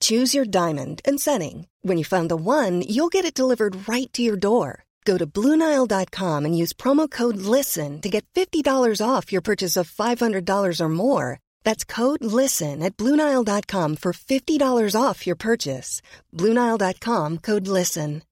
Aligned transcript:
Choose 0.00 0.34
your 0.34 0.46
diamond 0.46 1.02
and 1.04 1.20
setting. 1.20 1.66
When 1.82 1.98
you 1.98 2.04
find 2.04 2.30
the 2.30 2.36
one, 2.36 2.80
you'll 2.88 3.12
get 3.12 3.26
it 3.26 3.34
delivered 3.34 3.86
right 3.86 4.10
to 4.14 4.22
your 4.22 4.36
door. 4.36 4.84
Go 5.04 5.18
to 5.18 5.26
Bluenile.com 5.26 6.46
and 6.46 6.56
use 6.56 6.72
promo 6.72 7.10
code 7.10 7.36
LISTEN 7.36 8.00
to 8.00 8.08
get 8.08 8.24
$50 8.34 8.64
off 9.06 9.32
your 9.32 9.42
purchase 9.42 9.76
of 9.76 9.90
$500 9.90 10.80
or 10.80 10.88
more. 10.88 11.40
That's 11.62 11.84
code 11.84 12.24
LISTEN 12.24 12.82
at 12.82 12.96
Bluenile.com 12.96 13.96
for 13.96 14.12
$50 14.12 14.96
off 14.98 15.26
your 15.26 15.36
purchase. 15.36 16.00
Bluenile.com 16.32 17.38
code 17.38 17.68
LISTEN. 17.68 18.22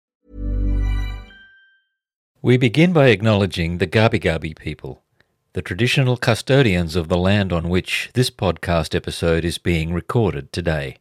We 2.45 2.57
begin 2.57 2.93
by 2.93 3.09
acknowledging 3.09 3.79
the 3.79 3.87
Gabi 3.87 4.21
Gabi 4.21 4.59
people, 4.59 5.05
the 5.53 5.63
traditional 5.63 6.17
custodians 6.17 6.97
of 6.97 7.09
the 7.09 7.17
land 7.17 7.53
on 7.53 7.69
which 7.69 8.11
this 8.15 8.31
podcast 8.31 8.97
episode 8.97 9.45
is 9.45 9.59
being 9.59 9.93
recorded 9.93 10.53
today 10.53 10.97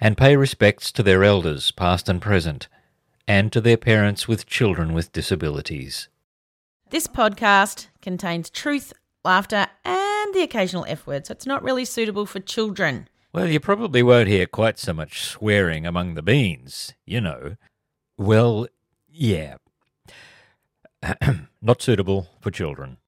and 0.00 0.16
pay 0.16 0.36
respects 0.36 0.92
to 0.92 1.02
their 1.02 1.24
elders, 1.24 1.70
past 1.70 2.08
and 2.08 2.20
present, 2.20 2.68
and 3.26 3.52
to 3.52 3.60
their 3.60 3.76
parents 3.76 4.28
with 4.28 4.46
children 4.46 4.92
with 4.92 5.12
disabilities. 5.12 6.08
This 6.90 7.06
podcast 7.06 7.88
contains 8.00 8.50
truth, 8.50 8.92
laughter, 9.24 9.66
and 9.84 10.34
the 10.34 10.42
occasional 10.42 10.84
F 10.88 11.06
word, 11.06 11.26
so 11.26 11.32
it's 11.32 11.46
not 11.46 11.62
really 11.62 11.84
suitable 11.84 12.26
for 12.26 12.40
children. 12.40 13.08
Well, 13.32 13.48
you 13.48 13.60
probably 13.60 14.02
won't 14.02 14.28
hear 14.28 14.46
quite 14.46 14.78
so 14.78 14.92
much 14.92 15.20
swearing 15.22 15.86
among 15.86 16.14
the 16.14 16.22
beans, 16.22 16.94
you 17.04 17.20
know. 17.20 17.56
Well, 18.16 18.68
yeah. 19.08 19.56
not 21.60 21.82
suitable 21.82 22.28
for 22.40 22.50
children. 22.50 22.98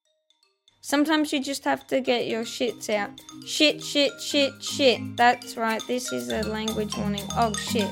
Sometimes 0.89 1.35
you 1.35 1.43
just 1.43 1.65
have 1.65 1.87
to 1.89 2.01
get 2.01 2.29
your 2.29 2.45
shits 2.45 2.89
out. 2.89 3.11
Shit, 3.45 3.85
shit, 3.85 4.19
shit, 4.23 4.55
shit. 4.63 5.19
That's 5.19 5.55
right, 5.55 5.83
this 5.87 6.11
is 6.15 6.31
a 6.31 6.41
language 6.45 6.97
warning. 6.97 7.25
Oh, 7.37 7.53
shit. 7.53 7.91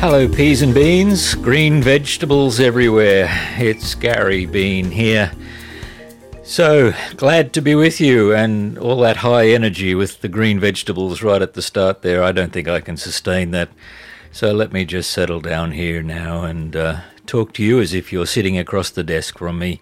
Hello, 0.00 0.26
peas 0.26 0.62
and 0.62 0.72
beans, 0.72 1.34
green 1.34 1.82
vegetables 1.82 2.60
everywhere. 2.60 3.28
It's 3.58 3.94
Gary 3.94 4.46
Bean 4.46 4.90
here. 4.90 5.30
So, 6.58 6.92
glad 7.14 7.52
to 7.52 7.62
be 7.62 7.76
with 7.76 8.00
you 8.00 8.34
and 8.34 8.76
all 8.78 8.96
that 9.02 9.18
high 9.18 9.46
energy 9.50 9.94
with 9.94 10.22
the 10.22 10.28
green 10.28 10.58
vegetables 10.58 11.22
right 11.22 11.40
at 11.40 11.54
the 11.54 11.62
start 11.62 12.02
there. 12.02 12.20
I 12.20 12.32
don't 12.32 12.52
think 12.52 12.66
I 12.66 12.80
can 12.80 12.96
sustain 12.96 13.52
that. 13.52 13.68
So, 14.32 14.50
let 14.50 14.72
me 14.72 14.84
just 14.84 15.12
settle 15.12 15.40
down 15.40 15.70
here 15.70 16.02
now 16.02 16.42
and 16.42 16.74
uh, 16.74 17.02
talk 17.26 17.52
to 17.52 17.62
you 17.62 17.80
as 17.80 17.94
if 17.94 18.12
you're 18.12 18.26
sitting 18.26 18.58
across 18.58 18.90
the 18.90 19.04
desk 19.04 19.38
from 19.38 19.60
me, 19.60 19.78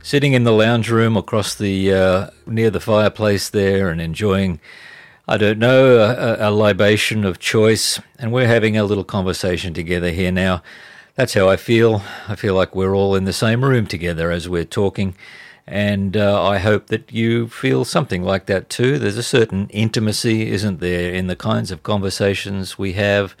sitting 0.00 0.32
in 0.32 0.44
the 0.44 0.52
lounge 0.52 0.92
room 0.92 1.16
across 1.16 1.56
the 1.56 1.92
uh, 1.92 2.30
near 2.46 2.70
the 2.70 2.78
fireplace 2.78 3.50
there 3.50 3.90
and 3.90 4.00
enjoying 4.00 4.60
I 5.26 5.38
don't 5.38 5.58
know, 5.58 5.98
a, 5.98 6.48
a, 6.48 6.50
libation 6.52 7.24
of 7.24 7.40
choice, 7.40 8.00
and 8.20 8.30
we're 8.30 8.46
having 8.46 8.76
a 8.76 8.84
little 8.84 9.02
conversation 9.02 9.74
together 9.74 10.12
here 10.12 10.30
now. 10.30 10.62
That's 11.16 11.34
how 11.34 11.48
I 11.48 11.56
feel. 11.56 12.00
I 12.28 12.36
feel 12.36 12.54
like 12.54 12.76
we're 12.76 12.94
all 12.94 13.16
in 13.16 13.24
the 13.24 13.32
same 13.32 13.64
room 13.64 13.88
together 13.88 14.30
as 14.30 14.48
we're 14.48 14.64
talking, 14.64 15.16
and 15.66 16.16
uh, 16.16 16.42
I 16.42 16.58
hope 16.58 16.88
that 16.88 17.12
you 17.12 17.48
feel 17.48 17.84
something 17.84 18.22
like 18.22 18.46
that 18.46 18.68
too. 18.68 18.98
There's 18.98 19.18
a 19.18 19.22
certain 19.22 19.68
intimacy, 19.68 20.50
isn't 20.50 20.80
there, 20.80 21.12
in 21.12 21.28
the 21.28 21.36
kinds 21.36 21.70
of 21.70 21.82
conversations 21.82 22.78
we 22.78 22.94
have, 22.94 23.36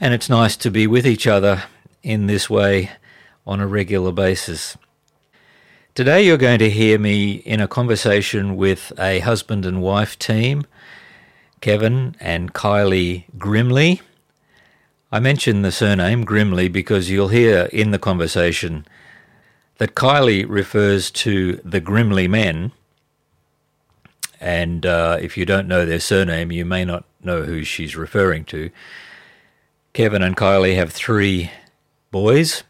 and 0.00 0.12
it's 0.12 0.28
nice 0.28 0.56
to 0.58 0.70
be 0.70 0.86
with 0.86 1.06
each 1.06 1.26
other 1.26 1.64
in 2.02 2.26
this 2.26 2.50
way 2.50 2.90
on 3.46 3.60
a 3.60 3.66
regular 3.66 4.12
basis. 4.12 4.76
Today, 5.94 6.26
you're 6.26 6.36
going 6.36 6.58
to 6.58 6.68
hear 6.68 6.98
me 6.98 7.36
in 7.36 7.60
a 7.60 7.68
conversation 7.68 8.56
with 8.56 8.92
a 8.98 9.20
husband 9.20 9.64
and 9.64 9.80
wife 9.80 10.18
team 10.18 10.66
Kevin 11.62 12.14
and 12.20 12.52
Kylie 12.52 13.24
Grimley. 13.38 14.02
I 15.10 15.20
mention 15.20 15.62
the 15.62 15.72
surname 15.72 16.26
Grimley 16.26 16.70
because 16.70 17.08
you'll 17.08 17.28
hear 17.28 17.70
in 17.72 17.92
the 17.92 17.98
conversation 17.98 18.86
that 19.78 19.94
Kylie 19.94 20.46
refers 20.48 21.10
to 21.12 21.60
the 21.64 21.80
Grimley 21.80 22.28
men. 22.28 22.72
And 24.40 24.84
uh, 24.86 25.18
if 25.20 25.36
you 25.36 25.44
don't 25.44 25.68
know 25.68 25.84
their 25.84 26.00
surname, 26.00 26.52
you 26.52 26.64
may 26.64 26.84
not 26.84 27.04
know 27.22 27.42
who 27.42 27.64
she's 27.64 27.96
referring 27.96 28.44
to. 28.46 28.70
Kevin 29.92 30.22
and 30.22 30.36
Kylie 30.36 30.76
have 30.76 30.92
three 30.92 31.50
boys. 32.10 32.62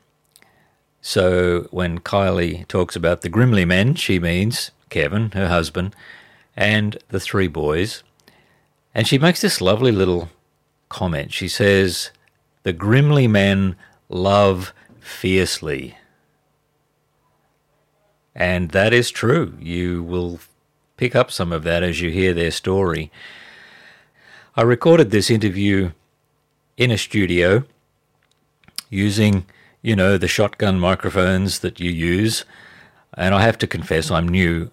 So 1.00 1.68
when 1.70 2.00
Kylie 2.00 2.66
talks 2.68 2.96
about 2.96 3.20
the 3.20 3.30
Grimley 3.30 3.66
men, 3.66 3.94
she 3.94 4.18
means 4.18 4.70
Kevin, 4.90 5.32
her 5.32 5.48
husband, 5.48 5.94
and 6.56 6.98
the 7.08 7.20
three 7.20 7.48
boys. 7.48 8.02
And 8.94 9.06
she 9.06 9.18
makes 9.18 9.40
this 9.40 9.60
lovely 9.60 9.92
little 9.92 10.30
comment. 10.88 11.32
She 11.32 11.48
says, 11.48 12.10
The 12.62 12.72
Grimley 12.72 13.28
men 13.28 13.76
love 14.08 14.72
fiercely. 15.00 15.96
And 18.36 18.72
that 18.72 18.92
is 18.92 19.10
true. 19.10 19.54
You 19.58 20.02
will 20.02 20.40
pick 20.98 21.16
up 21.16 21.30
some 21.30 21.52
of 21.52 21.64
that 21.64 21.82
as 21.82 22.02
you 22.02 22.10
hear 22.10 22.34
their 22.34 22.50
story. 22.50 23.10
I 24.54 24.62
recorded 24.62 25.10
this 25.10 25.30
interview 25.30 25.92
in 26.76 26.90
a 26.90 26.98
studio 26.98 27.64
using, 28.90 29.46
you 29.80 29.96
know, 29.96 30.18
the 30.18 30.28
shotgun 30.28 30.78
microphones 30.78 31.60
that 31.60 31.80
you 31.80 31.90
use. 31.90 32.44
And 33.14 33.34
I 33.34 33.40
have 33.40 33.56
to 33.58 33.66
confess, 33.66 34.10
I'm 34.10 34.28
new 34.28 34.70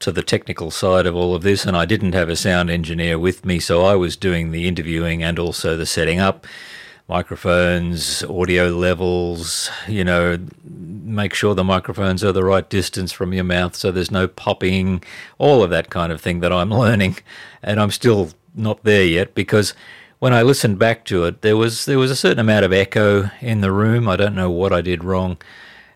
to 0.00 0.10
the 0.10 0.24
technical 0.24 0.72
side 0.72 1.06
of 1.06 1.14
all 1.14 1.34
of 1.34 1.42
this, 1.42 1.64
and 1.64 1.76
I 1.76 1.84
didn't 1.84 2.12
have 2.12 2.28
a 2.28 2.36
sound 2.36 2.70
engineer 2.70 3.20
with 3.20 3.44
me, 3.44 3.60
so 3.60 3.84
I 3.84 3.94
was 3.94 4.16
doing 4.16 4.50
the 4.50 4.66
interviewing 4.66 5.22
and 5.22 5.38
also 5.38 5.76
the 5.76 5.86
setting 5.86 6.18
up 6.18 6.44
microphones, 7.08 8.24
audio 8.24 8.68
levels, 8.68 9.70
you 9.86 10.02
know, 10.02 10.38
make 10.64 11.34
sure 11.34 11.54
the 11.54 11.62
microphones 11.64 12.24
are 12.24 12.32
the 12.32 12.44
right 12.44 12.68
distance 12.68 13.12
from 13.12 13.32
your 13.32 13.44
mouth 13.44 13.76
so 13.76 13.92
there's 13.92 14.10
no 14.10 14.26
popping, 14.26 15.02
all 15.38 15.62
of 15.62 15.70
that 15.70 15.88
kind 15.88 16.12
of 16.12 16.20
thing 16.20 16.40
that 16.40 16.52
I'm 16.52 16.70
learning. 16.84 17.16
And 17.62 17.80
I'm 17.80 17.90
still 17.90 18.30
not 18.54 18.82
there 18.82 19.04
yet 19.04 19.34
because 19.34 19.74
when 20.18 20.32
I 20.32 20.42
listened 20.42 20.78
back 20.78 21.04
to 21.06 21.24
it, 21.24 21.42
there 21.42 21.56
was 21.56 21.84
there 21.84 21.98
was 21.98 22.10
a 22.10 22.16
certain 22.16 22.38
amount 22.38 22.64
of 22.64 22.72
echo 22.72 23.30
in 23.40 23.60
the 23.60 23.72
room. 23.72 24.08
I 24.08 24.16
don't 24.16 24.34
know 24.34 24.50
what 24.50 24.72
I 24.72 24.80
did 24.80 25.04
wrong. 25.04 25.36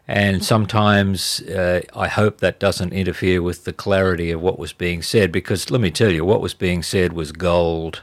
And 0.06 0.44
sometimes 0.44 1.40
uh, 1.42 1.82
I 1.94 2.08
hope 2.08 2.38
that 2.38 2.58
doesn't 2.58 2.92
interfere 2.92 3.42
with 3.42 3.64
the 3.64 3.72
clarity 3.72 4.32
of 4.32 4.40
what 4.40 4.58
was 4.58 4.72
being 4.72 5.02
said, 5.02 5.30
because 5.30 5.70
let 5.70 5.80
me 5.80 5.92
tell 5.92 6.10
you, 6.10 6.24
what 6.24 6.40
was 6.40 6.52
being 6.52 6.82
said 6.82 7.12
was 7.12 7.30
gold. 7.30 8.02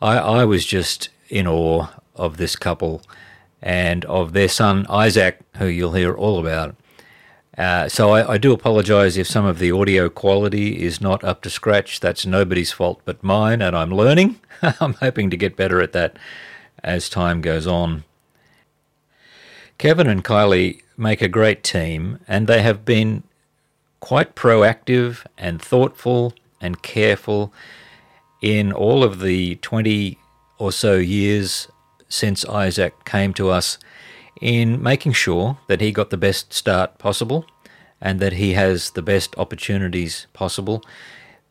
I, 0.00 0.16
I 0.16 0.44
was 0.46 0.64
just 0.64 1.10
in 1.28 1.46
awe 1.46 1.88
of 2.14 2.36
this 2.36 2.56
couple 2.56 3.02
and 3.62 4.04
of 4.04 4.32
their 4.32 4.48
son 4.48 4.86
Isaac, 4.88 5.40
who 5.56 5.66
you'll 5.66 5.92
hear 5.92 6.14
all 6.14 6.38
about. 6.38 6.76
Uh, 7.56 7.88
so 7.88 8.10
I, 8.10 8.34
I 8.34 8.38
do 8.38 8.52
apologise 8.52 9.16
if 9.16 9.26
some 9.26 9.44
of 9.44 9.58
the 9.58 9.72
audio 9.72 10.08
quality 10.08 10.80
is 10.80 11.00
not 11.00 11.24
up 11.24 11.42
to 11.42 11.50
scratch. 11.50 11.98
That's 11.98 12.24
nobody's 12.24 12.70
fault 12.70 13.00
but 13.04 13.22
mine, 13.24 13.60
and 13.60 13.76
I'm 13.76 13.90
learning. 13.90 14.38
I'm 14.80 14.94
hoping 14.94 15.28
to 15.30 15.36
get 15.36 15.56
better 15.56 15.80
at 15.82 15.92
that 15.92 16.16
as 16.84 17.08
time 17.08 17.40
goes 17.40 17.66
on. 17.66 18.04
Kevin 19.76 20.06
and 20.06 20.24
Kylie 20.24 20.82
make 20.96 21.20
a 21.20 21.28
great 21.28 21.64
team, 21.64 22.20
and 22.28 22.46
they 22.46 22.62
have 22.62 22.84
been 22.84 23.24
quite 24.00 24.34
proactive 24.34 25.24
and 25.36 25.60
thoughtful 25.60 26.34
and 26.60 26.82
careful 26.82 27.52
in 28.40 28.72
all 28.72 29.02
of 29.02 29.20
the 29.20 29.56
20 29.56 30.17
or 30.58 30.72
so 30.72 30.96
years 30.96 31.68
since 32.08 32.44
Isaac 32.46 33.04
came 33.04 33.32
to 33.34 33.50
us 33.50 33.78
in 34.40 34.82
making 34.82 35.12
sure 35.12 35.58
that 35.68 35.80
he 35.80 35.92
got 35.92 36.10
the 36.10 36.16
best 36.16 36.52
start 36.52 36.98
possible 36.98 37.46
and 38.00 38.20
that 38.20 38.34
he 38.34 38.54
has 38.54 38.90
the 38.90 39.02
best 39.02 39.34
opportunities 39.36 40.26
possible. 40.32 40.84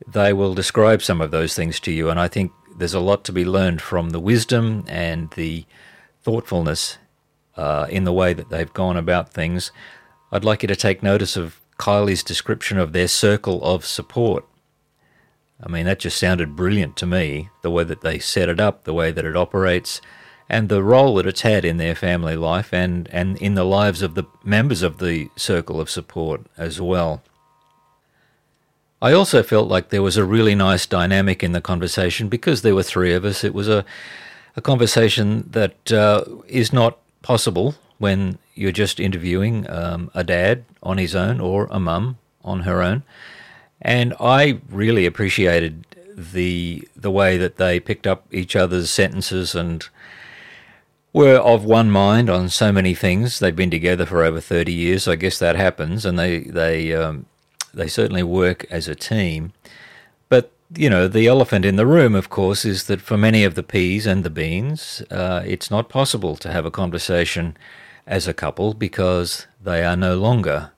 They 0.08 0.34
will 0.34 0.54
describe 0.54 1.02
some 1.02 1.22
of 1.22 1.32
those 1.32 1.56
things 1.56 1.80
to 1.82 1.92
you, 1.92 2.10
and 2.10 2.20
I 2.20 2.28
think 2.28 2.52
there's 2.78 2.94
a 2.94 3.00
lot 3.00 3.24
to 3.26 3.32
be 3.32 3.44
learned 3.44 3.82
from 3.82 4.12
the 4.12 4.20
wisdom 4.20 4.86
and 4.88 5.30
the 5.32 5.66
thoughtfulness 6.22 6.98
uh, 7.56 7.88
in 7.90 8.04
the 8.04 8.14
way 8.14 8.34
that 8.34 8.50
they've 8.50 8.72
gone 8.74 8.98
about 8.98 9.34
things. 9.34 9.72
I'd 10.32 10.46
like 10.46 10.62
you 10.62 10.68
to 10.68 10.76
take 10.76 11.02
notice 11.02 11.36
of 11.36 11.60
Kylie's 11.80 12.24
description 12.24 12.78
of 12.78 12.94
their 12.94 13.08
circle 13.08 13.64
of 13.64 13.86
support. 13.86 14.46
I 15.62 15.70
mean, 15.70 15.86
that 15.86 16.00
just 16.00 16.20
sounded 16.20 16.56
brilliant 16.56 16.96
to 16.98 17.06
me, 17.06 17.50
the 17.62 17.72
way 17.72 17.84
that 17.84 18.02
they 18.02 18.20
set 18.20 18.50
it 18.50 18.60
up, 18.60 18.84
the 18.84 18.94
way 18.94 19.12
that 19.12 19.26
it 19.26 19.36
operates, 19.36 20.02
and 20.50 20.70
the 20.70 20.84
role 20.84 21.16
that 21.16 21.26
it's 21.26 21.42
had 21.42 21.66
in 21.66 21.78
their 21.78 21.96
family 21.96 22.36
life 22.36 22.72
and, 22.72 23.10
and 23.12 23.38
in 23.38 23.56
the 23.56 23.64
lives 23.64 24.02
of 24.02 24.16
the 24.16 24.24
members 24.44 24.82
of 24.82 25.00
the 25.00 25.30
circle 25.36 25.82
of 25.82 25.90
support 25.90 26.42
as 26.58 26.80
well. 26.80 27.22
I 29.02 29.14
also 29.14 29.44
felt 29.44 29.68
like 29.68 29.90
there 29.90 30.02
was 30.02 30.18
a 30.18 30.26
really 30.26 30.56
nice 30.56 30.86
dynamic 30.86 31.44
in 31.44 31.52
the 31.52 31.62
conversation 31.62 32.30
because 32.30 32.62
there 32.62 32.76
were 32.76 32.84
three 32.84 33.14
of 33.14 33.26
us. 33.26 33.44
It 33.44 33.54
was 33.54 33.68
a, 33.68 33.86
a 34.56 34.62
conversation 34.62 35.48
that 35.52 35.92
uh, 35.92 36.24
is 36.48 36.72
not 36.74 36.98
possible 37.22 37.76
when 38.00 38.40
you're 38.56 38.72
just 38.72 39.00
interviewing 39.00 39.70
um, 39.70 40.10
a 40.14 40.24
dad 40.24 40.66
on 40.82 40.98
his 40.98 41.14
own 41.16 41.40
or 41.40 41.68
a 41.70 41.80
mum 41.80 42.18
on 42.44 42.62
her 42.62 42.82
own. 42.82 43.04
And 43.82 44.14
I 44.20 44.60
really 44.70 45.06
appreciated 45.06 45.86
the 46.16 46.88
the 46.96 47.12
way 47.12 47.38
that 47.38 47.58
they 47.58 47.80
picked 47.80 48.08
up 48.08 48.26
each 48.32 48.56
other's 48.56 48.90
sentences 48.90 49.54
and 49.54 49.88
were 51.14 51.38
of 51.38 51.64
one 51.64 51.92
mind 51.92 52.30
on 52.30 52.50
so 52.50 52.72
many 52.72 52.96
things. 52.96 53.40
They've 53.40 53.56
been 53.56 53.72
together 53.72 54.06
for 54.06 54.24
over 54.24 54.40
thirty 54.40 54.74
years. 54.74 55.08
I 55.08 55.16
guess 55.16 55.40
that 55.40 55.56
happens, 55.56 56.06
and 56.06 56.18
they 56.18 56.40
they 56.40 56.94
um, 56.94 57.28
they 57.74 57.88
certainly 57.88 58.24
work 58.24 58.66
as 58.72 58.88
a 58.88 58.96
team. 58.96 59.54
But 60.30 60.52
you 60.76 60.90
know, 60.90 61.08
the 61.08 61.28
elephant 61.28 61.66
in 61.66 61.76
the 61.76 61.86
room, 61.86 62.16
of 62.16 62.30
course, 62.30 62.66
is 62.66 62.86
that 62.86 63.02
for 63.02 63.18
many 63.18 63.44
of 63.44 63.56
the 63.56 63.64
peas 63.64 64.06
and 64.06 64.24
the 64.24 64.30
beans, 64.30 65.02
uh, 65.12 65.44
it's 65.46 65.72
not 65.72 65.88
possible 65.88 66.36
to 66.38 66.52
have 66.52 66.66
a 66.66 66.72
conversation 66.72 67.56
as 68.06 68.28
a 68.28 68.34
couple 68.34 68.74
because 68.74 69.48
they 69.64 69.84
are 69.84 69.96
no 69.96 70.16
longer 70.16 70.72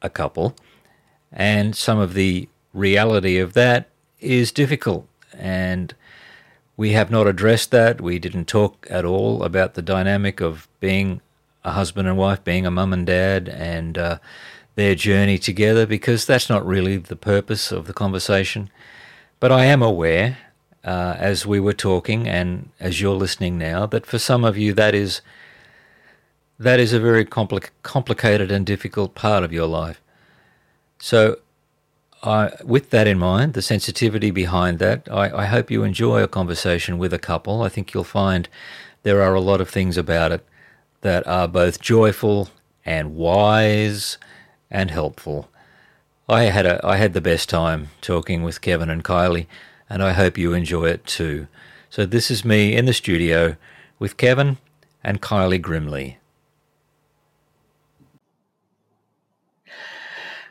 a 0.00 0.10
couple. 0.10 0.54
And 1.32 1.76
some 1.76 1.98
of 1.98 2.14
the 2.14 2.48
reality 2.72 3.38
of 3.38 3.52
that 3.54 3.88
is 4.20 4.52
difficult. 4.52 5.06
And 5.32 5.94
we 6.76 6.92
have 6.92 7.10
not 7.10 7.26
addressed 7.26 7.70
that. 7.70 8.00
We 8.00 8.18
didn't 8.18 8.46
talk 8.46 8.86
at 8.90 9.04
all 9.04 9.42
about 9.42 9.74
the 9.74 9.82
dynamic 9.82 10.40
of 10.40 10.68
being 10.80 11.20
a 11.64 11.72
husband 11.72 12.08
and 12.08 12.16
wife, 12.16 12.42
being 12.42 12.66
a 12.66 12.70
mum 12.70 12.92
and 12.92 13.06
dad, 13.06 13.48
and 13.48 13.98
uh, 13.98 14.18
their 14.76 14.94
journey 14.94 15.38
together 15.38 15.86
because 15.86 16.24
that's 16.24 16.48
not 16.48 16.66
really 16.66 16.96
the 16.96 17.16
purpose 17.16 17.70
of 17.70 17.86
the 17.86 17.92
conversation. 17.92 18.70
But 19.40 19.52
I 19.52 19.66
am 19.66 19.82
aware, 19.82 20.38
uh, 20.84 21.16
as 21.18 21.46
we 21.46 21.60
were 21.60 21.74
talking 21.74 22.26
and 22.26 22.70
as 22.80 23.00
you're 23.00 23.14
listening 23.14 23.58
now, 23.58 23.86
that 23.86 24.06
for 24.06 24.18
some 24.18 24.44
of 24.44 24.56
you 24.56 24.72
that 24.74 24.94
is 24.94 25.20
that 26.58 26.78
is 26.78 26.92
a 26.92 27.00
very 27.00 27.24
compli- 27.24 27.70
complicated 27.82 28.50
and 28.50 28.66
difficult 28.66 29.14
part 29.14 29.44
of 29.44 29.52
your 29.52 29.66
life. 29.66 30.00
So, 31.00 31.38
I, 32.22 32.52
with 32.62 32.90
that 32.90 33.06
in 33.06 33.18
mind, 33.18 33.54
the 33.54 33.62
sensitivity 33.62 34.30
behind 34.30 34.78
that, 34.78 35.08
I, 35.10 35.42
I 35.42 35.44
hope 35.46 35.70
you 35.70 35.82
enjoy 35.82 36.22
a 36.22 36.28
conversation 36.28 36.98
with 36.98 37.14
a 37.14 37.18
couple. 37.18 37.62
I 37.62 37.70
think 37.70 37.94
you'll 37.94 38.04
find 38.04 38.46
there 39.02 39.22
are 39.22 39.34
a 39.34 39.40
lot 39.40 39.62
of 39.62 39.70
things 39.70 39.96
about 39.96 40.30
it 40.30 40.46
that 41.00 41.26
are 41.26 41.48
both 41.48 41.80
joyful 41.80 42.50
and 42.84 43.14
wise 43.14 44.18
and 44.70 44.90
helpful. 44.90 45.48
I 46.28 46.44
had 46.44 46.66
a 46.66 46.80
I 46.86 46.96
had 46.96 47.12
the 47.12 47.20
best 47.20 47.48
time 47.48 47.88
talking 48.00 48.42
with 48.42 48.60
Kevin 48.60 48.90
and 48.90 49.02
Kylie, 49.02 49.46
and 49.88 50.02
I 50.02 50.12
hope 50.12 50.38
you 50.38 50.52
enjoy 50.52 50.84
it 50.84 51.06
too. 51.06 51.48
So 51.88 52.06
this 52.06 52.30
is 52.30 52.44
me 52.44 52.76
in 52.76 52.84
the 52.84 52.92
studio 52.92 53.56
with 53.98 54.16
Kevin 54.16 54.58
and 55.02 55.20
Kylie 55.20 55.60
Grimley. 55.60 56.19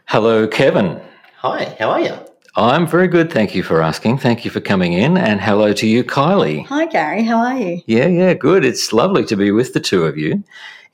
Hello, 0.09 0.47
Kevin. 0.47 0.99
Hi, 1.37 1.75
how 1.77 1.91
are 1.91 2.01
you? 2.01 2.15
I'm 2.55 2.87
very 2.87 3.07
good. 3.07 3.31
Thank 3.31 3.53
you 3.53 3.61
for 3.61 3.83
asking. 3.83 4.17
Thank 4.17 4.43
you 4.43 4.49
for 4.49 4.59
coming 4.59 4.93
in. 4.93 5.17
And 5.17 5.39
hello 5.39 5.71
to 5.73 5.85
you, 5.85 6.03
Kylie. 6.03 6.65
Hi, 6.65 6.87
Gary. 6.87 7.23
How 7.23 7.37
are 7.37 7.55
you? 7.55 7.83
Yeah, 7.85 8.07
yeah, 8.07 8.33
good. 8.33 8.65
It's 8.65 8.91
lovely 8.91 9.23
to 9.25 9.37
be 9.37 9.51
with 9.51 9.73
the 9.73 9.79
two 9.79 10.05
of 10.05 10.17
you 10.17 10.43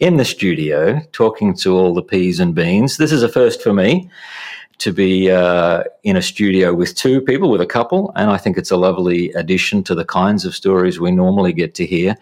in 0.01 0.17
the 0.17 0.25
studio 0.25 0.99
talking 1.13 1.55
to 1.59 1.77
all 1.77 1.93
the 1.93 2.03
peas 2.03 2.41
and 2.41 2.53
beans. 2.53 2.97
This 2.97 3.13
is 3.13 3.23
a 3.23 3.29
first 3.29 3.61
for 3.61 3.71
me 3.71 4.09
to 4.79 4.91
be 4.91 5.31
uh, 5.31 5.85
in 6.03 6.17
a 6.17 6.21
studio 6.21 6.73
with 6.73 6.93
two 6.93 7.21
people, 7.21 7.49
with 7.49 7.61
a 7.61 7.65
couple, 7.65 8.11
and 8.17 8.29
I 8.29 8.35
think 8.35 8.57
it's 8.57 8.71
a 8.71 8.75
lovely 8.75 9.31
addition 9.31 9.81
to 9.85 9.95
the 9.95 10.03
kinds 10.03 10.43
of 10.43 10.53
stories 10.53 10.99
we 10.99 11.11
normally 11.11 11.53
get 11.53 11.73
to 11.75 11.85
hear. 11.85 12.17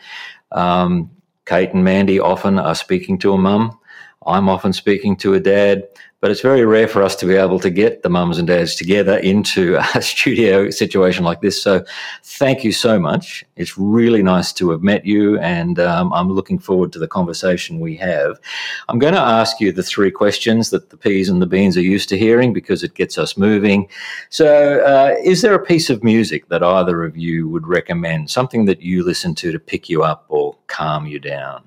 Um, 0.52 1.10
Kate 1.46 1.74
and 1.74 1.84
Mandy 1.84 2.20
often 2.20 2.60
are 2.60 2.76
speaking 2.76 3.18
to 3.18 3.34
a 3.34 3.38
mum. 3.40 3.80
I'm 4.26 4.50
often 4.50 4.74
speaking 4.74 5.16
to 5.18 5.34
a 5.34 5.40
dad. 5.40 5.88
But 6.24 6.32
it's 6.32 6.40
very 6.40 6.64
rare 6.64 6.88
for 6.88 7.04
us 7.04 7.18
to 7.18 7.26
be 7.26 7.36
able 7.36 7.60
to 7.60 7.70
get 7.70 8.02
the 8.02 8.10
mums 8.10 8.38
and 8.38 8.48
dads 8.48 8.76
together 8.76 9.18
into 9.18 9.76
a 9.94 10.02
studio 10.02 10.70
situation 10.70 11.26
like 11.26 11.42
this. 11.42 11.62
So 11.62 11.84
thank 12.24 12.64
you 12.64 12.72
so 12.72 12.98
much. 12.98 13.44
It's 13.58 13.78
really 13.78 14.24
nice 14.24 14.54
to 14.54 14.70
have 14.70 14.82
met 14.82 15.06
you, 15.06 15.38
and 15.40 15.80
um, 15.80 16.14
I'm 16.14 16.32
looking 16.32 16.60
forward 16.60 16.94
to 16.94 17.00
the 17.00 17.10
conversation 17.10 17.82
we 17.82 17.98
have. 17.98 18.40
I'm 18.88 19.00
going 19.00 19.16
to 19.16 19.20
ask 19.20 19.60
you 19.60 19.74
the 19.74 19.84
three 19.84 20.12
questions 20.12 20.70
that 20.70 20.92
the 20.92 20.96
peas 20.96 21.28
and 21.28 21.42
the 21.42 21.46
beans 21.46 21.76
are 21.76 21.82
used 21.82 22.08
to 22.08 22.18
hearing 22.18 22.54
because 22.54 22.84
it 22.84 22.94
gets 22.94 23.18
us 23.18 23.36
moving. 23.36 23.90
So, 24.30 24.80
uh, 24.80 25.16
is 25.26 25.42
there 25.42 25.56
a 25.56 25.66
piece 25.66 25.90
of 25.90 26.06
music 26.06 26.48
that 26.48 26.64
either 26.64 27.04
of 27.04 27.18
you 27.18 27.50
would 27.50 27.68
recommend, 27.68 28.30
something 28.30 28.64
that 28.64 28.82
you 28.82 29.04
listen 29.04 29.36
to 29.36 29.52
to 29.52 29.60
pick 29.60 29.90
you 29.90 30.04
up 30.04 30.24
or 30.30 30.56
calm 30.68 31.06
you 31.06 31.20
down? 31.20 31.66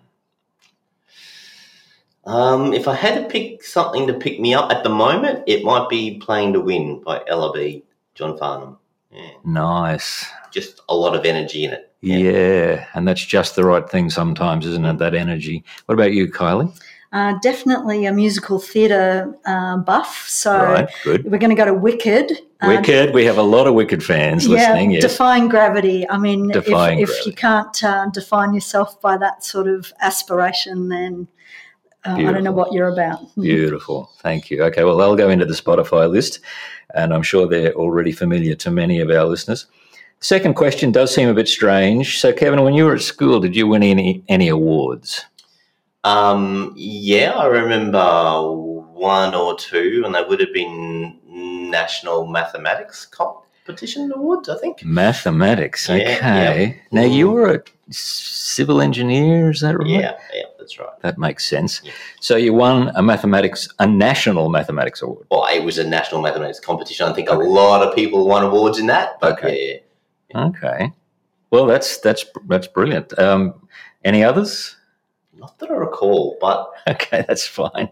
Um, 2.26 2.74
if 2.74 2.88
I 2.88 2.94
had 2.94 3.22
to 3.22 3.28
pick 3.28 3.62
something 3.62 4.06
to 4.08 4.14
pick 4.14 4.40
me 4.40 4.52
up 4.52 4.72
at 4.72 4.82
the 4.82 4.90
moment, 4.90 5.44
it 5.46 5.64
might 5.64 5.88
be 5.88 6.18
Playing 6.18 6.52
to 6.54 6.60
Win 6.60 7.02
by 7.04 7.20
LB 7.30 7.84
John 8.14 8.36
Farnham. 8.36 8.78
Yeah. 9.12 9.30
Nice. 9.44 10.26
Just 10.50 10.80
a 10.88 10.94
lot 10.94 11.14
of 11.14 11.24
energy 11.24 11.64
in 11.64 11.72
it. 11.72 11.92
Yeah. 12.00 12.16
yeah. 12.18 12.86
and 12.94 13.06
that's 13.06 13.24
just 13.24 13.56
the 13.56 13.64
right 13.64 13.88
thing 13.88 14.10
sometimes, 14.10 14.66
isn't 14.66 14.84
it? 14.84 14.98
That 14.98 15.14
energy. 15.14 15.64
What 15.86 15.94
about 15.94 16.12
you, 16.12 16.26
Kylie? 16.26 16.76
Uh, 17.12 17.38
definitely 17.40 18.04
a 18.04 18.12
musical 18.12 18.58
theatre 18.58 19.32
uh, 19.46 19.78
buff. 19.78 20.26
So 20.28 20.52
right, 20.60 20.88
good. 21.04 21.24
we're 21.24 21.38
going 21.38 21.50
to 21.50 21.56
go 21.56 21.64
to 21.64 21.72
Wicked. 21.72 22.32
Uh, 22.60 22.76
Wicked. 22.76 23.14
we 23.14 23.24
have 23.24 23.38
a 23.38 23.42
lot 23.42 23.66
of 23.66 23.74
Wicked 23.74 24.02
fans 24.02 24.46
yeah, 24.46 24.54
listening. 24.54 24.90
Yes. 24.90 25.02
Defying 25.02 25.48
gravity. 25.48 26.08
I 26.10 26.18
mean, 26.18 26.48
defying 26.48 26.98
if, 26.98 27.10
if 27.10 27.26
you 27.26 27.32
can't 27.32 27.82
uh, 27.84 28.10
define 28.10 28.52
yourself 28.52 29.00
by 29.00 29.16
that 29.18 29.44
sort 29.44 29.68
of 29.68 29.92
aspiration, 30.00 30.88
then 30.88 31.28
uh, 32.06 32.14
I 32.14 32.32
don't 32.32 32.44
know 32.44 32.52
what 32.52 32.72
you're 32.72 32.88
about. 32.88 33.20
Beautiful. 33.40 34.10
Thank 34.18 34.50
you. 34.50 34.62
Okay, 34.64 34.84
well, 34.84 34.96
they'll 34.96 35.16
go 35.16 35.30
into 35.30 35.44
the 35.44 35.54
Spotify 35.54 36.10
list, 36.10 36.40
and 36.94 37.12
I'm 37.12 37.22
sure 37.22 37.46
they're 37.46 37.74
already 37.74 38.12
familiar 38.12 38.54
to 38.56 38.70
many 38.70 39.00
of 39.00 39.10
our 39.10 39.24
listeners. 39.24 39.66
Second 40.20 40.54
question 40.54 40.92
does 40.92 41.14
seem 41.14 41.28
a 41.28 41.34
bit 41.34 41.48
strange. 41.48 42.18
So, 42.20 42.32
Kevin, 42.32 42.62
when 42.62 42.74
you 42.74 42.84
were 42.84 42.94
at 42.94 43.02
school, 43.02 43.40
did 43.40 43.54
you 43.54 43.66
win 43.66 43.82
any 43.82 44.24
any 44.28 44.48
awards? 44.48 45.24
Um, 46.04 46.72
yeah, 46.76 47.32
I 47.32 47.46
remember 47.46 48.52
one 48.92 49.34
or 49.34 49.56
two, 49.58 50.02
and 50.04 50.14
they 50.14 50.22
would 50.22 50.40
have 50.40 50.52
been 50.54 51.18
national 51.70 52.26
mathematics 52.28 53.06
competition 53.06 54.12
awards, 54.12 54.48
I 54.48 54.56
think. 54.58 54.84
Mathematics, 54.84 55.90
okay. 55.90 56.04
Yeah, 56.04 56.54
yeah. 56.54 56.72
Now 56.92 57.04
you 57.04 57.30
were 57.30 57.54
a 57.56 57.62
civil 57.90 58.80
engineer, 58.80 59.50
is 59.50 59.60
that 59.60 59.76
right? 59.76 59.86
Yeah, 59.86 60.16
yeah. 60.32 60.55
That's 60.66 60.80
right. 60.80 61.00
That 61.02 61.16
makes 61.16 61.46
sense. 61.46 61.80
Yeah. 61.84 61.92
So 62.18 62.34
you 62.34 62.52
won 62.52 62.90
a 62.96 63.02
mathematics, 63.02 63.68
a 63.78 63.86
national 63.86 64.48
mathematics 64.48 65.00
award. 65.00 65.26
Well, 65.30 65.46
it 65.46 65.62
was 65.62 65.78
a 65.78 65.86
national 65.86 66.22
mathematics 66.22 66.58
competition. 66.58 67.06
I 67.06 67.12
think 67.12 67.28
okay. 67.28 67.40
a 67.40 67.48
lot 67.48 67.86
of 67.86 67.94
people 67.94 68.26
won 68.26 68.42
awards 68.42 68.80
in 68.80 68.86
that. 68.86 69.16
okay. 69.22 69.82
Yeah, 70.34 70.40
yeah. 70.40 70.46
Okay. 70.48 70.92
Well, 71.52 71.66
that's 71.66 71.98
that's 71.98 72.24
that's 72.48 72.66
brilliant. 72.66 73.16
Um, 73.16 73.54
any 74.04 74.24
others? 74.24 74.75
Not 75.46 75.58
that 75.60 75.70
I 75.70 75.74
recall, 75.74 76.36
but 76.40 76.68
okay, 76.88 77.24
that's 77.28 77.46
fine. 77.46 77.88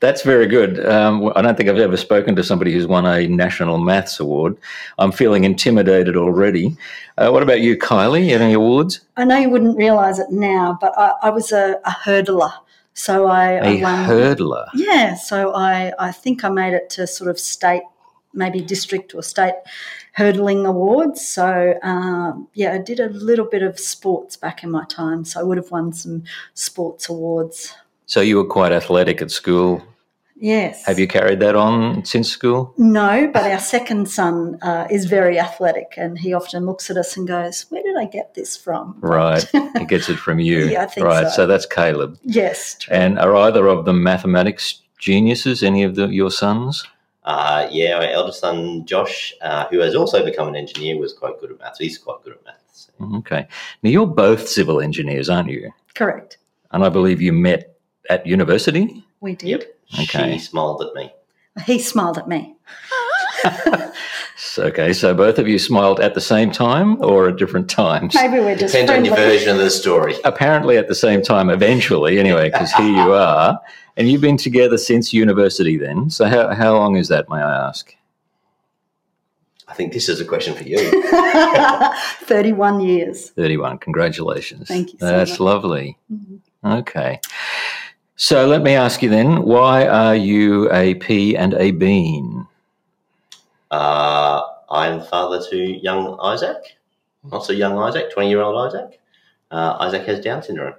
That's 0.00 0.22
very 0.22 0.46
good. 0.46 0.84
Um, 0.86 1.32
I 1.34 1.40
don't 1.40 1.56
think 1.56 1.70
I've 1.70 1.78
ever 1.78 1.96
spoken 1.96 2.36
to 2.36 2.44
somebody 2.44 2.70
who's 2.70 2.86
won 2.86 3.06
a 3.06 3.26
national 3.26 3.78
maths 3.78 4.20
award. 4.20 4.58
I'm 4.98 5.10
feeling 5.10 5.44
intimidated 5.44 6.16
already. 6.16 6.76
Uh, 7.16 7.30
what 7.30 7.42
about 7.42 7.62
you, 7.62 7.78
Kylie? 7.78 8.28
Any 8.30 8.52
awards? 8.52 9.00
I 9.16 9.24
know 9.24 9.38
you 9.38 9.48
wouldn't 9.48 9.78
realise 9.78 10.18
it 10.18 10.30
now, 10.30 10.76
but 10.80 10.92
I, 10.98 11.14
I 11.22 11.30
was 11.30 11.50
a, 11.50 11.80
a 11.86 11.90
hurdler. 11.90 12.52
So 12.92 13.26
I, 13.26 13.54
I 13.54 13.66
A 13.68 13.82
won. 13.82 14.06
hurdler. 14.06 14.68
Yeah, 14.74 15.14
so 15.14 15.54
I, 15.54 15.94
I 15.98 16.12
think 16.12 16.44
I 16.44 16.50
made 16.50 16.74
it 16.74 16.90
to 16.90 17.06
sort 17.06 17.30
of 17.30 17.38
state, 17.38 17.82
maybe 18.34 18.60
district 18.60 19.14
or 19.14 19.22
state 19.22 19.54
hurdling 20.18 20.66
awards. 20.66 21.26
So 21.26 21.78
um, 21.82 22.48
yeah, 22.54 22.72
I 22.72 22.78
did 22.78 22.98
a 22.98 23.08
little 23.10 23.46
bit 23.46 23.62
of 23.62 23.78
sports 23.78 24.36
back 24.36 24.64
in 24.64 24.70
my 24.70 24.84
time. 24.86 25.24
So 25.24 25.38
I 25.38 25.44
would 25.44 25.58
have 25.58 25.70
won 25.70 25.92
some 25.92 26.24
sports 26.54 27.08
awards. 27.08 27.72
So 28.06 28.20
you 28.20 28.36
were 28.36 28.44
quite 28.44 28.72
athletic 28.72 29.22
at 29.22 29.30
school. 29.30 29.80
Yes. 30.40 30.84
Have 30.86 30.98
you 30.98 31.06
carried 31.06 31.38
that 31.40 31.54
on 31.54 32.04
since 32.04 32.28
school? 32.28 32.74
No, 32.76 33.30
but 33.32 33.44
our 33.50 33.60
second 33.60 34.08
son 34.08 34.58
uh, 34.62 34.86
is 34.90 35.04
very 35.04 35.38
athletic, 35.38 35.94
and 35.96 36.16
he 36.16 36.32
often 36.32 36.64
looks 36.64 36.90
at 36.90 36.96
us 36.96 37.16
and 37.16 37.26
goes, 37.26 37.66
"Where 37.70 37.82
did 37.82 37.96
I 37.96 38.04
get 38.04 38.34
this 38.34 38.56
from?" 38.56 38.96
Right. 39.00 39.44
he 39.78 39.84
gets 39.84 40.08
it 40.08 40.16
from 40.16 40.38
you. 40.38 40.68
Yeah, 40.68 40.84
I 40.84 40.86
think 40.86 41.06
right. 41.06 41.28
so. 41.32 41.46
that's 41.48 41.66
Caleb. 41.66 42.18
Yes. 42.22 42.76
True. 42.78 42.94
And 42.94 43.18
are 43.18 43.34
either 43.34 43.66
of 43.66 43.84
them 43.84 44.04
mathematics 44.04 44.80
geniuses, 44.98 45.64
any 45.64 45.82
of 45.82 45.96
the, 45.96 46.06
your 46.06 46.30
sons? 46.30 46.84
Uh, 47.28 47.68
yeah, 47.70 47.94
our 47.94 48.04
eldest 48.04 48.40
son 48.40 48.86
Josh, 48.86 49.34
uh, 49.42 49.66
who 49.68 49.80
has 49.80 49.94
also 49.94 50.24
become 50.24 50.48
an 50.48 50.56
engineer, 50.56 50.98
was 50.98 51.12
quite 51.12 51.38
good 51.38 51.50
at 51.50 51.58
maths. 51.58 51.78
He's 51.78 51.98
quite 51.98 52.22
good 52.24 52.32
at 52.32 52.42
maths. 52.46 52.90
Okay. 53.16 53.46
Now, 53.82 53.90
you're 53.90 54.06
both 54.06 54.48
civil 54.48 54.80
engineers, 54.80 55.28
aren't 55.28 55.50
you? 55.50 55.70
Correct. 55.94 56.38
And 56.70 56.82
I 56.82 56.88
believe 56.88 57.20
you 57.20 57.34
met 57.34 57.76
at 58.08 58.26
university? 58.26 59.04
We 59.20 59.34
did. 59.34 59.48
Yep. 59.48 59.76
Okay. 60.04 60.32
She 60.32 60.38
smiled 60.38 60.80
at 60.80 60.94
me. 60.94 61.12
He 61.66 61.78
smiled 61.78 62.16
at 62.16 62.28
me. 62.28 62.56
So, 64.36 64.62
okay, 64.68 64.94
so 64.94 65.14
both 65.14 65.38
of 65.38 65.46
you 65.46 65.58
smiled 65.58 66.00
at 66.00 66.14
the 66.14 66.22
same 66.22 66.50
time 66.50 67.02
or 67.04 67.28
at 67.28 67.36
different 67.36 67.68
times? 67.68 68.14
Maybe 68.14 68.38
we're 68.40 68.56
just 68.56 68.72
Depends 68.72 68.90
on 68.90 69.04
your 69.04 69.16
version 69.16 69.50
of 69.50 69.58
the 69.58 69.70
story. 69.70 70.14
Apparently 70.24 70.78
at 70.78 70.88
the 70.88 70.94
same 70.94 71.20
time, 71.20 71.50
eventually, 71.50 72.18
anyway, 72.18 72.48
because 72.48 72.72
here 72.72 72.88
you 72.88 73.12
are. 73.12 73.60
And 73.98 74.08
you've 74.08 74.20
been 74.20 74.36
together 74.36 74.78
since 74.78 75.12
university 75.12 75.76
then. 75.76 76.08
So, 76.08 76.26
how, 76.26 76.54
how 76.54 76.76
long 76.76 76.96
is 76.96 77.08
that, 77.08 77.28
may 77.28 77.38
I 77.38 77.68
ask? 77.68 77.94
I 79.66 79.74
think 79.74 79.92
this 79.92 80.08
is 80.08 80.20
a 80.20 80.24
question 80.24 80.54
for 80.54 80.62
you. 80.62 80.78
31 82.22 82.80
years. 82.80 83.30
31. 83.30 83.78
Congratulations. 83.78 84.68
Thank 84.68 84.92
you 84.94 84.98
so 85.00 85.06
That's 85.06 85.32
much. 85.32 85.40
lovely. 85.40 85.98
Okay. 86.64 87.20
So 88.16 88.46
let 88.46 88.62
me 88.62 88.74
ask 88.74 89.02
you 89.02 89.10
then, 89.10 89.42
why 89.42 89.86
are 89.86 90.14
you 90.16 90.72
a 90.72 90.94
pea 90.94 91.36
and 91.36 91.54
a 91.54 91.72
bean? 91.72 92.46
Uh, 93.70 94.42
I'm 94.70 95.02
father 95.02 95.44
to 95.50 95.56
young 95.56 96.18
Isaac, 96.20 96.78
not 97.24 97.44
so 97.44 97.52
young 97.52 97.78
Isaac, 97.78 98.10
20 98.12 98.28
year 98.30 98.40
old 98.40 98.56
Isaac. 98.68 98.98
Uh, 99.50 99.76
Isaac 99.80 100.06
has 100.06 100.20
Down 100.20 100.42
syndrome. 100.42 100.74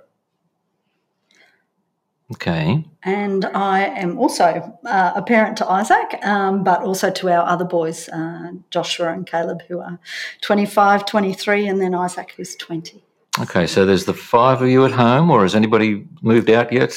Okay. 2.32 2.86
And 3.04 3.46
I 3.46 3.86
am 3.86 4.20
also 4.20 4.44
uh, 4.86 5.12
a 5.16 5.22
parent 5.22 5.58
to 5.58 5.68
Isaac, 5.68 6.20
um, 6.24 6.64
but 6.64 6.82
also 6.84 7.10
to 7.10 7.30
our 7.30 7.48
other 7.48 7.66
boys, 7.66 8.08
uh, 8.10 8.52
Joshua 8.70 9.12
and 9.12 9.26
Caleb, 9.26 9.62
who 9.68 9.80
are 9.80 9.98
25, 10.42 11.06
23, 11.06 11.68
and 11.68 11.82
then 11.82 11.96
Isaac, 11.96 12.34
who's 12.38 12.56
20. 12.56 13.04
Okay, 13.40 13.66
so 13.66 13.86
there's 13.86 14.06
the 14.06 14.14
five 14.14 14.62
of 14.62 14.68
you 14.68 14.86
at 14.86 14.92
home, 14.92 15.32
or 15.32 15.42
has 15.42 15.56
anybody 15.56 16.06
moved 16.22 16.50
out 16.50 16.72
yet? 16.72 16.94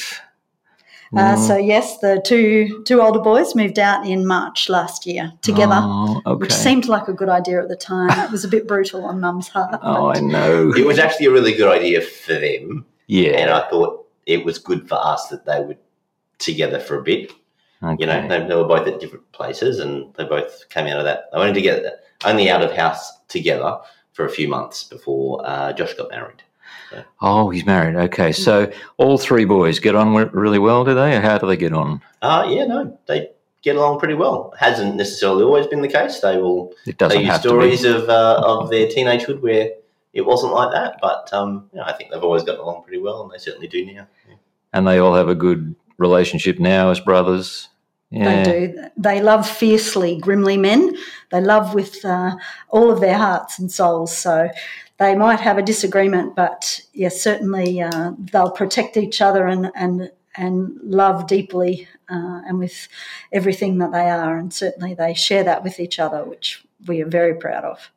Uh, 1.15 1.37
so, 1.37 1.57
yes, 1.59 1.99
the 1.99 2.23
two, 2.25 2.83
two 2.87 3.03
older 3.03 3.19
boys 3.21 3.55
moved 3.55 3.79
out 3.79 4.07
in 4.07 4.27
March 4.27 4.71
last 4.71 5.07
year 5.07 5.31
together, 5.43 5.79
Oh, 5.79 6.23
okay. 6.25 6.39
which 6.41 6.53
seemed 6.55 6.89
like 6.89 7.07
a 7.07 7.13
good 7.13 7.29
idea 7.29 7.63
at 7.63 7.69
the 7.69 7.77
time. 7.77 8.09
It 8.25 8.31
was 8.31 8.45
a 8.45 8.49
bit 8.49 8.67
brutal 8.67 9.05
on 9.05 9.21
mum's 9.21 9.49
heart. 9.49 9.79
Oh, 9.83 10.07
I 10.11 10.21
know. 10.21 10.73
It 10.75 10.87
was 10.87 10.99
actually 10.99 11.27
a 11.27 11.31
really 11.31 11.53
good 11.53 11.71
idea 11.71 12.01
for 12.01 12.33
them, 12.33 12.87
Yeah, 13.09 13.33
and 13.33 13.51
I 13.51 13.69
thought 13.69 14.02
it 14.27 14.45
was 14.45 14.59
good 14.59 14.89
for 14.89 14.97
us 14.97 15.29
that 15.29 15.45
they 15.45 15.61
were 15.61 15.77
together 16.39 16.81
for 16.81 16.99
a 16.99 17.03
bit. 17.03 17.33
You 17.99 18.07
know, 18.07 18.29
they, 18.29 18.47
they 18.47 18.55
were 18.55 18.65
both 18.65 18.87
at 18.87 19.01
different 19.01 19.31
places, 19.33 19.81
and 19.81 20.15
they 20.15 20.25
both 20.25 20.69
came 20.69 20.87
out 20.87 20.99
of 20.99 21.05
that. 21.05 21.25
They 21.33 21.39
went 21.39 21.55
together, 21.55 21.99
only 22.25 22.49
out 22.49 22.63
of 22.63 22.73
house 22.73 23.11
together 23.27 23.79
for 24.13 24.25
a 24.25 24.31
few 24.31 24.47
months 24.47 24.85
before 24.85 25.43
uh, 25.45 25.73
Josh 25.73 25.95
got 25.95 26.11
married. 26.11 26.45
Oh, 27.21 27.51
he's 27.51 27.67
married. 27.67 27.97
Okay, 27.97 28.33
so 28.33 28.71
all 28.99 29.19
three 29.19 29.45
boys 29.45 29.79
get 29.79 29.95
on 29.95 30.15
really 30.31 30.59
well, 30.59 30.85
do 30.85 30.95
they? 30.95 31.17
Or 31.17 31.21
how 31.21 31.39
do 31.39 31.47
they 31.47 31.57
get 31.57 31.73
on? 31.73 32.03
Uh, 32.21 32.47
yeah, 32.49 32.67
no, 32.67 32.99
they 33.07 33.31
get 33.63 33.77
along 33.77 33.99
pretty 33.99 34.15
well. 34.15 34.55
Hasn't 34.59 34.97
necessarily 34.97 35.43
always 35.43 35.67
been 35.67 35.83
the 35.83 35.89
case. 35.89 36.21
They 36.21 36.37
will 36.37 36.75
It 36.87 36.99
doesn't 36.99 37.17
tell 37.17 37.25
you 37.25 37.31
have 37.31 37.41
stories 37.41 37.83
to 37.83 38.03
of 38.03 38.09
uh, 38.09 38.43
of 38.45 38.71
their 38.71 38.87
teenagehood 38.87 39.41
where 39.41 39.71
it 40.13 40.23
wasn't 40.23 40.53
like 40.53 40.73
that, 40.73 40.99
but 41.01 41.33
um, 41.33 41.71
you 41.73 41.79
know, 41.79 41.85
I 41.85 41.93
think 41.93 42.11
they've 42.11 42.23
always 42.23 42.43
gotten 42.43 42.61
along 42.61 42.83
pretty 42.83 42.99
well, 42.99 43.23
and 43.23 43.31
they 43.31 43.39
certainly 43.39 43.69
do 43.69 43.85
now. 43.87 44.07
be. 44.27 44.35
And 44.73 44.87
they 44.87 44.99
all 44.99 45.15
have 45.15 45.29
a 45.29 45.35
good 45.35 45.75
relationship 45.99 46.59
now 46.59 46.91
as 46.91 47.01
brothers. 47.01 47.69
Yeah. 48.11 48.45
They 48.45 48.67
do. 48.67 48.85
They 48.99 49.23
love 49.23 49.49
fiercely, 49.49 50.21
Grimley 50.21 50.59
men. 50.59 50.97
They 51.31 51.41
love 51.41 51.73
with 51.73 52.05
uh, 52.05 52.37
all 52.69 52.91
of 52.91 53.01
their 53.01 53.17
hearts 53.17 53.59
and 53.59 53.73
souls. 53.73 54.17
So 54.17 54.51
they 54.99 55.15
might 55.15 55.41
have 55.41 55.57
a 55.57 55.63
disagreement, 55.63 56.37
but 56.37 56.81
yes, 56.93 57.21
certainly 57.23 57.81
uh, 57.81 58.13
they'll 58.19 58.51
protect 58.51 58.97
each 58.97 59.23
other 59.23 59.47
and 59.47 59.71
and 59.75 60.11
and 60.35 60.79
love 60.83 61.27
deeply 61.27 61.89
uh, 62.09 62.41
and 62.47 62.59
with 62.59 62.89
everything 63.33 63.79
that 63.79 63.93
they 63.93 64.09
are. 64.11 64.37
And 64.37 64.53
certainly 64.53 64.95
they 64.95 65.15
share 65.15 65.45
that 65.45 65.63
with 65.63 65.81
each 65.81 65.99
other, 65.99 66.25
which 66.25 66.65
we 66.87 67.03
are 67.03 67.09
very 67.09 67.35
proud 67.35 67.65
of. 67.65 67.91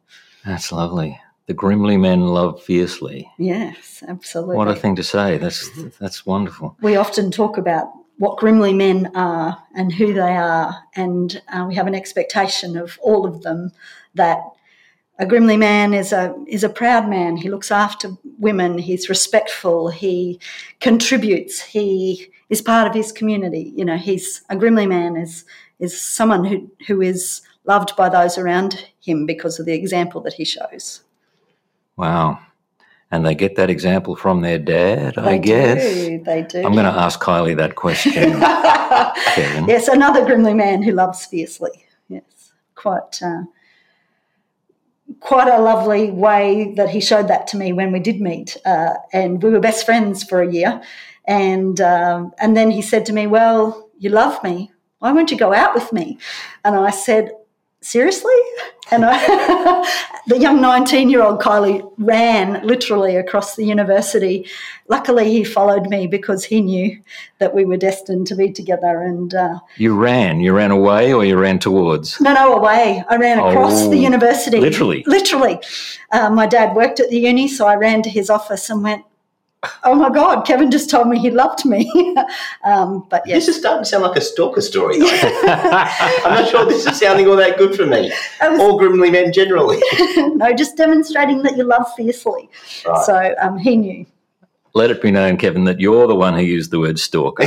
That's 0.46 0.72
lovely. 0.72 1.20
The 1.48 1.54
Grimley 1.54 1.98
men 1.98 2.22
love 2.22 2.64
fiercely. 2.64 3.32
Yes, 3.38 4.04
absolutely. 4.08 4.58
What 4.58 4.68
a 4.68 4.76
thing 4.76 4.96
to 4.96 5.04
say. 5.04 5.38
That's 5.38 5.70
that's 6.00 6.26
wonderful. 6.26 6.76
we 6.82 6.96
often 6.96 7.30
talk 7.32 7.58
about 7.58 7.88
what 8.18 8.38
Grimley 8.40 8.74
men 8.74 9.12
are 9.14 9.62
and 9.76 9.92
who 9.92 10.14
they 10.14 10.36
are, 10.36 10.76
and 10.96 11.42
uh, 11.50 11.66
we 11.68 11.76
have 11.76 11.88
an 11.88 11.96
expectation 11.96 12.78
of 12.78 12.98
all 13.02 13.28
of 13.28 13.42
them 13.44 13.72
that 14.16 14.40
a 15.20 15.26
Grimley 15.26 15.58
man 15.58 15.94
is 15.94 16.12
a 16.12 16.36
is 16.48 16.64
a 16.64 16.70
proud 16.70 17.08
man. 17.10 17.38
He 17.38 17.50
looks 17.50 17.72
after 17.72 18.18
women. 18.40 18.78
He's 18.78 19.08
respectful. 19.08 19.90
He 19.90 20.40
contributes. 20.80 21.62
He 21.62 22.32
is 22.50 22.62
part 22.62 22.88
of 22.88 22.94
his 22.94 23.12
community. 23.12 23.72
You 23.76 23.86
know, 23.86 23.98
he's 23.98 24.42
a 24.50 24.56
Grimley 24.56 24.88
man 24.88 25.16
is 25.16 25.46
is 25.80 26.00
someone 26.00 26.44
who 26.44 26.72
who 26.88 27.02
is 27.02 27.42
loved 27.66 27.96
by 27.96 28.10
those 28.10 28.38
around 28.38 28.88
him 29.00 29.26
because 29.26 29.60
of 29.60 29.66
the 29.66 29.74
example 29.74 30.22
that 30.22 30.34
he 30.34 30.46
shows. 30.46 31.05
Wow. 31.98 32.40
And 33.12 33.26
they 33.26 33.36
get 33.36 33.56
that 33.56 33.70
example 33.70 34.16
from 34.16 34.42
their 34.42 34.58
dad, 34.60 35.18
I 35.18 35.24
They 35.24 35.40
guess. 35.40 35.84
do, 35.84 36.24
they 36.24 36.42
do. 36.44 36.58
I'm 36.66 36.74
going 36.74 36.86
to 36.86 36.92
ask 36.92 37.22
Kylie 37.22 37.56
that 37.58 37.76
question. 37.76 38.42
Yes, 39.68 39.88
another 39.90 40.22
Grimley 40.26 40.56
man 40.56 40.82
who 40.82 40.92
loves 40.92 41.26
fiercely. 41.26 41.72
Yes, 42.08 42.54
quite 42.76 43.22
uh, 43.22 43.44
quite 45.20 45.48
a 45.48 45.62
lovely 45.62 46.12
way 46.12 46.74
that 46.78 46.90
he 46.90 47.02
showed 47.02 47.28
that 47.28 47.48
to 47.48 47.58
me 47.58 47.74
when 47.74 47.92
we 47.92 48.00
did 48.00 48.22
meet, 48.22 48.56
uh, 48.66 48.94
and 49.12 49.42
we 49.44 49.50
were 49.50 49.60
best 49.60 49.86
friends 49.86 50.24
for 50.24 50.42
a 50.42 50.50
year. 50.52 50.82
And 51.26 51.82
um, 51.82 52.32
and 52.40 52.56
then 52.56 52.72
he 52.72 52.82
said 52.82 53.06
to 53.08 53.14
me, 53.14 53.28
"Well, 53.28 53.90
you 53.98 54.10
love 54.10 54.42
me. 54.44 54.72
Why 55.00 55.12
won't 55.12 55.32
you 55.32 55.38
go 55.38 55.54
out 55.54 55.74
with 55.76 55.92
me?" 55.92 56.18
And 56.64 56.76
I 56.76 56.92
said, 56.92 57.32
"Seriously?" 57.82 58.40
And 58.92 59.04
I, 59.04 59.18
the 60.28 60.38
young 60.38 60.62
19 60.62 61.10
year 61.10 61.24
old 61.24 61.42
Kylie 61.42 61.82
ran 61.98 62.66
literally 62.66 63.16
across 63.16 63.56
the 63.56 63.66
university. 63.66 64.48
Luckily, 64.88 65.32
he 65.32 65.44
followed 65.44 65.88
me 65.88 66.06
because 66.08 66.44
he 66.44 66.62
knew 66.62 67.00
that 67.40 67.56
we 67.56 67.66
were 67.66 67.78
destined 67.78 68.28
to 68.28 68.36
be 68.36 68.52
together. 68.52 69.02
And 69.02 69.34
uh, 69.34 69.60
you 69.78 69.96
ran. 69.96 70.40
You 70.40 70.54
ran 70.54 70.72
away 70.72 71.14
or 71.14 71.26
you 71.26 71.38
ran 71.38 71.58
towards? 71.60 72.22
no, 72.22 72.34
no, 72.34 72.54
away. 72.56 73.04
I 73.10 73.16
ran 73.18 73.40
across 73.40 73.84
Oh, 73.84 73.90
the 73.90 73.98
university. 73.98 74.60
literally? 74.60 75.04
Literally. 75.08 75.60
Uh, 76.12 76.30
my 76.30 76.46
dad 76.46 76.76
worked 76.76 77.00
at 77.00 77.10
the 77.10 77.18
uni, 77.20 77.48
so 77.48 77.66
I 77.68 77.76
ran 77.76 78.04
to 78.04 78.10
his 78.10 78.30
office 78.30 78.70
and 78.70 78.84
went, 78.84 79.04
Oh 79.84 79.96
my 79.96 80.10
God, 80.10 80.42
Kevin 80.46 80.72
just 80.72 80.90
told 80.90 81.08
me 81.08 81.20
he 81.20 81.30
loved 81.32 81.66
me. 81.66 81.92
um, 82.64 83.06
but 83.10 83.24
yes, 83.26 83.46
This 83.46 83.56
is 83.56 83.62
starting 83.62 83.84
to 83.84 83.90
sound 83.90 84.04
like 84.04 84.18
a 84.18 84.22
stalker 84.22 84.62
story. 84.62 85.00
though. 85.00 85.06
I'm 85.48 86.34
not 86.42 86.50
sure 86.50 86.66
this 86.66 86.86
is 86.86 87.00
sounding 87.00 87.28
all 87.28 87.36
that 87.38 87.58
good 87.58 87.76
for 87.76 87.86
me. 87.86 88.12
I 88.42 88.50
was- 88.50 88.60
Or 88.60 88.80
Grimley 88.80 89.12
men 89.12 89.32
generally. 89.34 89.80
no, 90.18 90.54
just 90.54 90.78
demonstrating 90.78 91.44
that 91.44 91.58
you 91.58 91.64
love 91.64 91.86
fiercely. 91.96 92.50
Right. 92.86 93.06
So 93.06 93.36
um, 93.42 93.58
he 93.58 93.76
knew. 93.78 94.06
Let 94.74 94.92
it 94.92 95.02
be 95.02 95.10
known, 95.10 95.38
Kevin, 95.38 95.64
that 95.66 95.80
you're 95.80 96.06
the 96.06 96.16
one 96.16 96.34
who 96.34 96.42
used 96.44 96.70
the 96.70 96.80
word 96.82 97.00
stalker, 97.00 97.46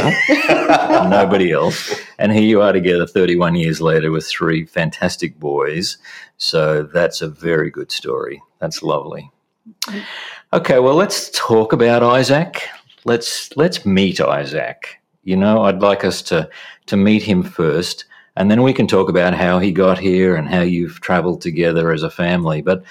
nobody 1.11 1.53
else. 1.53 1.95
And 2.19 2.33
here 2.33 2.41
you 2.43 2.63
are 2.63 2.73
together 2.73 3.07
31 3.07 3.55
years 3.55 3.83
later 3.83 4.11
with 4.11 4.27
three 4.27 4.65
fantastic 4.65 5.39
boys. 5.39 5.99
So 6.39 6.85
that's 6.85 7.21
a 7.21 7.29
very 7.29 7.71
good 7.71 7.93
story. 7.93 8.41
That's 8.61 8.83
lovely. 8.83 9.31
Okay, 10.51 10.79
well, 10.79 10.95
let's 10.95 11.29
talk 11.35 11.75
about 11.75 12.03
Isaac. 12.03 12.67
Let's 13.05 13.55
let's 13.55 13.85
meet 13.85 14.19
Isaac. 14.19 14.99
You 15.23 15.37
know, 15.37 15.65
I'd 15.65 15.83
like 15.83 16.05
us 16.07 16.23
to 16.23 16.49
to 16.87 16.97
meet 16.97 17.23
him 17.23 17.43
first, 17.43 18.07
and 18.35 18.51
then 18.51 18.63
we 18.63 18.73
can 18.73 18.87
talk 18.87 19.11
about 19.11 19.35
how 19.35 19.59
he 19.59 19.71
got 19.73 19.99
here 19.99 20.37
and 20.37 20.49
how 20.49 20.63
you've 20.63 21.03
travelled 21.03 21.43
together 21.43 21.93
as 21.93 22.03
a 22.03 22.09
family. 22.09 22.63
But 22.63 22.83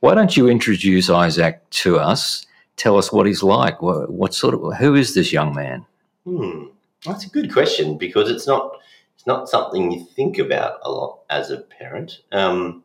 why 0.00 0.14
don't 0.14 0.36
you 0.36 0.48
introduce 0.48 1.08
Isaac 1.08 1.62
to 1.70 2.00
us? 2.00 2.44
Tell 2.76 2.98
us 2.98 3.12
what 3.12 3.26
he's 3.26 3.44
like. 3.44 3.80
What, 3.80 4.10
what 4.10 4.34
sort 4.34 4.54
of 4.54 4.76
who 4.78 4.96
is 4.96 5.14
this 5.14 5.32
young 5.32 5.54
man? 5.54 5.86
Hmm, 6.24 6.64
that's 7.04 7.26
a 7.26 7.30
good 7.30 7.52
question 7.52 7.96
because 7.96 8.28
it's 8.28 8.48
not 8.48 8.76
it's 9.14 9.26
not 9.26 9.48
something 9.48 9.92
you 9.92 10.04
think 10.16 10.38
about 10.38 10.80
a 10.82 10.90
lot 10.90 11.20
as 11.30 11.52
a 11.52 11.58
parent. 11.58 12.22
Um, 12.32 12.82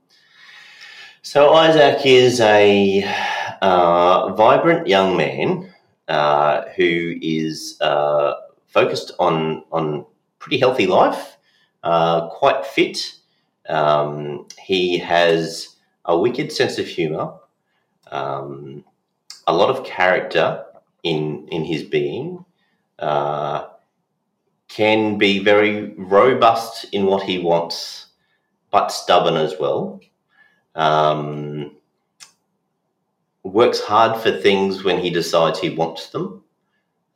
so 1.24 1.54
Isaac 1.54 2.06
is 2.06 2.42
a 2.42 3.04
uh, 3.62 4.34
vibrant 4.34 4.88
young 4.88 5.16
man 5.16 5.74
uh, 6.10 6.64
who 6.76 7.16
is 7.22 7.80
uh, 7.80 8.34
focused 8.68 9.14
on 9.20 9.64
on 9.72 10.06
pretty 10.40 10.60
healthy 10.60 10.86
life, 10.86 11.38
uh, 11.84 12.28
quite 12.28 12.66
fit. 12.66 13.16
Um, 13.70 14.48
he 14.62 14.98
has 14.98 15.78
a 16.04 16.18
wicked 16.18 16.52
sense 16.52 16.78
of 16.78 16.88
humour, 16.88 17.34
um, 18.12 18.84
a 19.48 19.54
lot 19.54 19.70
of 19.70 19.86
character 19.86 20.66
in 21.04 21.48
in 21.48 21.64
his 21.64 21.84
being. 21.84 22.44
Uh, 23.00 23.68
can 24.68 25.18
be 25.18 25.40
very 25.40 25.94
robust 25.98 26.86
in 26.92 27.06
what 27.06 27.24
he 27.24 27.38
wants, 27.38 28.08
but 28.72 28.92
stubborn 28.92 29.38
as 29.38 29.56
well. 29.58 30.02
Um, 30.76 31.78
works 33.44 33.82
hard 33.82 34.22
for 34.22 34.32
things 34.32 34.84
when 34.84 35.00
he 35.00 35.10
decides 35.10 35.60
he 35.60 35.70
wants 35.70 36.10
them. 36.10 36.44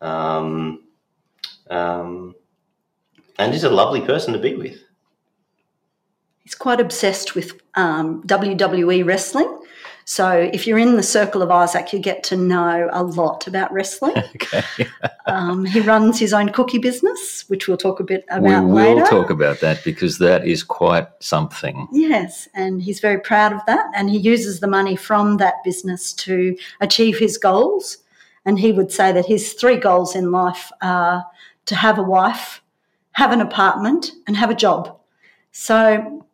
Um, 0.02 0.84
um, 1.70 2.36
and 3.40 3.54
is 3.54 3.64
a 3.64 3.70
lovely 3.70 4.02
person 4.02 4.34
to 4.34 4.40
be 4.40 4.56
with. 4.56 4.84
He's 6.44 6.56
quite 6.56 6.80
obsessed 6.80 7.36
with 7.36 7.60
um, 7.76 8.24
WWE 8.24 9.06
wrestling. 9.06 9.60
So 10.10 10.50
if 10.54 10.66
you're 10.66 10.78
in 10.78 10.96
the 10.96 11.04
circle 11.04 11.42
of 11.42 11.52
Isaac, 11.52 11.92
you 11.92 12.00
get 12.00 12.24
to 12.24 12.38
know 12.38 12.90
a 12.94 13.04
lot 13.04 13.46
about 13.46 13.72
wrestling. 13.74 14.16
Okay. 14.38 14.64
um, 15.26 15.66
he 15.66 15.82
runs 15.82 16.18
his 16.18 16.32
own 16.32 16.50
cookie 16.50 16.78
business, 16.78 17.44
which 17.50 17.68
we'll 17.68 17.76
talk 17.76 18.00
a 18.00 18.04
bit 18.04 18.24
about 18.30 18.64
later. 18.64 18.66
we 18.66 18.72
will 18.72 18.96
later. 18.96 19.06
talk 19.06 19.30
about 19.30 19.60
that 19.60 19.84
because 19.84 20.20
that 20.20 20.48
is 20.48 20.64
quite 20.64 21.08
something. 21.20 21.88
Yes, 21.92 22.48
and 22.54 22.82
he's 22.82 23.02
very 23.02 23.20
proud 23.20 23.52
of 23.52 23.60
that. 23.68 23.86
And 23.94 24.10
he 24.10 24.18
uses 24.18 24.62
the 24.62 24.68
money 24.68 24.96
from 24.96 25.38
that 25.38 25.56
business 25.66 26.14
to 26.14 26.56
achieve 26.80 27.18
his 27.18 27.38
goals. 27.38 27.98
And 28.46 28.58
he 28.58 28.72
would 28.72 28.92
say 28.92 29.12
that 29.12 29.26
his 29.26 29.54
three 29.54 29.78
goals 29.78 30.16
in 30.16 30.32
life 30.32 30.72
are 30.82 31.26
to 31.66 31.76
have 31.76 31.98
a 31.98 32.04
wife, 32.04 32.62
have 33.14 33.34
an 33.34 33.42
apartment, 33.42 34.12
and 34.26 34.38
have 34.38 34.50
a 34.50 34.56
job. 34.56 34.98
So, 35.52 36.26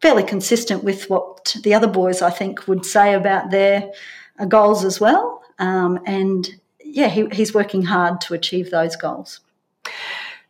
fairly 0.00 0.22
consistent 0.22 0.84
with 0.84 1.08
what 1.10 1.56
the 1.62 1.74
other 1.74 1.86
boys, 1.88 2.22
I 2.22 2.30
think, 2.30 2.68
would 2.68 2.86
say 2.86 3.14
about 3.14 3.50
their 3.50 3.90
uh, 4.38 4.44
goals 4.44 4.84
as 4.84 5.00
well. 5.00 5.42
Um, 5.58 6.00
and 6.06 6.48
yeah, 6.84 7.08
he, 7.08 7.26
he's 7.32 7.54
working 7.54 7.82
hard 7.82 8.20
to 8.22 8.34
achieve 8.34 8.70
those 8.70 8.96
goals. 8.96 9.40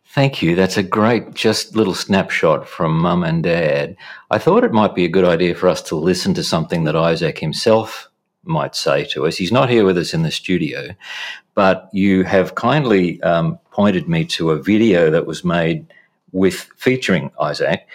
Thank 0.05 0.41
you. 0.41 0.55
That's 0.55 0.77
a 0.77 0.83
great, 0.83 1.33
just 1.33 1.75
little 1.75 1.93
snapshot 1.93 2.67
from 2.67 2.99
mum 2.99 3.23
and 3.23 3.43
dad. 3.43 3.95
I 4.31 4.39
thought 4.39 4.63
it 4.63 4.73
might 4.73 4.95
be 4.95 5.05
a 5.05 5.09
good 5.09 5.25
idea 5.25 5.53
for 5.53 5.67
us 5.67 5.81
to 5.83 5.95
listen 5.95 6.33
to 6.33 6.43
something 6.43 6.83
that 6.85 6.95
Isaac 6.95 7.37
himself 7.37 8.09
might 8.43 8.75
say 8.75 9.05
to 9.05 9.27
us. 9.27 9.37
He's 9.37 9.51
not 9.51 9.69
here 9.69 9.85
with 9.85 9.97
us 9.97 10.13
in 10.13 10.23
the 10.23 10.31
studio, 10.31 10.95
but 11.53 11.89
you 11.91 12.23
have 12.23 12.55
kindly 12.55 13.21
um, 13.21 13.59
pointed 13.71 14.09
me 14.09 14.25
to 14.25 14.51
a 14.51 14.61
video 14.61 15.11
that 15.11 15.27
was 15.27 15.43
made 15.43 15.85
with 16.31 16.69
featuring 16.75 17.31
Isaac 17.39 17.87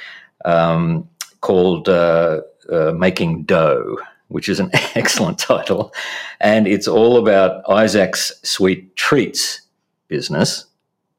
um, 0.44 1.08
called 1.44 1.88
uh, 1.88 2.40
uh, 2.70 2.92
"Making 2.92 3.44
Dough." 3.44 3.98
Which 4.28 4.48
is 4.48 4.58
an 4.58 4.70
excellent 4.94 5.38
title. 5.38 5.92
And 6.40 6.66
it's 6.66 6.88
all 6.88 7.18
about 7.18 7.62
Isaac's 7.68 8.32
sweet 8.42 8.96
treats 8.96 9.60
business. 10.08 10.64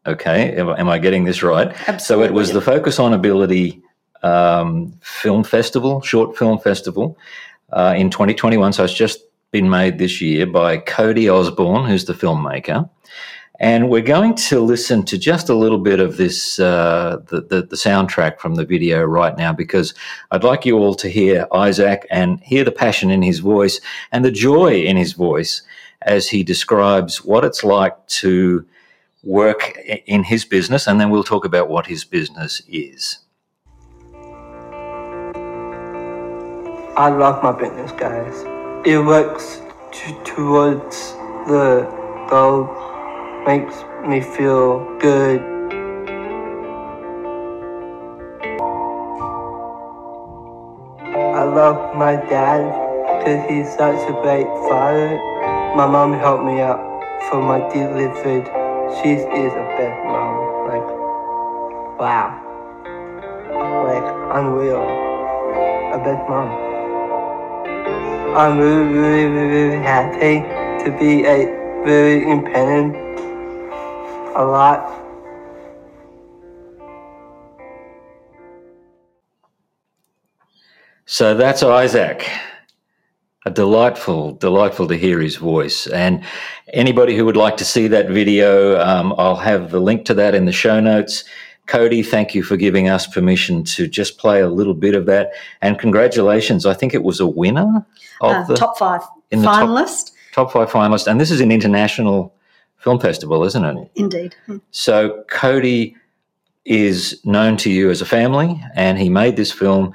Okay, 0.08 0.55
am, 0.58 0.70
am 0.70 0.89
I 0.89 0.98
getting 1.00 1.24
this 1.24 1.41
right? 1.41 1.74
So 2.01 2.24
it 2.24 2.34
was 2.34 2.51
the 2.51 2.62
Focus 2.62 3.00
on 3.00 3.13
Ability 3.13 3.82
um, 4.24 4.91
Film 5.01 5.44
Festival, 5.44 6.01
short 6.01 6.38
film 6.38 6.60
festival 6.60 7.17
uh, 7.72 7.94
in 7.96 8.10
2021. 8.10 8.74
So 8.74 8.84
it's 8.84 8.93
just 8.93 9.19
been 9.52 9.69
made 9.69 10.00
this 10.00 10.19
year 10.19 10.45
by 10.45 10.78
Cody 10.78 11.30
Osborne, 11.30 11.88
who's 11.88 12.06
the 12.06 12.13
filmmaker. 12.13 12.89
And 13.60 13.89
we're 13.89 14.02
going 14.02 14.36
to 14.36 14.60
listen 14.60 15.04
to 15.06 15.18
just 15.18 15.48
a 15.48 15.56
little 15.56 15.78
bit 15.78 16.02
of 16.02 16.18
this, 16.18 16.60
uh, 16.60 17.22
the, 17.28 17.41
the, 17.41 17.62
the 17.62 17.76
soundtrack 17.78 18.39
from 18.39 18.56
the 18.56 18.65
video 18.65 19.04
right 19.04 19.38
now, 19.38 19.54
because 19.54 19.94
I'd 20.32 20.44
like 20.44 20.65
you 20.65 20.78
all 20.78 20.94
to 20.96 21.08
hear 21.10 21.48
Isaac 21.54 22.06
and 22.12 22.39
hear 22.41 22.65
the 22.65 22.72
passion 22.72 23.10
in 23.10 23.22
his 23.22 23.39
voice 23.39 23.80
and 24.12 24.26
the 24.26 24.32
joy 24.32 24.82
in 24.82 24.98
his 24.98 25.13
voice 25.13 25.62
as 26.02 26.28
he 26.28 26.44
describes 26.44 27.24
what 27.24 27.46
it's 27.46 27.63
like 27.63 27.96
to 28.08 28.65
work 29.24 29.80
in 30.06 30.24
his 30.24 30.44
business. 30.44 30.86
And 30.86 31.00
then 31.00 31.10
we'll 31.10 31.24
talk 31.24 31.46
about 31.46 31.70
what 31.70 31.88
his 31.88 32.04
business 32.04 32.62
is. 32.68 33.20
I 36.98 37.10
love 37.10 37.41
my 37.41 37.52
business, 37.52 37.91
guys. 37.94 38.44
It 38.86 39.00
works 39.00 39.62
t- 39.91 40.15
towards 40.24 41.13
the 41.48 41.88
goal, 42.30 42.68
makes 43.45 43.75
me 44.08 44.21
feel 44.21 44.79
good. 44.97 45.39
I 51.13 51.43
love 51.43 51.95
my 51.95 52.15
dad 52.15 52.65
because 53.19 53.47
he's 53.47 53.69
such 53.77 54.01
a 54.10 54.13
great 54.23 54.47
father. 54.67 55.17
My 55.75 55.86
mom 55.86 56.13
helped 56.13 56.43
me 56.43 56.60
out 56.60 56.81
for 57.29 57.39
my 57.39 57.60
delivered. 57.69 58.45
She 58.97 59.13
is 59.13 59.53
a 59.53 59.65
best 59.77 59.99
mom. 60.05 60.34
Like, 60.67 60.89
wow. 61.99 62.41
Like, 63.86 64.08
unreal. 64.38 64.81
A 65.93 65.97
best 66.03 66.27
mom. 66.27 66.49
I'm 68.36 68.58
really, 68.58 68.91
really, 68.91 69.45
really 69.47 69.84
happy 69.84 70.41
to 70.84 70.97
be 70.97 71.25
a 71.25 71.45
very 71.86 72.23
independent 72.25 73.05
a 74.36 74.43
lot. 74.43 75.02
So 81.06 81.36
that's 81.36 81.63
Isaac. 81.63 82.30
A 83.45 83.52
delightful, 83.52 84.34
delightful 84.34 84.88
to 84.88 84.98
hear 84.98 85.19
his 85.19 85.36
voice. 85.36 85.86
And 85.88 86.24
anybody 86.74 87.15
who 87.15 87.26
would 87.26 87.38
like 87.38 87.58
to 87.58 87.65
see 87.65 87.88
that 87.89 88.10
video, 88.10 88.80
um, 88.82 89.13
I'll 89.19 89.36
have 89.36 89.69
the 89.69 89.80
link 89.80 90.06
to 90.06 90.15
that 90.15 90.34
in 90.34 90.45
the 90.45 90.52
show 90.52 90.80
notes. 90.80 91.24
Cody, 91.67 92.02
thank 92.02 92.34
you 92.34 92.41
for 92.41 92.58
giving 92.58 92.89
us 92.89 93.06
permission 93.06 93.63
to 93.65 93.88
just 93.88 94.17
play 94.17 94.41
a 94.41 94.50
little 94.50 94.74
bit 94.74 94.95
of 94.95 95.06
that. 95.06 95.32
And 95.62 95.78
congratulations. 95.78 96.65
I 96.65 96.74
think 96.74 96.95
it 96.95 97.04
was 97.04 97.19
a 97.19 97.28
winner 97.28 97.86
of 98.21 98.32
Uh, 98.32 98.43
the 98.45 98.56
top 98.56 98.78
five 98.80 99.02
in 99.30 99.39
the 99.41 99.45
top- 99.45 99.69
finalist, 99.69 100.12
top 100.34 100.52
five 100.52 100.71
finalist. 100.71 101.06
And 101.06 101.21
this 101.21 101.30
is 101.30 101.39
an 101.39 101.52
international 101.52 102.34
film 102.86 103.00
festival, 103.00 103.43
isn't 103.43 103.65
it? 103.65 103.91
indeed. 103.95 104.36
Hmm. 104.45 104.58
So 104.69 105.24
Cody 105.28 105.95
is 106.65 107.19
known 107.26 107.58
to 107.58 107.71
you 107.71 107.89
as 107.89 108.00
a 108.00 108.06
family, 108.06 108.62
and 108.76 109.00
he 109.00 109.10
made 109.10 109.36
this 109.36 109.52
film 109.52 109.91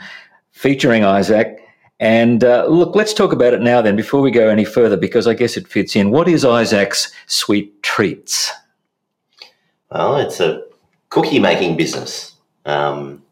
featuring 0.51 1.05
Isaac. 1.05 1.57
And 2.01 2.43
uh, 2.43 2.67
look, 2.67 2.97
let's 2.97 3.15
talk 3.15 3.33
about 3.33 3.55
it 3.55 3.61
now, 3.63 3.81
then, 3.81 3.95
before 3.95 4.21
we 4.21 4.33
go 4.33 4.49
any 4.49 4.65
further, 4.65 4.97
because 4.97 5.29
I 5.29 5.35
guess 5.35 5.57
it 5.57 5.69
fits 5.69 5.95
in. 5.95 6.11
What 6.11 6.27
is 6.29 6.45
Isaac's 6.45 7.13
sweet 7.27 7.81
treats? 7.85 8.51
Well, 9.93 10.17
it's 10.17 10.41
a 10.41 10.65
cookie 11.11 11.39
making 11.39 11.77
business. 11.77 12.35
Um, 12.65 13.23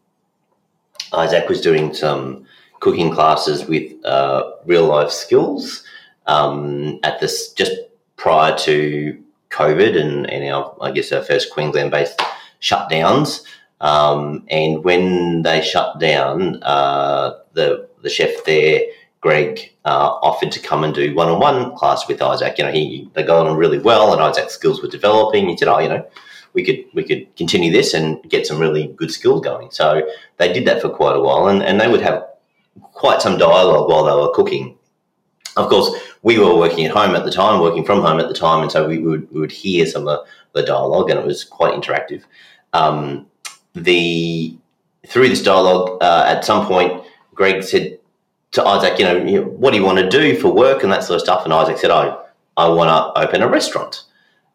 Isaac 1.11 1.49
was 1.49 1.59
doing 1.59 1.93
some 1.93 2.45
cooking 2.79 3.11
classes 3.11 3.65
with 3.65 3.91
uh, 4.05 4.51
real 4.65 4.85
life 4.85 5.11
skills 5.11 5.83
um, 6.27 6.99
at 7.03 7.19
this 7.19 7.51
just 7.51 7.73
prior 8.15 8.57
to 8.59 9.21
COVID 9.51 9.99
and, 9.99 10.29
and 10.29 10.53
our, 10.53 10.75
I 10.81 10.91
guess 10.91 11.11
our 11.11 11.23
first 11.23 11.51
Queensland 11.51 11.91
based 11.91 12.21
shutdowns. 12.61 13.43
Um, 13.81 14.45
and 14.49 14.83
when 14.83 15.41
they 15.43 15.61
shut 15.61 15.99
down, 15.99 16.61
uh, 16.63 17.39
the 17.53 17.87
the 18.01 18.09
chef 18.09 18.43
there, 18.45 18.81
Greg, 19.21 19.73
uh, 19.85 20.19
offered 20.21 20.51
to 20.53 20.59
come 20.59 20.83
and 20.83 20.93
do 20.93 21.13
one 21.15 21.29
on 21.29 21.39
one 21.39 21.75
class 21.75 22.07
with 22.07 22.21
Isaac. 22.21 22.57
You 22.57 22.65
know, 22.65 22.71
he 22.71 23.09
they 23.13 23.23
got 23.23 23.47
on 23.47 23.57
really 23.57 23.79
well, 23.79 24.11
and 24.11 24.21
Isaac's 24.21 24.53
skills 24.53 24.81
were 24.81 24.89
developing. 24.89 25.47
He 25.47 25.57
said, 25.57 25.69
"Oh, 25.69 25.79
you 25.79 25.89
know, 25.89 26.05
we 26.53 26.63
could 26.65 26.83
we 26.93 27.03
could 27.03 27.33
continue 27.37 27.71
this 27.71 27.93
and 27.93 28.21
get 28.29 28.45
some 28.45 28.59
really 28.59 28.87
good 28.97 29.11
skills 29.11 29.41
going." 29.41 29.71
So 29.71 30.01
they 30.37 30.51
did 30.51 30.65
that 30.67 30.81
for 30.81 30.89
quite 30.89 31.15
a 31.15 31.21
while, 31.21 31.47
and, 31.47 31.63
and 31.63 31.79
they 31.79 31.87
would 31.87 32.01
have 32.01 32.25
quite 32.81 33.21
some 33.21 33.37
dialogue 33.37 33.89
while 33.89 34.03
they 34.03 34.11
were 34.13 34.33
cooking. 34.33 34.77
Of 35.57 35.69
course, 35.69 35.89
we 36.21 36.37
were 36.37 36.55
working 36.55 36.85
at 36.85 36.91
home 36.91 37.15
at 37.15 37.25
the 37.25 37.31
time, 37.31 37.61
working 37.61 37.85
from 37.85 38.01
home 38.01 38.19
at 38.19 38.27
the 38.27 38.33
time, 38.33 38.61
and 38.61 38.71
so 38.71 38.87
we 38.87 38.99
would 38.99 39.31
we 39.31 39.39
would 39.39 39.51
hear 39.51 39.85
some 39.85 40.07
of 40.07 40.27
the 40.53 40.63
dialogue, 40.63 41.09
and 41.09 41.19
it 41.19 41.25
was 41.25 41.43
quite 41.43 41.73
interactive. 41.73 42.23
Um, 42.73 43.27
the 43.73 44.55
through 45.07 45.29
this 45.29 45.41
dialogue, 45.41 45.97
uh, 46.01 46.25
at 46.27 46.45
some 46.45 46.65
point, 46.65 47.03
Greg 47.33 47.63
said 47.63 47.99
to 48.51 48.63
Isaac, 48.63 48.99
you 48.99 49.05
know, 49.05 49.43
what 49.43 49.71
do 49.71 49.77
you 49.77 49.85
want 49.85 49.99
to 49.99 50.09
do 50.09 50.39
for 50.39 50.49
work 50.49 50.83
and 50.83 50.91
that 50.91 51.03
sort 51.03 51.15
of 51.15 51.21
stuff? 51.21 51.45
And 51.45 51.53
Isaac 51.53 51.77
said, 51.77 51.91
I, 51.91 52.17
I 52.57 52.67
want 52.67 52.89
to 52.89 53.21
open 53.21 53.41
a 53.41 53.47
restaurant. 53.47 54.03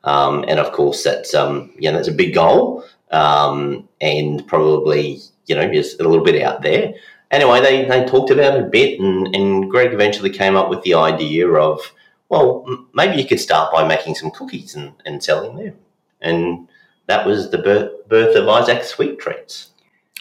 Um, 0.05 0.45
and 0.49 0.61
of 0.61 0.73
course, 0.73 1.03
that's 1.03 1.35
um, 1.35 1.73
know 1.79 1.93
that's 1.93 2.09
a 2.09 2.13
big 2.13 2.35
goal, 2.35 2.85
um, 3.11 3.89
and 4.01 4.47
probably 4.47 5.21
you 5.47 5.55
know 5.55 5.63
is 5.63 5.99
a 5.99 6.07
little 6.07 6.25
bit 6.25 6.43
out 6.43 6.63
there. 6.63 6.93
Anyway, 7.35 7.61
they, 7.61 7.85
they 7.85 8.05
talked 8.07 8.31
about 8.31 8.55
it 8.55 8.65
a 8.65 8.69
bit, 8.69 9.01
and, 9.01 9.35
and 9.35 9.69
Greg 9.71 9.93
eventually 9.93 10.31
came 10.31 10.55
up 10.57 10.69
with 10.71 10.83
the 10.83 10.95
idea 10.95 11.49
of, 11.49 11.81
well, 12.29 12.65
m- 12.69 12.87
maybe 12.95 13.21
you 13.21 13.27
could 13.27 13.41
start 13.41 13.73
by 13.73 13.87
making 13.87 14.15
some 14.15 14.31
cookies 14.31 14.75
and, 14.77 14.93
and 15.05 15.23
selling 15.23 15.57
them. 15.57 15.75
And 16.21 16.69
that 17.07 17.27
was 17.27 17.51
the 17.51 17.59
birth, 17.59 17.91
birth 18.09 18.37
of 18.37 18.49
Isaac 18.49 18.85
Sweet 18.85 19.19
Treats. 19.19 19.71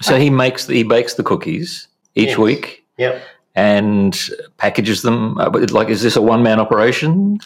So 0.02 0.18
he 0.18 0.30
makes 0.30 0.66
the, 0.66 0.74
he 0.76 0.84
bakes 0.84 1.14
the 1.14 1.24
cookies 1.24 1.88
each 2.16 2.30
Yes. 2.30 2.38
week 2.38 2.86
Yep. 2.98 3.22
and 3.56 4.20
packages 4.58 5.02
them. 5.04 5.38
Uh, 5.38 5.50
Like, 5.70 5.90
is 5.90 6.02
this 6.02 6.16
a 6.16 6.22
one 6.22 6.42
man 6.44 6.60
operation? 6.60 7.38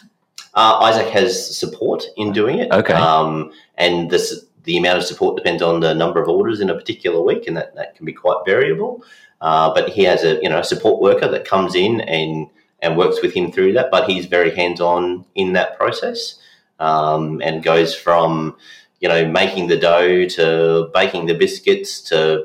Uh, 0.54 0.78
Isaac 0.80 1.08
has 1.08 1.56
support 1.58 2.04
in 2.16 2.32
doing 2.32 2.58
it. 2.58 2.72
Okay. 2.72 2.94
Um, 2.94 3.52
and 3.76 4.10
this, 4.10 4.44
the 4.64 4.76
amount 4.78 4.98
of 4.98 5.04
support 5.04 5.36
depends 5.36 5.62
on 5.62 5.80
the 5.80 5.94
number 5.94 6.20
of 6.22 6.28
orders 6.28 6.60
in 6.60 6.70
a 6.70 6.74
particular 6.74 7.20
week, 7.20 7.46
and 7.46 7.56
that, 7.56 7.74
that 7.76 7.94
can 7.96 8.06
be 8.06 8.12
quite 8.12 8.38
variable. 8.46 9.04
Uh, 9.40 9.72
but 9.72 9.88
he 9.90 10.02
has 10.04 10.24
a 10.24 10.40
you 10.42 10.48
know 10.48 10.58
a 10.58 10.64
support 10.64 11.00
worker 11.00 11.28
that 11.28 11.44
comes 11.44 11.74
in 11.74 12.00
and 12.02 12.46
and 12.80 12.96
works 12.96 13.20
with 13.22 13.32
him 13.32 13.50
through 13.52 13.72
that. 13.74 13.90
But 13.90 14.08
he's 14.10 14.26
very 14.26 14.54
hands 14.54 14.80
on 14.80 15.24
in 15.34 15.52
that 15.52 15.76
process, 15.78 16.34
um, 16.80 17.40
and 17.42 17.62
goes 17.62 17.94
from 17.94 18.56
you 19.00 19.08
know 19.08 19.26
making 19.28 19.68
the 19.68 19.76
dough 19.76 20.26
to 20.26 20.90
baking 20.92 21.26
the 21.26 21.34
biscuits 21.34 22.00
to 22.02 22.44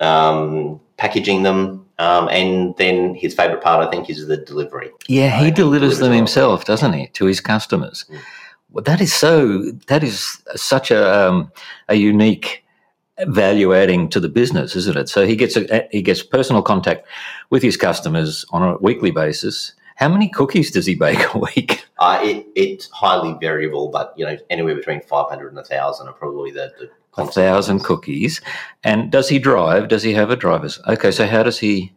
um, 0.00 0.80
packaging 0.96 1.42
them. 1.42 1.86
Um, 1.98 2.28
and 2.30 2.74
then 2.78 3.14
his 3.14 3.32
favourite 3.34 3.62
part, 3.62 3.86
I 3.86 3.90
think, 3.90 4.10
is 4.10 4.26
the 4.26 4.36
delivery. 4.36 4.90
Yeah, 5.06 5.38
he 5.38 5.44
Right, 5.44 5.54
delivers 5.54 5.98
them 5.98 6.08
well. 6.08 6.16
himself, 6.18 6.64
doesn't 6.64 6.92
he, 6.94 7.06
to 7.08 7.26
his 7.26 7.40
customers? 7.40 8.06
Mm. 8.10 8.18
Well, 8.72 8.82
that 8.84 9.00
is 9.00 9.12
so. 9.12 9.70
That 9.86 10.02
is 10.02 10.42
such 10.56 10.90
a 10.90 11.28
um, 11.28 11.52
a 11.88 11.94
unique 11.94 12.61
value 13.26 13.74
adding 13.74 14.08
to 14.10 14.20
the 14.20 14.28
business, 14.28 14.74
isn't 14.76 14.96
it? 14.96 15.08
So 15.08 15.26
he 15.26 15.36
gets 15.36 15.56
a, 15.56 15.88
he 15.90 16.02
gets 16.02 16.22
personal 16.22 16.62
contact 16.62 17.06
with 17.50 17.62
his 17.62 17.76
customers 17.76 18.44
on 18.50 18.62
a 18.62 18.76
weekly 18.78 19.10
basis. 19.10 19.74
How 19.96 20.08
many 20.08 20.28
cookies 20.28 20.70
does 20.70 20.86
he 20.86 20.94
bake 20.94 21.18
a 21.34 21.38
week? 21.38 21.84
Uh, 21.98 22.18
it, 22.22 22.46
it's 22.54 22.88
highly 22.90 23.36
variable, 23.40 23.88
but 23.88 24.14
you 24.16 24.24
know 24.24 24.36
anywhere 24.50 24.74
between 24.74 25.00
five 25.02 25.28
hundred 25.28 25.48
and 25.48 25.58
a 25.58 25.64
thousand 25.64 26.08
are 26.08 26.14
probably 26.14 26.50
the, 26.50 26.72
the 26.78 26.90
A 27.18 27.26
thousand 27.26 27.84
cookies. 27.84 28.40
And 28.82 29.10
does 29.10 29.28
he 29.28 29.38
drive? 29.38 29.88
Does 29.88 30.02
he 30.02 30.14
have 30.14 30.30
a 30.30 30.36
driver's? 30.36 30.80
Okay, 30.88 31.10
so 31.10 31.26
how 31.26 31.42
does 31.42 31.58
he? 31.58 31.92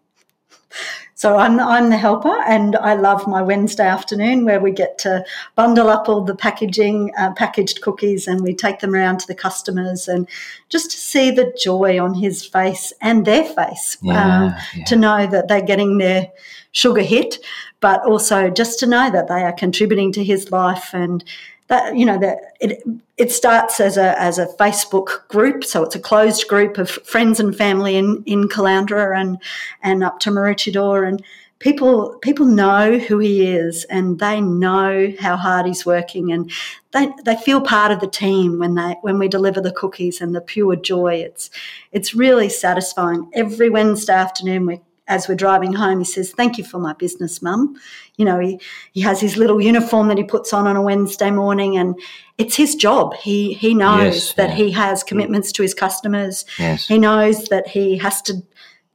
So 1.17 1.37
I'm 1.37 1.59
I'm 1.61 1.89
the 1.89 1.97
helper, 1.97 2.35
and 2.45 2.75
I 2.75 2.93
love 2.95 3.25
my 3.25 3.41
Wednesday 3.41 3.85
afternoon 3.87 4.43
where 4.43 4.59
we 4.59 4.71
get 4.71 4.97
to 4.99 5.23
bundle 5.55 5.87
up 5.89 6.09
all 6.09 6.25
the 6.25 6.35
packaging, 6.35 7.13
uh, 7.17 7.31
packaged 7.33 7.81
cookies, 7.81 8.27
and 8.27 8.41
we 8.41 8.53
take 8.53 8.79
them 8.79 8.93
around 8.93 9.21
to 9.21 9.27
the 9.27 9.33
customers, 9.35 10.09
and 10.09 10.27
just 10.67 10.91
to 10.91 10.97
see 10.97 11.31
the 11.31 11.55
joy 11.57 11.99
on 12.03 12.13
his 12.13 12.45
face 12.45 12.91
and 13.01 13.25
their 13.25 13.45
face, 13.45 13.97
Yeah, 14.01 14.45
um, 14.45 14.55
yeah. 14.75 14.83
to 14.85 14.95
know 14.97 15.25
that 15.27 15.47
they're 15.47 15.61
getting 15.61 15.99
their 15.99 16.31
sugar 16.73 17.01
hit, 17.01 17.37
but 17.79 18.03
also 18.03 18.49
just 18.49 18.77
to 18.81 18.85
know 18.85 19.09
that 19.09 19.29
they 19.29 19.41
are 19.43 19.53
contributing 19.53 20.11
to 20.13 20.23
his 20.23 20.51
life 20.51 20.93
and. 20.93 21.23
That 21.67 21.95
you 21.97 22.05
know 22.05 22.19
that 22.19 22.53
it 22.59 22.83
it 23.17 23.31
starts 23.31 23.79
as 23.79 23.97
a 23.97 24.19
as 24.21 24.37
a 24.37 24.45
Facebook 24.45 25.27
group, 25.29 25.63
so 25.63 25.83
it's 25.83 25.95
a 25.95 25.99
closed 25.99 26.47
group 26.47 26.77
of 26.77 26.89
friends 26.89 27.39
and 27.39 27.55
family 27.55 27.95
in 27.95 28.23
in 28.25 28.47
Caloundra 28.49 29.19
and 29.19 29.41
and 29.81 30.03
up 30.03 30.19
to 30.19 30.29
Maroochydore. 30.29 31.07
And 31.07 31.23
people 31.59 32.17
people 32.21 32.45
know 32.45 32.99
who 32.99 33.17
he 33.17 33.47
is 33.47 33.85
and 33.85 34.19
they 34.19 34.41
know 34.41 35.11
how 35.19 35.35
hard 35.35 35.65
he's 35.65 35.85
working. 35.85 36.31
And 36.31 36.51
they 36.91 37.09
they 37.23 37.35
feel 37.37 37.61
part 37.61 37.91
of 37.91 37.99
the 37.99 38.07
team 38.07 38.59
when 38.59 38.75
they 38.75 38.97
when 39.01 39.17
we 39.17 39.27
deliver 39.27 39.61
the 39.61 39.71
cookies 39.71 40.21
and 40.21 40.35
the 40.35 40.41
pure 40.41 40.75
joy. 40.75 41.15
It's 41.15 41.49
it's 41.91 42.13
really 42.13 42.49
satisfying. 42.49 43.29
Every 43.33 43.69
Wednesday 43.69 44.13
afternoon 44.13 44.65
we 44.65 44.81
as 45.07 45.27
we're 45.27 45.35
driving 45.35 45.73
home, 45.73 45.99
he 45.99 46.05
says, 46.05 46.31
Thank 46.31 46.57
you 46.57 46.63
for 46.63 46.79
my 46.79 46.93
business, 46.93 47.41
mum. 47.41 47.75
You 48.15 48.25
know, 48.25 48.39
he, 48.39 48.59
he 48.91 49.01
has 49.01 49.21
his 49.21 49.37
little 49.37 49.61
uniform 49.61 50.07
that 50.07 50.17
he 50.17 50.23
puts 50.23 50.51
on 50.53 50.67
on 50.67 50.75
a 50.75 50.81
Wednesday 50.81 51.31
morning, 51.31 51.77
and 51.77 51.99
it's 52.37 52.55
his 52.55 52.75
job. 52.75 53.13
He, 53.15 53.53
he 53.53 53.73
knows 53.73 54.15
Yes, 54.15 54.33
that 54.33 54.49
yeah. 54.49 54.55
he 54.55 54.71
has 54.71 55.03
commitments 55.03 55.51
to 55.53 55.61
his 55.61 55.73
customers. 55.73 56.45
Yes. 56.57 56.87
He 56.87 56.97
knows 56.97 57.45
that 57.45 57.67
he 57.67 57.97
has 57.97 58.21
to 58.23 58.41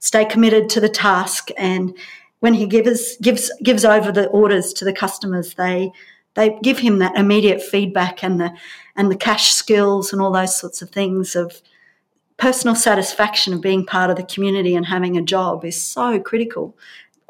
stay 0.00 0.24
committed 0.24 0.68
to 0.70 0.80
the 0.80 0.88
task, 0.88 1.50
and 1.56 1.96
when 2.40 2.54
he 2.54 2.66
gives 2.66 3.16
gives 3.18 3.52
gives 3.62 3.84
over 3.84 4.10
the 4.10 4.26
orders 4.28 4.72
to 4.74 4.84
the 4.84 4.92
customers, 4.92 5.54
they 5.54 5.92
they 6.34 6.58
give 6.62 6.78
him 6.78 6.98
that 6.98 7.16
immediate 7.16 7.62
feedback 7.62 8.24
and 8.24 8.40
the 8.40 8.52
and 8.96 9.10
the 9.10 9.16
cash 9.16 9.52
skills 9.52 10.12
and 10.12 10.20
all 10.20 10.32
those 10.32 10.56
sorts 10.58 10.82
of 10.82 10.90
things 10.90 11.36
of 11.36 11.60
personal 12.40 12.74
satisfaction 12.74 13.52
of 13.52 13.60
being 13.60 13.84
part 13.84 14.10
of 14.10 14.16
the 14.16 14.22
community 14.24 14.74
and 14.74 14.86
having 14.86 15.16
a 15.16 15.22
job 15.22 15.64
is 15.64 15.80
so 15.80 16.18
critical. 16.18 16.76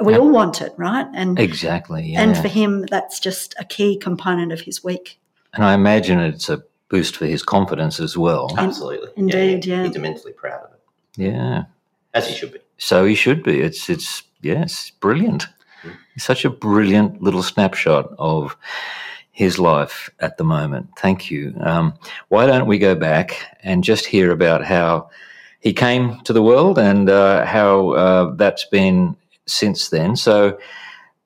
We 0.02 0.14
all 0.14 0.30
want 0.30 0.62
it, 0.62 0.72
right? 0.78 1.06
And 1.12 1.38
Exactly. 1.38 2.12
Yeah. 2.12 2.22
and 2.22 2.36
for 2.38 2.48
him, 2.48 2.86
that's 2.86 3.20
just 3.20 3.54
a 3.58 3.64
key 3.64 3.98
component 3.98 4.52
of 4.52 4.60
his 4.62 4.82
week. 4.82 5.18
And 5.52 5.64
I 5.64 5.74
imagine 5.74 6.20
it's 6.20 6.48
a 6.48 6.62
boost 6.88 7.16
for 7.16 7.26
his 7.26 7.42
confidence 7.42 8.00
as 8.00 8.16
well. 8.16 8.54
Absolutely, 8.56 9.10
Indeed, 9.16 9.66
yeah. 9.66 9.84
He's 9.84 9.96
immensely 9.96 10.32
proud 10.32 10.62
of 10.64 10.70
it, 10.72 10.80
Yeah. 11.16 11.64
as 12.14 12.28
he 12.28 12.34
should 12.34 12.52
be. 12.52 12.60
So 12.78 13.04
he 13.04 13.14
should 13.14 13.42
be. 13.42 13.60
It's 13.60 13.90
it's 13.90 14.22
yes, 14.40 14.90
brilliant. 15.00 15.48
Mm. 15.82 15.96
Such 16.18 16.44
a 16.46 16.50
brilliant 16.50 17.20
little 17.20 17.42
snapshot 17.42 18.10
of 18.18 18.56
his 19.40 19.58
life 19.58 20.10
at 20.20 20.36
the 20.36 20.44
moment. 20.44 20.86
Thank 20.98 21.30
you. 21.30 21.54
Um, 21.60 21.94
why 22.28 22.44
don't 22.44 22.66
we 22.66 22.78
go 22.78 22.94
back 22.94 23.56
and 23.62 23.82
just 23.82 24.04
hear 24.04 24.32
about 24.32 24.62
how 24.62 25.08
he 25.60 25.72
came 25.72 26.20
to 26.24 26.34
the 26.34 26.42
world 26.42 26.78
and 26.78 27.08
uh, 27.08 27.46
how 27.46 27.92
uh, 27.92 28.34
that's 28.34 28.66
been 28.66 29.16
since 29.46 29.88
then? 29.88 30.14
So 30.14 30.58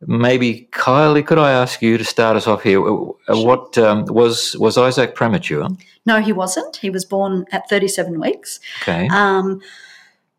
maybe 0.07 0.69
Kylie, 0.71 1.27
could 1.27 1.39
I 1.39 1.51
ask 1.51 1.83
you 1.83 1.99
to 1.99 2.05
start 2.05 2.37
us 2.37 2.47
off 2.47 2.63
here? 2.63 2.81
Uh, 2.87 3.15
What 3.51 3.77
um, 3.79 4.05
was 4.05 4.57
was 4.61 4.79
Isaac 4.79 5.17
premature? 5.17 5.69
No, 6.07 6.21
he 6.21 6.33
wasn't. 6.33 6.77
He 6.77 6.91
was 6.91 7.05
born 7.05 7.47
at 7.51 7.69
37 7.69 8.21
weeks. 8.21 8.61
Okay. 8.83 9.09
Um, 9.09 9.61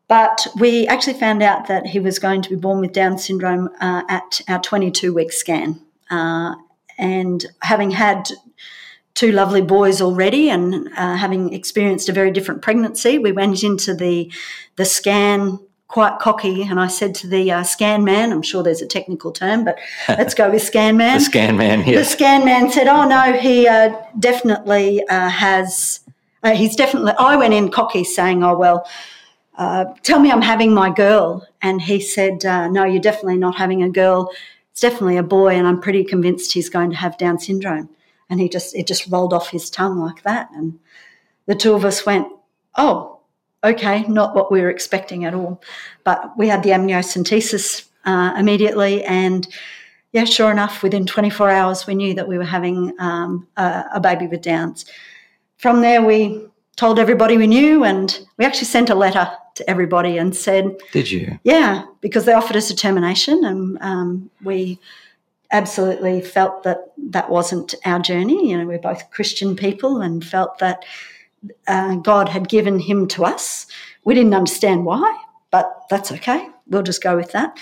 but 0.08 0.46
we 0.58 0.86
actually 0.86 1.18
found 1.18 1.42
out 1.42 1.66
that 1.66 1.84
he 1.84 2.00
was 2.00 2.18
going 2.18 2.40
to 2.40 2.48
be 2.48 2.56
born 2.56 2.80
with 2.80 2.92
Down 2.92 3.18
syndrome 3.18 3.68
uh, 3.80 4.02
at 4.08 4.40
our 4.48 4.60
22 4.62 5.12
week 5.12 5.32
scan. 5.32 5.78
Uh, 6.10 6.54
and 6.98 7.44
having 7.62 7.90
had 7.90 8.28
two 9.14 9.32
lovely 9.32 9.62
boys 9.62 10.00
already 10.02 10.50
and 10.50 10.88
uh, 10.96 11.16
having 11.16 11.52
experienced 11.52 12.08
a 12.08 12.12
very 12.12 12.30
different 12.30 12.62
pregnancy, 12.62 13.18
we 13.18 13.32
went 13.32 13.62
into 13.62 13.94
the, 13.94 14.30
the 14.76 14.84
scan 14.84 15.58
quite 15.88 16.18
cocky. 16.18 16.62
And 16.62 16.78
I 16.78 16.88
said 16.88 17.14
to 17.16 17.26
the 17.26 17.50
uh, 17.50 17.62
scan 17.62 18.04
man, 18.04 18.32
I'm 18.32 18.42
sure 18.42 18.62
there's 18.62 18.82
a 18.82 18.86
technical 18.86 19.32
term, 19.32 19.64
but 19.64 19.78
let's 20.08 20.34
go 20.34 20.50
with 20.50 20.62
scan 20.62 20.96
man. 20.96 21.18
the 21.18 21.24
scan 21.24 21.56
man. 21.56 21.84
The 21.84 22.04
scan 22.04 22.44
man 22.44 22.70
said, 22.70 22.88
"Oh 22.88 23.08
no, 23.08 23.32
he 23.32 23.66
uh, 23.66 23.94
definitely 24.18 25.06
uh, 25.08 25.28
has. 25.28 26.00
Uh, 26.42 26.54
he's 26.54 26.76
definitely." 26.76 27.12
I 27.18 27.36
went 27.36 27.54
in 27.54 27.70
cocky, 27.70 28.04
saying, 28.04 28.42
"Oh 28.42 28.56
well, 28.56 28.86
uh, 29.56 29.86
tell 30.02 30.18
me 30.18 30.30
I'm 30.30 30.42
having 30.42 30.74
my 30.74 30.90
girl," 30.90 31.46
and 31.62 31.80
he 31.80 32.00
said, 32.00 32.44
uh, 32.44 32.68
"No, 32.68 32.84
you're 32.84 33.00
definitely 33.00 33.38
not 33.38 33.56
having 33.56 33.82
a 33.82 33.88
girl. 33.88 34.30
It's 34.76 34.82
definitely 34.82 35.16
a 35.16 35.22
boy, 35.22 35.54
and 35.54 35.66
I'm 35.66 35.80
pretty 35.80 36.04
convinced 36.04 36.52
he's 36.52 36.68
going 36.68 36.90
to 36.90 36.96
have 36.96 37.16
Down 37.16 37.38
syndrome." 37.38 37.88
And 38.28 38.38
he 38.38 38.46
just 38.46 38.76
it 38.76 38.86
just 38.86 39.10
rolled 39.10 39.32
off 39.32 39.48
his 39.48 39.70
tongue 39.70 39.98
like 39.98 40.22
that, 40.24 40.50
and 40.52 40.78
the 41.46 41.54
two 41.54 41.72
of 41.72 41.86
us 41.86 42.04
went, 42.04 42.28
"Oh, 42.76 43.20
okay, 43.64 44.02
not 44.02 44.34
what 44.34 44.52
we 44.52 44.60
were 44.60 44.68
expecting 44.68 45.24
at 45.24 45.32
all." 45.32 45.62
But 46.04 46.36
we 46.36 46.48
had 46.48 46.62
the 46.62 46.72
amniocentesis 46.72 47.86
uh, 48.04 48.34
immediately, 48.36 49.02
and 49.04 49.48
yeah, 50.12 50.26
sure 50.26 50.50
enough, 50.50 50.82
within 50.82 51.06
24 51.06 51.48
hours, 51.48 51.86
we 51.86 51.94
knew 51.94 52.12
that 52.12 52.28
we 52.28 52.36
were 52.36 52.44
having 52.44 52.92
um, 52.98 53.48
a, 53.56 53.84
a 53.94 54.00
baby 54.00 54.26
with 54.26 54.42
Downs. 54.42 54.84
From 55.56 55.80
there, 55.80 56.02
we 56.02 56.48
told 56.76 56.98
everybody 56.98 57.38
we 57.38 57.46
knew, 57.46 57.82
and 57.82 58.20
we 58.36 58.44
actually 58.44 58.66
sent 58.66 58.90
a 58.90 58.94
letter 58.94 59.26
to 59.56 59.68
everybody 59.68 60.16
and 60.18 60.34
said, 60.36 60.76
Did 60.92 61.10
you? 61.10 61.38
yeah, 61.44 61.84
because 62.00 62.24
they 62.24 62.32
offered 62.32 62.56
us 62.56 62.70
a 62.70 62.76
termination, 62.76 63.44
and 63.44 63.78
um, 63.80 64.30
we 64.42 64.78
absolutely 65.52 66.20
felt 66.20 66.62
that 66.62 66.92
that 66.96 67.30
wasn't 67.30 67.74
our 67.84 67.98
journey. 67.98 68.50
You 68.50 68.58
know, 68.58 68.66
we're 68.66 68.78
both 68.78 69.10
Christian 69.10 69.56
people 69.56 70.00
and 70.00 70.24
felt 70.24 70.58
that 70.58 70.84
uh, 71.66 71.96
God 71.96 72.28
had 72.28 72.48
given 72.48 72.78
him 72.78 73.06
to 73.08 73.24
us. 73.24 73.66
We 74.04 74.14
didn't 74.14 74.34
understand 74.34 74.84
why, 74.84 75.18
but 75.50 75.84
that's 75.90 76.12
okay. 76.12 76.48
We'll 76.68 76.82
just 76.82 77.02
go 77.02 77.16
with 77.16 77.32
that. 77.32 77.58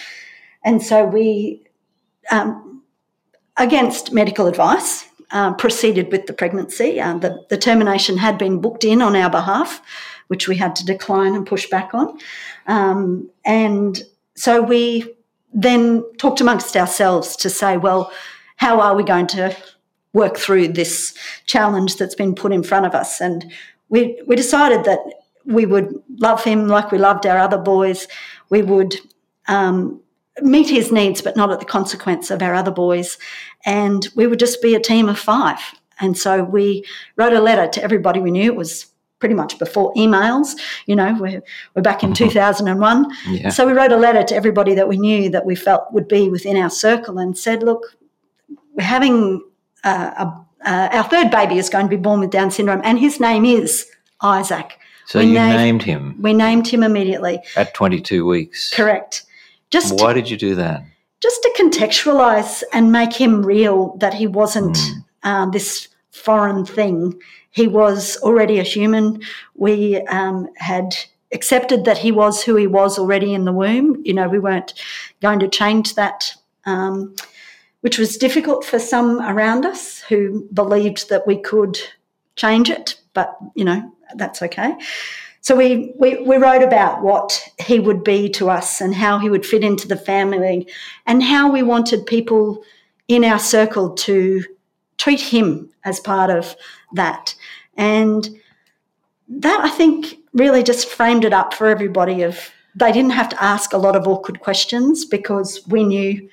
And 0.64 0.82
so 0.82 1.04
we, 1.04 1.62
um, 2.30 2.82
against 3.56 4.12
medical 4.12 4.46
advice, 4.46 5.06
uh, 5.30 5.52
proceeded 5.54 6.10
with 6.12 6.26
the 6.26 6.32
pregnancy. 6.32 7.00
Uh, 7.00 7.18
the, 7.18 7.44
the 7.50 7.58
termination 7.58 8.16
had 8.16 8.38
been 8.38 8.60
booked 8.60 8.84
in 8.84 9.02
on 9.02 9.16
our 9.16 9.30
behalf, 9.30 9.82
which 10.28 10.48
we 10.48 10.56
had 10.56 10.74
to 10.76 10.84
decline 10.84 11.34
and 11.34 11.46
push 11.46 11.68
back 11.68 11.94
on. 11.94 12.18
Um, 12.66 13.30
and 13.44 14.02
so 14.34 14.62
we 14.62 15.14
then 15.52 16.04
talked 16.18 16.40
amongst 16.40 16.76
ourselves 16.76 17.36
to 17.36 17.50
say, 17.50 17.76
well, 17.76 18.10
how 18.56 18.80
are 18.80 18.96
we 18.96 19.04
going 19.04 19.26
to 19.28 19.56
work 20.14 20.38
through 20.38 20.68
this 20.68 21.12
challenge 21.44 21.96
that's 21.96 22.14
been 22.14 22.34
put 22.34 22.52
in 22.52 22.62
front 22.62 22.86
of 22.86 22.94
us. 22.94 23.20
And 23.20 23.52
we, 23.90 24.22
we 24.26 24.36
decided 24.36 24.84
that 24.84 25.00
we 25.44 25.66
would 25.66 25.92
love 26.20 26.42
him 26.42 26.68
like 26.68 26.90
we 26.90 26.98
loved 26.98 27.26
our 27.26 27.36
other 27.36 27.58
boys. 27.58 28.08
We 28.48 28.62
would 28.62 28.94
um, 29.48 30.00
meet 30.40 30.70
his 30.70 30.90
needs, 30.90 31.20
but 31.20 31.36
not 31.36 31.50
at 31.50 31.60
the 31.60 31.66
consequence 31.66 32.30
of 32.30 32.40
our 32.40 32.54
other 32.54 32.70
boys. 32.70 33.18
And 33.66 34.08
we 34.14 34.26
would 34.26 34.38
just 34.38 34.62
be 34.62 34.74
a 34.74 34.80
team 34.80 35.08
of 35.08 35.18
five. 35.18 35.58
And 36.00 36.16
so 36.16 36.42
we 36.42 36.84
wrote 37.16 37.34
a 37.34 37.40
letter 37.40 37.68
to 37.68 37.82
everybody 37.82 38.20
we 38.20 38.30
knew. 38.30 38.52
It 38.52 38.56
was 38.56 38.86
pretty 39.24 39.34
much 39.34 39.58
before 39.58 39.90
emails. 39.94 40.48
You 40.84 40.96
know, 40.96 41.16
we're, 41.18 41.42
we're 41.74 41.80
back 41.80 42.02
in 42.04 42.12
2001. 42.12 43.06
Yeah. 43.30 43.48
So 43.48 43.66
we 43.66 43.72
wrote 43.72 43.90
a 43.90 43.96
letter 43.96 44.22
to 44.22 44.34
everybody 44.36 44.74
that 44.74 44.86
we 44.86 44.98
knew 44.98 45.30
that 45.30 45.46
we 45.46 45.54
felt 45.54 45.90
would 45.94 46.08
be 46.08 46.28
within 46.28 46.58
our 46.58 46.68
circle 46.68 47.16
and 47.16 47.36
said, 47.38 47.62
look, 47.62 47.96
we're 48.74 48.84
having 48.84 49.42
uh, 49.82 50.10
a, 50.18 50.68
uh, 50.70 50.88
our 50.92 51.04
third 51.04 51.30
baby 51.30 51.56
is 51.56 51.70
going 51.70 51.86
to 51.86 51.88
be 51.88 51.96
born 51.96 52.20
with 52.20 52.28
Down 52.30 52.50
syndrome, 52.50 52.82
and 52.84 52.98
his 52.98 53.18
name 53.18 53.46
is 53.46 53.86
Isaac. 54.20 54.78
So 55.06 55.20
We 55.20 55.26
you 55.28 55.32
named- 55.34 55.56
named 55.56 55.82
him 55.82 56.16
We 56.20 56.34
named 56.34 56.68
him 56.68 56.82
immediately. 56.82 57.38
at 57.56 57.72
22 57.72 58.26
weeks. 58.26 58.70
Correct. 58.74 59.22
Just 59.70 59.98
Why 59.98 60.12
did 60.12 60.28
you 60.28 60.36
do 60.36 60.54
that? 60.56 60.82
just 61.22 61.40
to 61.40 61.50
contextualize 61.58 62.62
and 62.74 62.92
make 62.92 63.14
him 63.14 63.42
real 63.42 63.96
that 63.96 64.12
he 64.12 64.26
wasn't 64.26 64.76
uh, 65.22 65.46
this 65.48 65.88
foreign 66.14 66.64
thing. 66.64 67.20
He 67.50 67.66
was 67.66 68.16
already 68.22 68.58
a 68.58 68.62
human. 68.62 69.20
We 69.54 70.00
um, 70.06 70.48
had 70.56 70.96
accepted 71.32 71.84
that 71.84 71.98
he 71.98 72.12
was 72.12 72.42
who 72.42 72.56
he 72.56 72.66
was 72.66 72.98
already 72.98 73.34
in 73.34 73.44
the 73.44 73.52
womb. 73.52 74.00
You 74.04 74.14
know, 74.14 74.28
we 74.28 74.38
weren't 74.38 74.74
going 75.20 75.40
to 75.40 75.48
change 75.48 75.94
that, 75.96 76.32
um, 76.64 77.14
which 77.80 77.98
was 77.98 78.16
difficult 78.16 78.64
for 78.64 78.78
some 78.78 79.20
around 79.20 79.66
us 79.66 80.00
who 80.00 80.48
believed 80.52 81.10
that 81.10 81.26
we 81.26 81.36
could 81.36 81.78
change 82.36 82.70
it, 82.70 83.00
but, 83.12 83.36
you 83.54 83.64
know, 83.64 83.92
that's 84.16 84.42
okay. 84.42 84.74
So 85.40 85.54
we, 85.54 85.92
we, 85.98 86.22
we 86.22 86.36
wrote 86.36 86.62
about 86.62 87.02
what 87.02 87.46
he 87.58 87.78
would 87.78 88.02
be 88.02 88.30
to 88.30 88.48
us 88.48 88.80
and 88.80 88.94
how 88.94 89.18
he 89.18 89.28
would 89.28 89.44
fit 89.44 89.62
into 89.62 89.86
the 89.86 89.96
family 89.96 90.66
and 91.06 91.22
how 91.22 91.52
we 91.52 91.62
wanted 91.62 92.06
people 92.06 92.64
in 93.08 93.24
our 93.24 93.38
circle 93.38 93.90
to 93.90 94.42
treat 94.98 95.20
him 95.20 95.70
as 95.84 96.00
part 96.00 96.30
of 96.30 96.56
that. 96.94 97.34
And 97.76 98.28
that 99.28 99.60
I 99.62 99.70
think 99.70 100.18
really 100.32 100.62
just 100.62 100.88
framed 100.88 101.24
it 101.24 101.32
up 101.32 101.54
for 101.54 101.66
everybody 101.66 102.22
of 102.22 102.50
they 102.76 102.92
didn't 102.92 103.12
have 103.12 103.28
to 103.28 103.42
ask 103.42 103.72
a 103.72 103.78
lot 103.78 103.96
of 103.96 104.08
awkward 104.08 104.40
questions 104.40 105.04
because 105.04 105.60
we 105.68 105.84
knew 105.84 106.28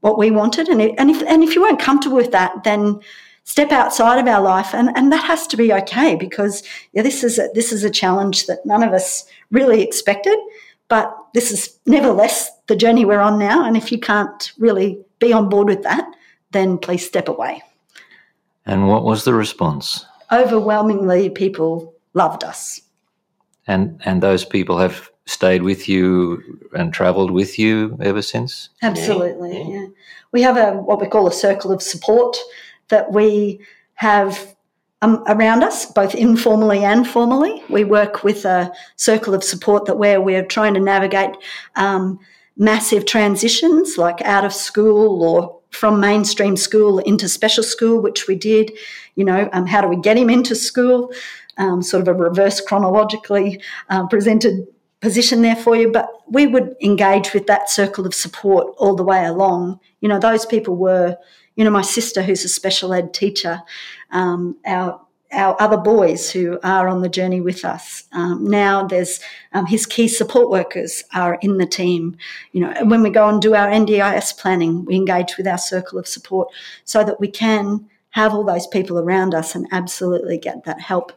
what 0.00 0.18
we 0.18 0.30
wanted. 0.30 0.68
And, 0.68 0.82
and 0.98 1.10
if 1.10 1.22
and 1.22 1.42
if 1.42 1.54
you 1.54 1.62
weren't 1.62 1.80
comfortable 1.80 2.16
with 2.16 2.32
that 2.32 2.64
then 2.64 3.00
step 3.44 3.72
outside 3.72 4.18
of 4.18 4.28
our 4.28 4.40
life. 4.40 4.74
And, 4.74 4.90
and 4.96 5.10
that 5.10 5.24
has 5.24 5.46
to 5.48 5.56
be 5.56 5.72
okay 5.72 6.14
because 6.14 6.62
yeah, 6.92 7.02
this 7.02 7.24
is 7.24 7.38
a, 7.38 7.48
this 7.54 7.72
is 7.72 7.82
a 7.82 7.90
challenge 7.90 8.46
that 8.46 8.64
none 8.64 8.82
of 8.82 8.92
us 8.92 9.24
really 9.50 9.82
expected. 9.82 10.38
But 10.88 11.16
this 11.34 11.50
is 11.50 11.78
nevertheless 11.86 12.50
the 12.66 12.76
journey 12.76 13.04
we're 13.04 13.20
on 13.20 13.38
now. 13.38 13.64
And 13.64 13.76
if 13.76 13.90
you 13.90 13.98
can't 13.98 14.52
really 14.58 15.02
be 15.18 15.32
on 15.32 15.48
board 15.48 15.68
with 15.68 15.82
that 15.82 16.06
then 16.52 16.78
please 16.78 17.04
step 17.04 17.28
away 17.28 17.62
And 18.64 18.88
what 18.88 19.04
was 19.04 19.24
the 19.24 19.34
response? 19.34 20.06
overwhelmingly 20.32 21.28
people 21.30 21.94
loved 22.14 22.42
us 22.42 22.80
And 23.66 24.00
and 24.04 24.22
those 24.22 24.44
people 24.44 24.78
have 24.78 25.10
stayed 25.26 25.62
with 25.62 25.88
you 25.88 26.42
and 26.72 26.92
travelled 26.92 27.30
with 27.30 27.58
you 27.58 27.96
ever 28.00 28.22
since. 28.22 28.70
Absolutely, 28.82 29.62
yeah. 29.72 29.86
We 30.32 30.42
have 30.42 30.56
a 30.56 30.72
what 30.72 31.00
we 31.00 31.06
call 31.06 31.28
a 31.28 31.32
circle 31.32 31.70
of 31.70 31.80
support 31.80 32.36
that 32.88 33.12
we 33.12 33.60
have 33.94 34.56
um, 35.00 35.22
around 35.28 35.62
us, 35.62 35.86
both 35.86 36.14
informally 36.14 36.84
and 36.84 37.06
formally. 37.06 37.62
We 37.68 37.84
work 37.84 38.24
with 38.24 38.44
a 38.44 38.72
circle 38.96 39.34
of 39.34 39.44
support 39.44 39.84
that 39.86 39.98
where 39.98 40.20
we're 40.20 40.44
trying 40.44 40.74
to 40.74 40.80
navigate 40.80 41.36
um, 41.76 42.18
massive 42.56 43.04
transitions, 43.06 43.96
like 43.96 44.20
out 44.22 44.44
of 44.44 44.52
school 44.52 45.22
or 45.22 45.61
from 45.72 46.00
mainstream 46.00 46.56
school 46.56 46.98
into 47.00 47.28
special 47.28 47.64
school, 47.64 48.00
which 48.00 48.28
we 48.28 48.36
did. 48.36 48.72
You 49.14 49.24
know, 49.24 49.48
um, 49.52 49.66
how 49.66 49.80
do 49.80 49.88
we 49.88 49.96
get 49.96 50.16
him 50.16 50.30
into 50.30 50.54
school? 50.54 51.12
Um, 51.58 51.82
sort 51.82 52.02
of 52.02 52.08
a 52.08 52.14
reverse 52.14 52.60
chronologically 52.60 53.60
uh, 53.90 54.06
presented 54.06 54.66
position 55.02 55.42
there 55.42 55.56
for 55.56 55.76
you, 55.76 55.90
but 55.90 56.08
we 56.28 56.46
would 56.46 56.76
engage 56.80 57.34
with 57.34 57.46
that 57.48 57.68
circle 57.68 58.06
of 58.06 58.14
support 58.14 58.74
all 58.78 58.94
the 58.94 59.02
way 59.02 59.24
along. 59.26 59.80
You 60.00 60.08
know, 60.08 60.18
those 60.18 60.46
people 60.46 60.76
were, 60.76 61.18
you 61.56 61.64
know, 61.64 61.70
my 61.70 61.82
sister 61.82 62.22
who's 62.22 62.44
a 62.44 62.48
special 62.48 62.94
ed 62.94 63.12
teacher, 63.12 63.60
um, 64.12 64.56
our 64.64 65.01
our 65.32 65.60
other 65.60 65.76
boys 65.76 66.30
who 66.30 66.58
are 66.62 66.88
on 66.88 67.02
the 67.02 67.08
journey 67.08 67.40
with 67.40 67.64
us. 67.64 68.04
Um, 68.12 68.46
now 68.46 68.86
there's 68.86 69.20
um, 69.52 69.66
his 69.66 69.86
key 69.86 70.08
support 70.08 70.50
workers 70.50 71.04
are 71.14 71.38
in 71.42 71.58
the 71.58 71.66
team. 71.66 72.16
You 72.52 72.62
know, 72.62 72.74
when 72.84 73.02
we 73.02 73.10
go 73.10 73.28
and 73.28 73.40
do 73.40 73.54
our 73.54 73.68
NDIS 73.68 74.38
planning, 74.38 74.84
we 74.84 74.96
engage 74.96 75.36
with 75.36 75.46
our 75.46 75.58
circle 75.58 75.98
of 75.98 76.06
support 76.06 76.48
so 76.84 77.02
that 77.04 77.20
we 77.20 77.28
can 77.28 77.88
have 78.10 78.34
all 78.34 78.44
those 78.44 78.66
people 78.66 78.98
around 78.98 79.34
us 79.34 79.54
and 79.54 79.66
absolutely 79.72 80.36
get 80.36 80.64
that 80.64 80.80
help 80.80 81.12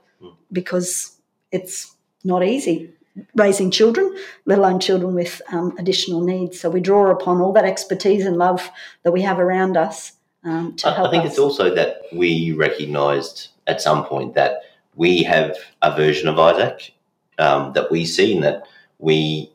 because 0.51 1.17
it's 1.51 1.95
not 2.23 2.43
easy 2.43 2.91
raising 3.35 3.71
children, 3.71 4.15
let 4.45 4.57
alone 4.57 4.79
children 4.79 5.13
with 5.15 5.41
um, 5.51 5.73
additional 5.77 6.21
needs. 6.21 6.59
So 6.59 6.69
we 6.69 6.81
draw 6.81 7.11
upon 7.11 7.41
all 7.41 7.53
that 7.53 7.65
expertise 7.65 8.25
and 8.25 8.37
love 8.37 8.69
that 9.03 9.11
we 9.11 9.21
have 9.21 9.39
around 9.39 9.77
us 9.77 10.13
um, 10.43 10.75
to 10.77 10.89
I, 10.89 10.95
help 10.95 11.07
I 11.07 11.11
think 11.11 11.23
us. 11.23 11.31
it's 11.31 11.39
also 11.39 11.73
that 11.75 12.01
we 12.11 12.51
recognised 12.51 13.49
at 13.67 13.81
some 13.81 14.05
point 14.05 14.35
that 14.35 14.61
we 14.95 15.23
have 15.23 15.55
a 15.81 15.95
version 15.95 16.27
of 16.27 16.39
Isaac 16.39 16.93
um, 17.39 17.73
that 17.73 17.91
we 17.91 18.05
see 18.05 18.35
and 18.35 18.43
that 18.43 18.63
we, 18.99 19.51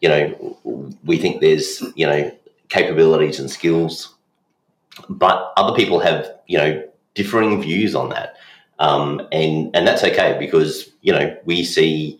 you 0.00 0.08
know, 0.08 0.94
we 1.04 1.18
think 1.18 1.40
there's, 1.40 1.82
you 1.96 2.06
know, 2.06 2.30
capabilities 2.68 3.40
and 3.40 3.50
skills, 3.50 4.14
but 5.08 5.52
other 5.56 5.74
people 5.76 6.00
have, 6.00 6.30
you 6.46 6.58
know, 6.58 6.88
differing 7.14 7.60
views 7.60 7.94
on 7.94 8.10
that. 8.10 8.36
Um, 8.78 9.20
and, 9.32 9.74
and 9.74 9.86
that's 9.86 10.04
okay 10.04 10.36
because, 10.38 10.90
you 11.02 11.12
know, 11.12 11.36
we 11.44 11.64
see, 11.64 12.18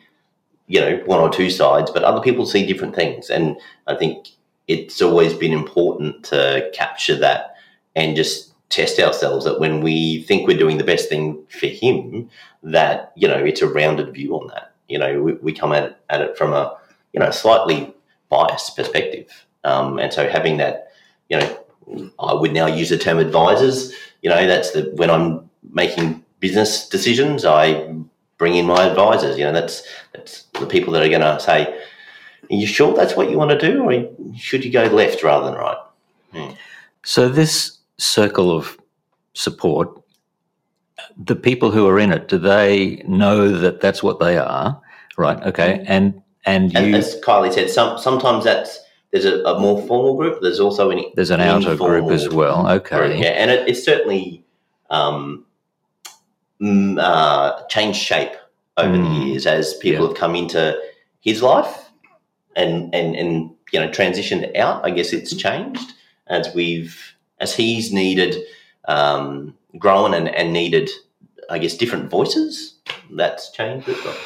you 0.66 0.80
know, 0.80 0.96
one 1.04 1.20
or 1.20 1.30
two 1.30 1.50
sides, 1.50 1.90
but 1.90 2.04
other 2.04 2.20
people 2.20 2.46
see 2.46 2.66
different 2.66 2.94
things. 2.94 3.28
And 3.28 3.56
I 3.86 3.94
think 3.94 4.28
it's 4.66 5.02
always 5.02 5.34
been 5.34 5.52
important 5.52 6.24
to 6.26 6.70
capture 6.72 7.16
that 7.16 7.54
and 7.94 8.16
just 8.16 8.53
test 8.68 8.98
ourselves 8.98 9.44
that 9.44 9.60
when 9.60 9.80
we 9.80 10.22
think 10.24 10.46
we're 10.46 10.58
doing 10.58 10.78
the 10.78 10.84
best 10.84 11.08
thing 11.08 11.44
for 11.48 11.66
him, 11.66 12.28
that, 12.62 13.12
you 13.16 13.28
know, 13.28 13.36
it's 13.36 13.62
a 13.62 13.68
rounded 13.68 14.12
view 14.12 14.34
on 14.34 14.48
that. 14.48 14.72
You 14.88 14.98
know, 14.98 15.22
we, 15.22 15.32
we 15.34 15.52
come 15.52 15.72
at 15.72 15.84
it, 15.84 15.96
at 16.10 16.20
it 16.20 16.36
from 16.36 16.52
a, 16.52 16.76
you 17.12 17.20
know, 17.20 17.30
slightly 17.30 17.94
biased 18.28 18.76
perspective. 18.76 19.46
Um, 19.64 19.98
and 19.98 20.12
so 20.12 20.28
having 20.28 20.56
that, 20.58 20.92
you 21.28 21.38
know, 21.38 21.64
I 22.18 22.34
would 22.34 22.52
now 22.52 22.66
use 22.66 22.90
the 22.90 22.98
term 22.98 23.18
advisors. 23.18 23.92
You 24.22 24.30
know, 24.30 24.46
that's 24.46 24.72
the 24.72 24.92
when 24.96 25.10
I'm 25.10 25.48
making 25.72 26.24
business 26.40 26.88
decisions, 26.88 27.44
I 27.44 27.94
bring 28.38 28.54
in 28.54 28.66
my 28.66 28.84
advisors. 28.84 29.38
You 29.38 29.44
know, 29.44 29.52
that's 29.52 29.86
that's 30.14 30.44
the 30.60 30.66
people 30.66 30.92
that 30.94 31.02
are 31.02 31.08
going 31.08 31.20
to 31.20 31.40
say, 31.40 31.66
"Are 32.50 32.54
you 32.54 32.66
sure 32.66 32.94
that's 32.94 33.16
what 33.16 33.30
you 33.30 33.38
want 33.38 33.50
to 33.50 33.58
do, 33.58 33.84
or 33.84 34.36
should 34.36 34.64
you 34.64 34.72
go 34.72 34.84
left 34.84 35.22
rather 35.22 35.46
than 35.46 35.54
right?" 35.54 35.78
So 37.02 37.28
this 37.28 37.78
circle 37.98 38.50
of 38.56 38.76
support, 39.34 39.88
the 41.16 41.36
people 41.36 41.70
who 41.70 41.86
are 41.88 41.98
in 41.98 42.12
it, 42.12 42.28
do 42.28 42.38
they 42.38 43.02
know 43.06 43.50
that 43.56 43.80
that's 43.80 44.02
what 44.02 44.20
they 44.20 44.36
are? 44.38 44.80
Right. 45.16 45.40
Okay. 45.44 45.84
And 45.86 46.22
and 46.46 46.74
And 46.76 46.88
you 46.88 46.94
as 46.96 47.20
Kylie 47.20 47.52
said, 47.52 47.70
some 47.70 47.98
sometimes 47.98 48.44
that's 48.44 48.80
there's 49.12 49.24
a, 49.24 49.42
a 49.44 49.60
more 49.60 49.80
formal 49.86 50.16
group. 50.16 50.40
There's 50.42 50.60
also 50.60 50.90
an 50.90 51.04
there's 51.14 51.30
an 51.30 51.40
outer 51.40 51.76
group 51.76 52.10
as 52.10 52.28
well. 52.28 52.64
group, 52.64 52.92
Okay. 52.92 53.20
yeah, 53.20 53.28
and 53.28 53.50
it, 53.50 53.68
it's 53.68 53.84
certainly 53.84 54.44
um, 54.90 55.46
mm, 56.60 56.98
uh, 57.00 57.64
changed 57.68 58.00
shape 58.00 58.32
over 58.76 58.96
Mm. 58.96 59.04
the 59.20 59.26
years 59.26 59.46
as 59.46 59.74
people 59.74 60.02
Yeah. 60.02 60.08
have 60.08 60.16
come 60.16 60.34
into 60.34 60.76
his 61.20 61.42
life 61.42 61.88
and 62.56 62.92
and 62.94 63.14
and 63.14 63.50
you 63.72 63.78
know 63.80 63.88
transitioned 63.88 64.56
out. 64.56 64.84
I 64.84 64.90
guess 64.90 65.12
it's 65.12 65.34
changed 65.34 65.92
as 66.26 66.52
we've 66.54 67.13
as 67.44 67.54
he's 67.54 67.92
needed 67.92 68.32
um, 68.88 69.54
grown 69.78 70.14
and, 70.14 70.28
and 70.28 70.52
needed, 70.52 70.90
I 71.50 71.58
guess, 71.58 71.76
different 71.76 72.10
voices. 72.10 72.74
That's 73.10 73.50
changed 73.50 73.88
as 73.88 74.02
well. 74.04 74.16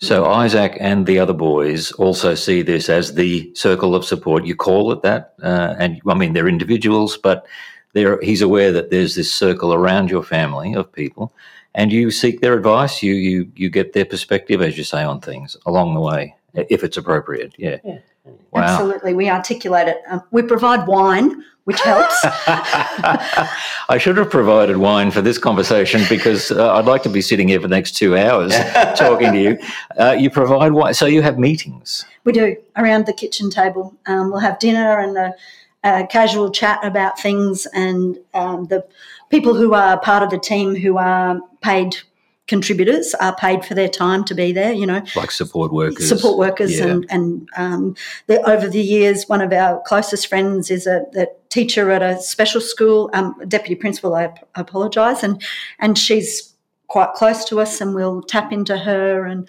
So 0.00 0.26
Isaac 0.26 0.76
and 0.78 1.06
the 1.06 1.18
other 1.18 1.32
boys 1.32 1.90
also 1.92 2.36
see 2.36 2.62
this 2.62 2.88
as 2.88 3.14
the 3.14 3.52
circle 3.54 3.96
of 3.96 4.04
support. 4.04 4.46
You 4.46 4.54
call 4.54 4.92
it 4.92 5.02
that, 5.02 5.34
uh, 5.42 5.74
and 5.82 6.00
I 6.06 6.14
mean 6.14 6.32
they're 6.34 6.54
individuals, 6.56 7.18
but 7.18 7.46
they're, 7.94 8.20
he's 8.20 8.42
aware 8.42 8.70
that 8.70 8.90
there's 8.90 9.16
this 9.16 9.34
circle 9.34 9.74
around 9.74 10.08
your 10.08 10.22
family 10.22 10.72
of 10.74 10.92
people, 10.92 11.32
and 11.74 11.92
you 11.92 12.12
seek 12.12 12.40
their 12.40 12.54
advice. 12.54 13.02
You 13.02 13.14
you 13.14 13.50
you 13.56 13.70
get 13.70 13.92
their 13.92 14.04
perspective, 14.04 14.62
as 14.62 14.78
you 14.78 14.84
say, 14.84 15.02
on 15.02 15.20
things 15.20 15.56
along 15.66 15.94
the 15.94 16.06
way, 16.10 16.36
if 16.54 16.84
it's 16.84 16.96
appropriate. 16.96 17.54
Yeah. 17.58 17.78
Wow. 18.50 18.62
Absolutely, 18.62 19.14
we 19.14 19.28
articulate 19.28 19.88
it. 19.88 20.02
Um, 20.08 20.22
we 20.30 20.42
provide 20.42 20.86
wine, 20.86 21.44
which 21.64 21.80
helps. 21.82 22.14
I 22.24 23.98
should 23.98 24.16
have 24.16 24.30
provided 24.30 24.78
wine 24.78 25.10
for 25.10 25.20
this 25.20 25.36
conversation 25.38 26.00
because 26.08 26.50
uh, 26.50 26.74
I'd 26.74 26.86
like 26.86 27.02
to 27.02 27.10
be 27.10 27.20
sitting 27.20 27.48
here 27.48 27.60
for 27.60 27.68
the 27.68 27.74
next 27.74 27.92
two 27.92 28.16
hours 28.16 28.52
talking 28.96 29.32
to 29.32 29.38
you. 29.38 29.58
Uh, 29.98 30.16
you 30.18 30.30
provide 30.30 30.72
wine, 30.72 30.94
so 30.94 31.04
you 31.06 31.20
have 31.22 31.38
meetings. 31.38 32.06
we 32.24 32.32
do 32.32 32.56
around 32.76 33.06
the 33.06 33.12
kitchen 33.12 33.50
table. 33.50 33.94
Um, 34.06 34.30
we'll 34.30 34.40
have 34.40 34.58
dinner 34.58 34.98
and 34.98 35.16
a, 35.18 35.34
a 35.84 36.06
casual 36.06 36.50
chat 36.50 36.82
about 36.82 37.20
things, 37.20 37.66
and 37.74 38.18
um, 38.32 38.66
the 38.66 38.86
people 39.30 39.54
who 39.54 39.74
are 39.74 40.00
part 40.00 40.22
of 40.22 40.30
the 40.30 40.38
team 40.38 40.74
who 40.74 40.96
are 40.96 41.38
paid 41.60 41.96
contributors 42.48 43.14
are 43.20 43.36
paid 43.36 43.64
for 43.64 43.74
their 43.74 43.88
time 43.88 44.24
to 44.24 44.34
be 44.34 44.50
there. 44.52 44.72
You 44.72 44.86
know, 44.86 45.02
like 45.14 45.30
support 45.30 45.72
workers. 45.72 46.08
support 46.08 46.36
workers 46.38 46.78
Yeah. 46.78 46.86
and 46.86 47.06
and 47.10 47.48
um, 47.56 47.94
the, 48.26 48.40
over 48.50 48.68
the 48.68 48.80
years 48.82 49.28
one 49.28 49.40
of 49.40 49.52
our 49.52 49.80
closest 49.86 50.26
friends 50.26 50.70
is 50.70 50.86
a, 50.86 51.02
a 51.16 51.26
teacher 51.50 51.90
at 51.90 52.02
a 52.02 52.20
special 52.20 52.60
school 52.60 53.10
um, 53.12 53.34
deputy 53.46 53.74
principal 53.74 54.14
I, 54.14 54.24
ap- 54.24 54.48
apologize 54.54 55.22
and 55.22 55.40
and 55.78 55.96
she's 55.96 56.54
quite 56.88 57.12
close 57.14 57.44
to 57.44 57.60
us 57.60 57.80
and 57.80 57.94
we'll 57.94 58.22
tap 58.22 58.52
into 58.52 58.76
her 58.78 59.24
and 59.26 59.48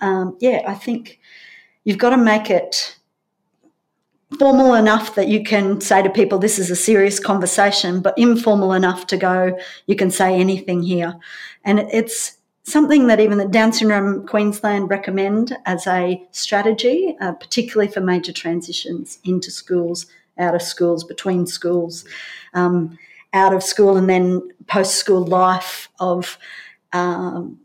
um, 0.00 0.36
yeah 0.40 0.62
I 0.66 0.74
think 0.74 1.18
you've 1.84 1.98
got 1.98 2.10
to 2.10 2.16
make 2.16 2.50
it 2.50 2.96
formal 4.38 4.74
enough 4.74 5.14
that 5.16 5.26
you 5.28 5.42
can 5.42 5.80
say 5.80 6.02
to 6.02 6.10
people 6.10 6.38
this 6.38 6.58
is 6.58 6.70
a 6.70 6.76
serious 6.76 7.18
conversation 7.18 8.00
but 8.00 8.14
informal 8.16 8.72
enough 8.72 9.06
to 9.08 9.16
go 9.16 9.58
you 9.86 9.96
can 9.96 10.10
say 10.10 10.34
anything 10.38 10.82
here 10.82 11.14
and 11.64 11.80
it's 11.92 12.36
something 12.62 13.06
that 13.06 13.20
even 13.20 13.38
the 13.38 13.46
Down 13.46 13.72
Syndrome 13.72 14.26
Queensland 14.26 14.90
recommend 14.90 15.56
as 15.66 15.86
a 15.86 16.22
strategy, 16.30 17.16
uh, 17.20 17.32
particularly 17.32 17.90
for 17.90 18.00
major 18.00 18.32
transitions 18.32 19.18
into 19.24 19.50
schools, 19.50 20.06
out 20.38 20.54
of 20.54 20.62
schools, 20.62 21.04
between 21.04 21.46
schools, 21.46 22.04
um, 22.54 22.98
out 23.32 23.52
of 23.52 23.62
school, 23.62 23.96
and 23.96 24.08
then 24.08 24.42
post 24.66 24.96
school 24.96 25.24
life 25.24 25.88
of 26.00 26.38
um, 26.92 27.58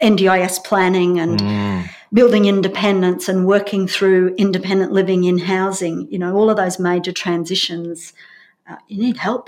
NDIS 0.00 0.62
planning 0.64 1.18
and 1.18 1.40
Mm. 1.40 1.88
building 2.12 2.44
independence 2.46 3.28
and 3.28 3.46
working 3.46 3.86
through 3.86 4.34
independent 4.36 4.92
living 4.92 5.24
in 5.24 5.38
housing. 5.38 6.06
You 6.10 6.18
know, 6.18 6.34
all 6.34 6.48
of 6.50 6.56
those 6.56 6.78
major 6.78 7.12
transitions. 7.12 8.12
Uh, 8.68 8.76
you 8.88 8.98
need 9.02 9.16
help. 9.16 9.47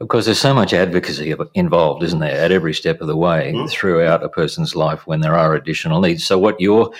Of 0.00 0.06
course, 0.06 0.26
there's 0.26 0.38
so 0.38 0.54
much 0.54 0.72
advocacy 0.72 1.34
involved, 1.54 2.04
isn't 2.04 2.20
there, 2.20 2.40
at 2.40 2.52
every 2.52 2.72
step 2.72 3.00
of 3.00 3.08
the 3.08 3.16
way 3.16 3.52
hmm? 3.52 3.66
throughout 3.66 4.22
a 4.22 4.28
person's 4.28 4.76
life 4.76 5.06
when 5.08 5.20
there 5.20 5.34
are 5.34 5.54
additional 5.54 6.00
needs. 6.00 6.24
So, 6.24 6.38
what 6.38 6.60
you're, 6.60 6.92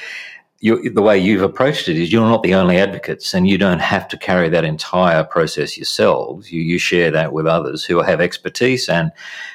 you 0.61 0.91
the 0.91 1.03
way 1.03 1.17
you've 1.17 1.43
approached 1.43 1.89
it 1.89 1.97
is 1.97 2.13
you're 2.13 2.29
not 2.29 2.43
the 2.43 2.55
only 2.55 2.77
advocates, 2.77 3.33
and 3.35 3.49
you 3.49 3.57
don't 3.57 3.79
have 3.79 4.09
to 4.09 4.17
carry 4.17 4.49
that 4.49 4.65
entire 4.65 5.23
process 5.23 5.79
yourselves. 5.79 6.51
You 6.51 6.61
you 6.61 6.79
share 6.79 7.13
that 7.13 7.33
with 7.33 7.47
others 7.47 7.85
who 7.85 8.03
have 8.03 8.21
expertise 8.21 8.89
and 8.89 9.13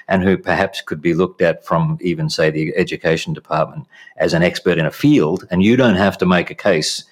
and 0.08 0.24
who 0.24 0.38
perhaps 0.38 0.80
could 0.80 1.02
be 1.02 1.14
looked 1.14 1.42
at 1.42 1.66
from 1.66 1.98
even 2.00 2.30
say 2.30 2.50
the 2.50 2.74
education 2.78 3.34
department 3.34 3.88
as 4.16 4.34
an 4.34 4.44
expert 4.44 4.78
in 4.78 4.86
a 4.86 4.92
field, 4.92 5.46
and 5.52 5.62
you 5.62 5.76
don't 5.76 5.96
have 5.96 6.18
to 6.20 6.26
make 6.26 6.50
a 6.50 6.56
case 6.56 7.04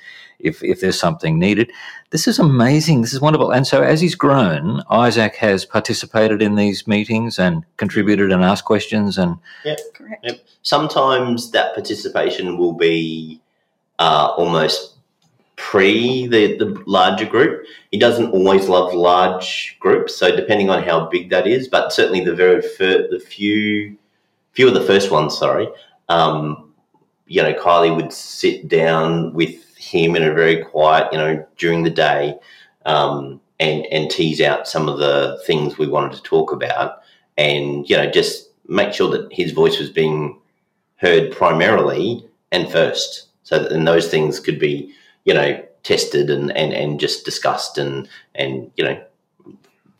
if 0.43 0.63
if 0.63 0.79
there's 0.79 0.99
something 0.99 1.39
needed. 1.39 1.71
This 2.11 2.27
is 2.27 2.39
amazing. 2.39 3.01
This 3.01 3.13
is 3.13 3.21
wonderful. 3.21 3.51
And 3.51 3.65
so, 3.65 3.81
as 3.81 4.01
he's 4.01 4.15
grown, 4.15 4.81
Isaac 4.89 5.35
has 5.37 5.65
participated 5.65 6.41
in 6.41 6.55
these 6.55 6.87
meetings 6.87 7.39
and 7.39 7.63
contributed 7.77 8.31
and 8.31 8.43
asked 8.43 8.65
questions. 8.65 9.17
And 9.17 9.37
Yep. 9.65 9.79
Correct. 9.93 10.25
Yep. 10.25 10.39
Sometimes 10.63 11.51
that 11.51 11.73
participation 11.73 12.57
will 12.57 12.73
be 12.73 13.41
uh, 13.99 14.33
almost 14.37 14.95
pre 15.55 16.27
the, 16.27 16.57
the 16.57 16.83
larger 16.87 17.25
group. 17.25 17.65
He 17.91 17.99
doesn't 17.99 18.31
always 18.31 18.67
love 18.67 18.93
large 18.93 19.77
groups, 19.79 20.15
so 20.15 20.35
depending 20.35 20.69
on 20.69 20.83
how 20.83 21.07
big 21.07 21.29
that 21.29 21.45
is, 21.47 21.67
but 21.67 21.93
certainly 21.93 22.25
the 22.25 22.35
very 22.35 22.61
fir- 22.61 23.07
the 23.09 23.19
few 23.19 23.95
few 24.53 24.67
of 24.67 24.73
the 24.73 24.83
first 24.83 25.11
ones, 25.11 25.37
sorry, 25.37 25.67
um, 26.09 26.73
you 27.27 27.41
know, 27.41 27.53
Kylie 27.53 27.95
would 27.95 28.11
sit 28.11 28.67
down 28.67 29.33
with 29.33 29.70
him 29.91 30.15
in 30.15 30.23
a 30.23 30.33
very 30.33 30.63
quiet, 30.63 31.11
you 31.11 31.17
know, 31.17 31.45
during 31.57 31.83
the 31.83 31.89
day, 31.89 32.35
um, 32.85 33.41
and 33.59 33.85
and 33.91 34.09
tease 34.09 34.41
out 34.41 34.67
some 34.67 34.89
of 34.89 34.97
the 34.99 35.41
things 35.45 35.77
we 35.77 35.87
wanted 35.87 36.13
to 36.13 36.23
talk 36.23 36.51
about, 36.51 37.01
and 37.37 37.89
you 37.89 37.97
know, 37.97 38.09
just 38.09 38.49
make 38.67 38.93
sure 38.93 39.09
that 39.11 39.31
his 39.31 39.51
voice 39.51 39.79
was 39.79 39.89
being 39.89 40.39
heard 40.95 41.31
primarily 41.31 42.25
and 42.51 42.71
first, 42.71 43.27
so 43.43 43.59
that 43.59 43.69
then 43.69 43.85
those 43.85 44.09
things 44.09 44.39
could 44.39 44.59
be, 44.59 44.93
you 45.25 45.33
know, 45.33 45.63
tested 45.83 46.29
and 46.29 46.55
and, 46.55 46.73
and 46.73 46.99
just 46.99 47.25
discussed 47.25 47.77
and 47.77 48.07
and 48.35 48.71
you 48.77 48.83
know, 48.83 49.03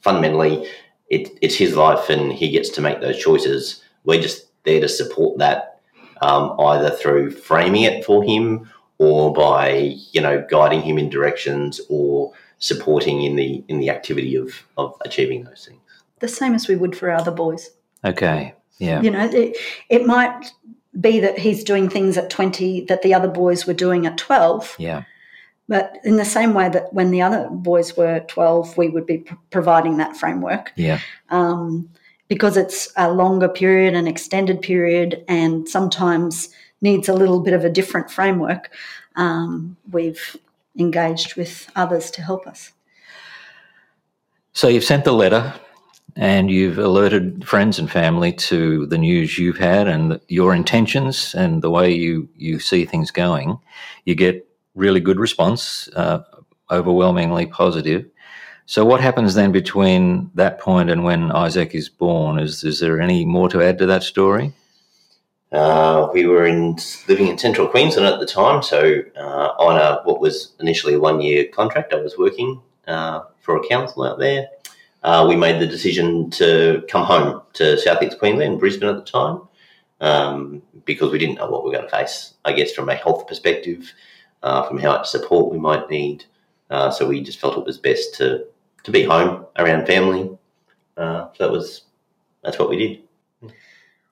fundamentally, 0.02 0.68
it, 1.10 1.30
it's 1.42 1.56
his 1.56 1.76
life 1.76 2.10
and 2.10 2.34
he 2.34 2.50
gets 2.50 2.70
to 2.70 2.82
make 2.82 3.02
those 3.02 3.22
choices. 3.22 3.84
We're 4.06 4.22
just 4.22 4.48
there 4.64 4.82
to 4.82 4.90
support 4.90 5.40
that, 5.40 5.80
um, 6.22 6.56
either 6.60 6.90
through 6.90 7.32
framing 7.32 7.84
it 7.84 8.06
for 8.06 8.24
him 8.24 8.70
or 9.02 9.34
by 9.34 9.96
you 10.12 10.22
know 10.22 10.46
guiding 10.48 10.82
him 10.84 11.00
in 11.00 11.10
directions 11.10 11.82
or 11.90 12.32
supporting 12.60 13.24
in 13.24 13.36
the 13.36 13.64
in 13.68 13.80
the 13.80 13.90
activity 13.90 14.36
of 14.36 14.64
of 14.78 14.96
achieving 15.04 15.44
those 15.44 15.66
things. 15.66 15.80
The 16.20 16.28
same 16.28 16.54
as 16.54 16.68
we 16.68 16.76
would 16.76 16.96
for 16.96 17.10
other 17.10 17.32
boys. 17.32 17.72
okay, 18.06 18.54
yeah, 18.78 19.02
You 19.02 19.10
know, 19.10 19.26
it, 19.26 19.58
it 19.90 20.06
might 20.06 20.52
be 21.00 21.20
that 21.20 21.40
he's 21.40 21.64
doing 21.64 21.90
things 21.90 22.16
at 22.16 22.30
20 22.30 22.82
that 22.86 23.02
the 23.02 23.14
other 23.14 23.28
boys 23.28 23.66
were 23.66 23.74
doing 23.74 24.06
at 24.06 24.18
12. 24.20 24.76
yeah, 24.78 25.04
But 25.68 25.98
in 26.04 26.18
the 26.18 26.26
same 26.26 26.54
way 26.54 26.70
that 26.70 26.94
when 26.94 27.10
the 27.10 27.24
other 27.24 27.50
boys 27.50 27.98
were 27.98 28.20
12, 28.28 28.78
we 28.78 28.90
would 28.90 29.08
be 29.08 29.20
pr- 29.20 29.34
providing 29.50 29.98
that 29.98 30.16
framework 30.16 30.74
yeah. 30.76 31.00
um, 31.30 31.90
because 32.28 32.56
it's 32.56 32.92
a 32.96 33.12
longer 33.12 33.50
period, 33.50 33.96
an 33.96 34.08
extended 34.08 34.62
period, 34.62 35.24
and 35.28 35.68
sometimes 35.68 36.50
needs 36.82 37.08
a 37.08 37.14
little 37.14 37.40
bit 37.40 37.54
of 37.54 37.64
a 37.64 37.70
different 37.70 38.10
framework. 38.10 38.72
Um, 39.16 39.78
we've 39.92 40.38
engaged 40.78 41.36
with 41.36 41.70
others 41.76 42.12
to 42.12 42.22
help 42.22 42.48
us. 42.48 42.72
So 44.54 44.68
you've 44.68 44.84
sent 44.84 45.06
the 45.06 45.14
letter 45.14 45.54
and 46.16 46.52
you've 46.52 46.78
alerted 46.78 47.48
friends 47.48 47.80
and 47.80 47.90
family 47.90 48.34
to 48.34 48.86
the 48.88 48.98
news 48.98 49.38
you've 49.38 49.58
had 49.58 49.88
and 49.88 50.20
your 50.28 50.54
intentions 50.54 51.34
and 51.36 51.62
the 51.62 51.70
way 51.70 51.92
you, 51.92 52.28
you 52.36 52.60
see 52.60 52.86
things 52.86 53.12
going. 53.12 53.58
You 54.06 54.16
get 54.16 54.46
really 54.76 55.00
good 55.00 55.20
response, 55.20 55.88
uh, 55.96 56.24
overwhelmingly 56.70 57.46
positive. 57.46 58.06
So 58.66 58.86
what 58.86 59.02
happens 59.02 59.34
then 59.34 59.52
between 59.52 60.32
that 60.36 60.60
point 60.60 60.90
and 60.90 61.04
when 61.04 61.32
Isaac 61.32 61.76
is 61.76 61.90
born? 61.90 62.40
Is, 62.40 62.64
is 62.64 62.80
there 62.80 63.02
any 63.02 63.26
more 63.26 63.50
to 63.50 63.62
add 63.62 63.78
to 63.80 63.86
that 63.88 64.04
story? 64.04 64.54
Uh, 65.52 66.10
we 66.14 66.26
were 66.26 66.46
in 66.46 66.78
living 67.10 67.28
in 67.28 67.38
central 67.38 67.68
Queensland 67.68 68.08
at 68.08 68.20
the 68.20 68.26
time, 68.26 68.64
so 68.64 69.02
uh, 69.18 69.50
on 69.60 69.78
a 69.78 70.02
what 70.04 70.22
was 70.22 70.54
initially 70.60 70.94
a 70.94 71.00
one 71.00 71.20
year 71.22 71.46
contract, 71.48 71.94
I 71.94 71.98
was 71.98 72.18
working 72.18 72.62
uh, 72.88 73.22
for 73.42 73.58
a 73.58 73.68
council 73.68 74.04
out 74.04 74.20
there. 74.20 74.48
Uh, 75.04 75.26
we 75.28 75.36
made 75.36 75.60
the 75.60 75.68
decision 75.68 76.30
to 76.32 76.84
come 76.90 77.04
home 77.06 77.42
to 77.54 77.78
southeast 77.78 78.20
Queensland, 78.20 78.60
Brisbane 78.60 78.90
at 78.90 78.96
the 78.96 79.12
time. 79.12 79.42
um, 80.00 80.62
because 80.86 81.12
we 81.12 81.20
didn't 81.20 81.36
know 81.36 81.50
what 81.50 81.64
we 81.64 81.70
were 81.70 81.78
going 81.78 81.90
to 81.90 81.96
face. 81.96 82.34
I 82.46 82.54
guess 82.54 82.72
from 82.74 82.90
a 82.90 82.96
health 82.96 83.28
perspective, 83.28 83.94
uh, 84.44 84.68
from 84.68 84.80
how 84.80 84.94
much 84.94 85.10
support 85.10 85.52
we 85.52 85.60
might 85.60 85.90
need. 85.90 86.26
Uh, 86.70 86.90
so 86.92 87.08
we 87.08 87.22
just 87.22 87.40
felt 87.40 87.58
it 87.58 87.66
was 87.66 87.78
best 87.78 88.16
to 88.16 88.46
to 88.84 88.92
be 88.92 89.04
home 89.04 89.46
around 89.58 89.86
family. 89.86 90.30
So 90.98 91.32
that 91.40 91.52
was 91.52 91.84
that's 92.44 92.60
what 92.60 92.70
we 92.70 92.78
did 92.78 93.02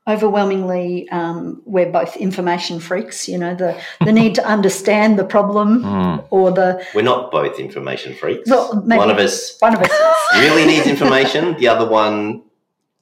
overwhelmingly 0.10 1.08
um, 1.10 1.62
we're 1.66 1.92
both 1.92 2.18
information 2.18 2.80
freaks 2.80 3.28
you 3.30 3.38
know 3.38 3.54
the 3.56 3.72
the 4.06 4.12
need 4.12 4.34
to 4.36 4.44
understand 4.46 5.18
the 5.20 5.24
problem 5.36 5.70
Mm. 5.84 6.26
or 6.32 6.52
the 6.52 6.84
we're 6.96 7.02
not 7.14 7.32
both 7.32 7.60
information 7.60 8.14
freaks 8.16 8.50
Well, 8.50 8.82
maybe- 8.86 8.98
one 9.00 9.12
of 9.12 9.18
us 9.20 9.56
one 9.60 9.74
of 9.76 9.82
us 9.82 9.92
really 10.46 10.66
needs 10.66 10.88
information 10.88 11.56
the 11.60 11.68
other 11.68 11.88
one 11.90 12.42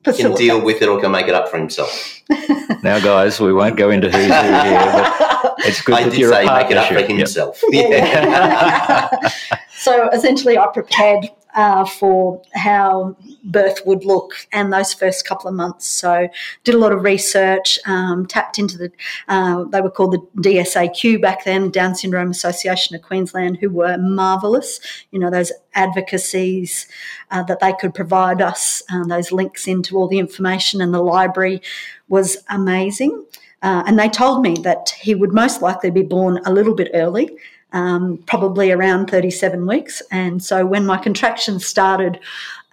can 0.03 0.33
deal 0.35 0.61
with 0.63 0.81
it 0.81 0.87
or 0.87 0.99
can 1.01 1.11
make 1.11 1.27
it 1.27 1.33
up 1.33 1.49
for 1.49 1.57
himself 1.57 1.91
Now, 2.83 2.99
guys, 2.99 3.39
we 3.39 3.53
won't 3.53 3.75
go 3.77 3.89
into 3.89 4.07
who's 4.11 4.25
who 4.25 4.31
here, 4.31 4.91
but 4.93 5.55
it's 5.59 5.81
good 5.81 5.95
i 5.95 6.03
that 6.03 6.09
did 6.11 6.19
you're 6.19 6.31
say 6.31 6.45
a 6.45 6.53
make 6.53 6.69
it 6.71 6.77
up 6.77 6.87
for 6.87 6.93
partnership. 6.93 7.09
Yep. 7.09 7.17
himself 7.17 7.61
Yeah. 7.71 9.29
so 9.75 10.09
essentially, 10.09 10.57
I 10.57 10.67
prepared 10.67 11.29
uh, 11.57 11.83
for 11.83 12.39
how 12.53 13.17
birth 13.43 13.81
would 13.83 14.05
look 14.05 14.31
and 14.53 14.71
those 14.71 14.93
first 14.93 15.27
couple 15.27 15.49
of 15.49 15.55
months. 15.55 15.87
So 15.87 16.29
did 16.63 16.75
a 16.75 16.77
lot 16.77 16.91
of 16.91 17.03
research, 17.03 17.79
um, 17.87 18.27
tapped 18.27 18.59
into 18.59 18.77
the 18.77 18.91
uh, 19.27 19.63
they 19.63 19.81
were 19.81 19.89
called 19.89 20.13
the 20.13 20.49
DSAQ 20.49 21.19
back 21.19 21.45
then, 21.45 21.71
Down 21.71 21.95
Syndrome 21.95 22.29
Association 22.29 22.95
of 22.95 23.01
Queensland, 23.01 23.57
who 23.57 23.71
were 23.71 23.97
marvelous. 23.97 24.79
You 25.09 25.19
know 25.19 25.31
those 25.31 25.51
advocacies 25.73 26.87
uh, 27.31 27.41
that 27.43 27.59
they 27.59 27.73
could 27.73 27.95
provide 27.95 28.39
us, 28.39 28.83
uh, 28.91 29.05
those 29.05 29.31
links 29.31 29.67
into 29.67 29.97
all 29.97 30.07
the 30.07 30.19
information, 30.19 30.79
and 30.79 30.93
the 30.93 31.01
library 31.01 31.61
was 32.07 32.37
amazing. 32.49 33.25
Uh, 33.63 33.83
and 33.87 33.97
they 33.97 34.07
told 34.07 34.43
me 34.43 34.53
that 34.61 34.93
he 35.01 35.15
would 35.15 35.33
most 35.33 35.63
likely 35.63 35.89
be 35.89 36.03
born 36.03 36.39
a 36.45 36.53
little 36.53 36.75
bit 36.75 36.91
early, 36.93 37.35
um, 37.73 38.17
probably 38.27 38.71
around 38.71 39.09
37 39.09 39.65
weeks. 39.65 40.01
And 40.11 40.43
so 40.43 40.65
when 40.65 40.85
my 40.85 40.97
contractions 40.97 41.65
started 41.65 42.19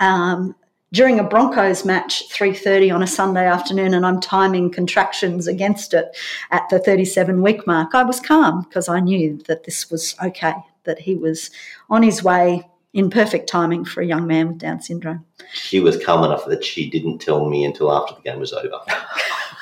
um, 0.00 0.54
during 0.92 1.18
a 1.18 1.24
Broncos 1.24 1.84
match, 1.84 2.22
3:30 2.30 2.94
on 2.94 3.02
a 3.02 3.06
Sunday 3.06 3.46
afternoon, 3.46 3.94
and 3.94 4.06
I'm 4.06 4.20
timing 4.20 4.70
contractions 4.70 5.48
against 5.48 5.92
it 5.92 6.16
at 6.52 6.68
the 6.70 6.78
37 6.78 7.42
week 7.42 7.66
mark, 7.66 7.94
I 7.94 8.04
was 8.04 8.20
calm 8.20 8.62
because 8.62 8.88
I 8.88 9.00
knew 9.00 9.42
that 9.48 9.64
this 9.64 9.90
was 9.90 10.14
okay, 10.22 10.54
that 10.84 11.00
he 11.00 11.16
was 11.16 11.50
on 11.90 12.02
his 12.02 12.22
way 12.22 12.68
in 12.92 13.10
perfect 13.10 13.48
timing 13.48 13.84
for 13.84 14.02
a 14.02 14.06
young 14.06 14.24
man 14.26 14.48
with 14.48 14.58
Down 14.58 14.80
syndrome. 14.80 15.24
she 15.52 15.80
was 15.80 16.02
calm 16.02 16.22
enough 16.24 16.46
that 16.46 16.64
she 16.64 16.88
didn't 16.88 17.18
tell 17.18 17.48
me 17.48 17.64
until 17.64 17.92
after 17.92 18.14
the 18.14 18.20
game 18.20 18.38
was 18.38 18.52
over 18.52 18.78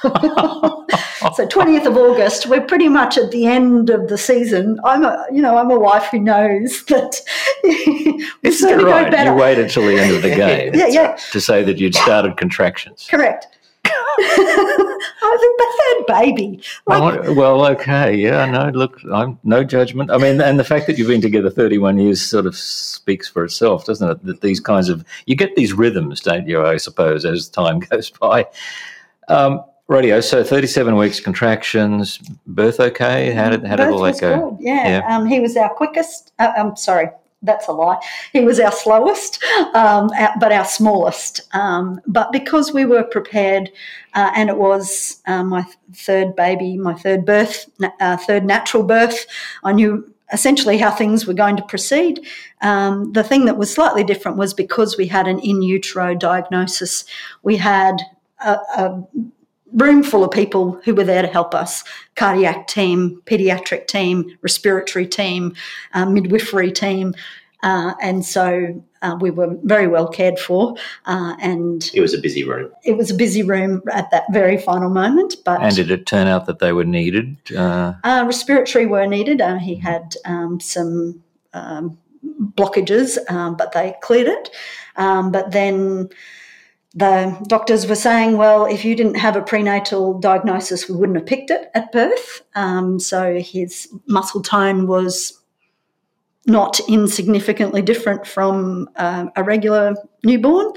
so 1.34 1.46
20th 1.46 1.86
of 1.86 1.96
August, 1.96 2.46
we're 2.46 2.60
pretty 2.66 2.88
much 2.88 3.16
at 3.16 3.30
the 3.30 3.46
end 3.46 3.90
of 3.90 4.08
the 4.08 4.18
season. 4.18 4.78
I'm 4.84 5.04
a, 5.04 5.26
you 5.32 5.40
know, 5.40 5.56
I'm 5.56 5.70
a 5.70 5.78
wife 5.78 6.04
who 6.10 6.18
knows 6.18 6.84
that 6.88 7.20
go 7.62 8.84
right? 8.84 9.10
better. 9.10 9.30
You 9.30 9.36
waited 9.36 9.70
till 9.70 9.86
the 9.86 9.98
end 9.98 10.14
of 10.16 10.22
the 10.22 10.30
game 10.34 10.74
Yeah, 10.74 10.88
yeah, 10.88 11.16
to 11.30 11.40
say 11.40 11.62
that 11.64 11.78
you'd 11.78 11.94
started 11.94 12.36
contractions. 12.36 13.06
correct. 13.10 13.46
I 13.84 15.20
was 15.22 16.06
the 16.06 16.06
third 16.06 16.20
baby. 16.20 16.62
Like, 16.86 17.22
Well, 17.22 17.34
well, 17.34 17.66
okay, 17.72 18.14
yeah, 18.14 18.46
no, 18.46 18.68
look, 18.70 19.00
I'm 19.12 19.38
no 19.42 19.64
judgment. 19.64 20.10
I 20.10 20.18
mean, 20.18 20.40
and 20.40 20.58
the 20.58 20.64
fact 20.64 20.86
that 20.86 20.98
you've 20.98 21.08
been 21.08 21.20
together 21.20 21.50
31 21.50 21.98
years 21.98 22.20
sort 22.22 22.46
of 22.46 22.54
speaks 22.56 23.28
for 23.28 23.44
itself, 23.44 23.84
doesn't 23.86 24.08
it? 24.08 24.24
That 24.24 24.40
these 24.40 24.60
kinds 24.60 24.88
of 24.88 25.04
you 25.26 25.34
get 25.34 25.56
these 25.56 25.72
rhythms, 25.72 26.20
don't 26.20 26.46
you? 26.46 26.64
I 26.64 26.76
suppose 26.76 27.24
as 27.24 27.48
time 27.48 27.80
goes 27.80 28.10
by. 28.10 28.46
Um, 29.28 29.64
radio. 29.92 30.20
So 30.20 30.42
37 30.42 30.96
weeks 30.96 31.20
contractions, 31.20 32.18
birth 32.46 32.80
okay. 32.80 33.32
How 33.32 33.50
did 33.50 33.64
how 33.64 33.76
did 33.76 33.84
birth 33.84 33.94
all 33.94 34.02
that 34.02 34.20
go? 34.20 34.50
good, 34.50 34.64
Yeah, 34.64 34.88
Yeah. 34.88 35.16
Um, 35.16 35.26
he 35.26 35.40
was 35.40 35.56
our 35.56 35.72
quickest. 35.72 36.32
Uh, 36.38 36.52
I'm 36.56 36.76
sorry, 36.76 37.08
that's 37.42 37.68
a 37.68 37.72
lie. 37.72 37.98
He 38.32 38.40
was 38.40 38.58
our 38.60 38.72
slowest, 38.72 39.42
um, 39.74 40.10
but 40.40 40.52
our 40.52 40.64
smallest. 40.64 41.42
Um, 41.54 42.00
but 42.06 42.32
because 42.32 42.72
we 42.72 42.84
were 42.84 43.04
prepared, 43.04 43.70
uh, 44.14 44.30
and 44.34 44.48
it 44.48 44.56
was 44.56 45.20
uh, 45.26 45.44
my 45.44 45.64
third 45.94 46.34
baby, 46.36 46.76
my 46.76 46.94
third 46.94 47.24
birth, 47.24 47.68
na- 47.78 47.90
uh, 48.00 48.16
third 48.16 48.44
natural 48.44 48.82
birth, 48.82 49.26
I 49.64 49.72
knew 49.72 50.08
essentially 50.32 50.78
how 50.78 50.90
things 50.90 51.26
were 51.26 51.34
going 51.34 51.56
to 51.56 51.62
proceed. 51.62 52.26
Um, 52.62 53.12
the 53.12 53.22
thing 53.22 53.44
that 53.44 53.58
was 53.58 53.72
slightly 53.72 54.02
different 54.02 54.38
was 54.38 54.54
because 54.54 54.96
we 54.96 55.06
had 55.06 55.28
an 55.28 55.38
in 55.40 55.62
utero 55.62 56.14
diagnosis, 56.14 57.04
we 57.42 57.56
had 57.56 57.98
a, 58.44 58.52
a 58.76 59.06
room 59.72 60.02
full 60.02 60.24
of 60.24 60.30
people 60.30 60.80
who 60.84 60.94
were 60.94 61.04
there 61.04 61.22
to 61.22 61.28
help 61.28 61.54
us 61.54 61.84
cardiac 62.16 62.66
team, 62.66 63.22
pediatric 63.26 63.86
team, 63.86 64.36
respiratory 64.42 65.06
team, 65.06 65.54
uh, 65.94 66.04
midwifery 66.04 66.72
team. 66.72 67.14
Uh, 67.62 67.94
and 68.02 68.24
so 68.24 68.82
uh, 69.02 69.16
we 69.20 69.30
were 69.30 69.56
very 69.62 69.86
well 69.86 70.08
cared 70.08 70.38
for. 70.38 70.74
Uh, 71.06 71.36
and 71.40 71.90
it 71.94 72.00
was 72.00 72.12
a 72.12 72.18
busy 72.18 72.42
room 72.42 72.70
it 72.84 72.96
was 72.96 73.10
a 73.10 73.14
busy 73.14 73.42
room 73.42 73.82
at 73.92 74.10
that 74.10 74.24
very 74.32 74.58
final 74.58 74.90
moment. 74.90 75.36
But 75.44 75.62
And 75.62 75.74
did 75.74 75.90
it 75.90 76.06
turn 76.06 76.26
out 76.26 76.46
that 76.46 76.58
they 76.58 76.72
were 76.72 76.84
needed? 76.84 77.36
Uh, 77.56 77.94
uh, 78.04 78.24
respiratory 78.26 78.86
were 78.86 79.06
needed. 79.06 79.40
Uh, 79.40 79.58
he 79.58 79.76
had 79.76 80.16
um, 80.24 80.58
some 80.60 81.22
um, 81.52 81.98
blockages, 82.24 83.18
um, 83.30 83.56
but 83.56 83.72
they 83.72 83.94
cleared 84.02 84.28
it. 84.28 84.50
Um, 84.96 85.30
but 85.30 85.52
then 85.52 86.08
the 86.94 87.36
doctors 87.48 87.86
were 87.86 87.94
saying, 87.94 88.36
well, 88.36 88.66
if 88.66 88.84
you 88.84 88.94
didn't 88.94 89.14
have 89.14 89.34
a 89.34 89.42
prenatal 89.42 90.18
diagnosis, 90.18 90.88
we 90.88 90.96
wouldn't 90.96 91.16
have 91.16 91.26
picked 91.26 91.50
it 91.50 91.70
at 91.74 91.90
birth. 91.90 92.42
Um, 92.54 93.00
so 93.00 93.38
his 93.38 93.88
muscle 94.06 94.42
tone 94.42 94.86
was 94.86 95.40
not 96.46 96.80
insignificantly 96.88 97.82
different 97.82 98.26
from 98.26 98.88
uh, 98.96 99.26
a 99.36 99.42
regular 99.42 99.94
newborn. 100.22 100.72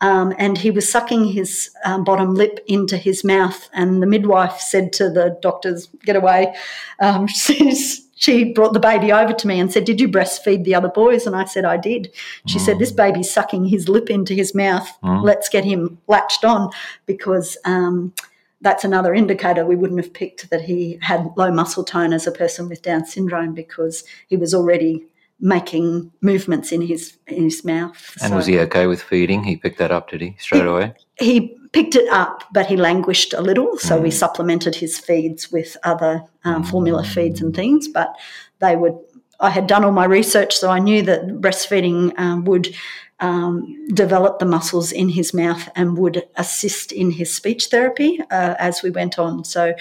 Um, 0.00 0.34
and 0.38 0.58
he 0.58 0.70
was 0.70 0.90
sucking 0.90 1.26
his 1.26 1.70
um, 1.84 2.04
bottom 2.04 2.34
lip 2.34 2.60
into 2.66 2.98
his 2.98 3.24
mouth. 3.24 3.70
And 3.72 4.02
the 4.02 4.06
midwife 4.06 4.58
said 4.58 4.92
to 4.94 5.08
the 5.08 5.38
doctors, 5.40 5.88
Get 6.04 6.16
away. 6.16 6.54
Um, 7.00 7.26
she's, 7.28 8.03
she 8.16 8.52
brought 8.52 8.72
the 8.72 8.80
baby 8.80 9.12
over 9.12 9.32
to 9.32 9.46
me 9.46 9.58
and 9.60 9.72
said, 9.72 9.84
Did 9.84 10.00
you 10.00 10.08
breastfeed 10.08 10.64
the 10.64 10.74
other 10.74 10.88
boys? 10.88 11.26
And 11.26 11.34
I 11.36 11.44
said, 11.44 11.64
I 11.64 11.76
did. 11.76 12.12
She 12.46 12.58
said, 12.58 12.78
This 12.78 12.92
baby's 12.92 13.32
sucking 13.32 13.66
his 13.66 13.88
lip 13.88 14.10
into 14.10 14.34
his 14.34 14.54
mouth. 14.54 14.88
Let's 15.02 15.48
get 15.48 15.64
him 15.64 15.98
latched 16.06 16.44
on 16.44 16.70
because. 17.06 17.56
Um, 17.64 18.12
that's 18.60 18.82
another 18.84 19.12
indicator 19.12 19.66
we 19.66 19.76
wouldn't 19.76 20.02
have 20.02 20.14
picked 20.14 20.48
that 20.48 20.62
he 20.62 20.98
had 21.02 21.28
low 21.36 21.50
muscle 21.50 21.84
tone 21.84 22.14
as 22.14 22.26
a 22.26 22.32
person 22.32 22.66
with 22.66 22.80
Down 22.80 23.04
syndrome 23.04 23.52
because 23.52 24.04
he 24.28 24.38
was 24.38 24.54
already 24.54 25.04
making 25.38 26.10
movements 26.22 26.72
in 26.72 26.80
his 26.80 27.18
in 27.26 27.44
his 27.44 27.62
mouth. 27.62 28.16
and 28.22 28.30
So- 28.30 28.36
was 28.36 28.46
he 28.46 28.58
okay 28.60 28.86
with 28.86 29.02
feeding? 29.02 29.44
He 29.44 29.56
picked 29.56 29.76
that 29.78 29.90
up, 29.92 30.08
did 30.08 30.22
he, 30.22 30.36
straight 30.38 30.64
away? 30.64 30.94
he 31.18 31.54
picked 31.74 31.96
it 31.96 32.08
up, 32.08 32.44
but 32.52 32.66
he 32.66 32.76
languished 32.76 33.34
a 33.34 33.42
little. 33.42 33.76
So 33.78 34.00
we 34.00 34.10
supplemented 34.10 34.76
his 34.76 34.98
feeds 34.98 35.50
with 35.50 35.76
other 35.82 36.22
um, 36.44 36.62
formula 36.62 37.02
feeds 37.04 37.42
and 37.42 37.54
things. 37.54 37.88
But 37.88 38.14
they 38.60 38.76
would. 38.76 38.96
I 39.40 39.50
had 39.50 39.66
done 39.66 39.84
all 39.84 39.92
my 39.92 40.04
research, 40.04 40.54
so 40.56 40.70
I 40.70 40.78
knew 40.78 41.02
that 41.02 41.26
breastfeeding 41.40 42.16
um, 42.18 42.44
would 42.44 42.74
um, 43.18 43.88
develop 43.88 44.38
the 44.38 44.46
muscles 44.46 44.92
in 44.92 45.08
his 45.08 45.34
mouth 45.34 45.68
and 45.74 45.98
would 45.98 46.22
assist 46.36 46.92
in 46.92 47.10
his 47.10 47.34
speech 47.34 47.66
therapy 47.66 48.20
uh, 48.30 48.54
as 48.58 48.82
we 48.82 48.90
went 48.90 49.18
on. 49.18 49.44
So 49.44 49.74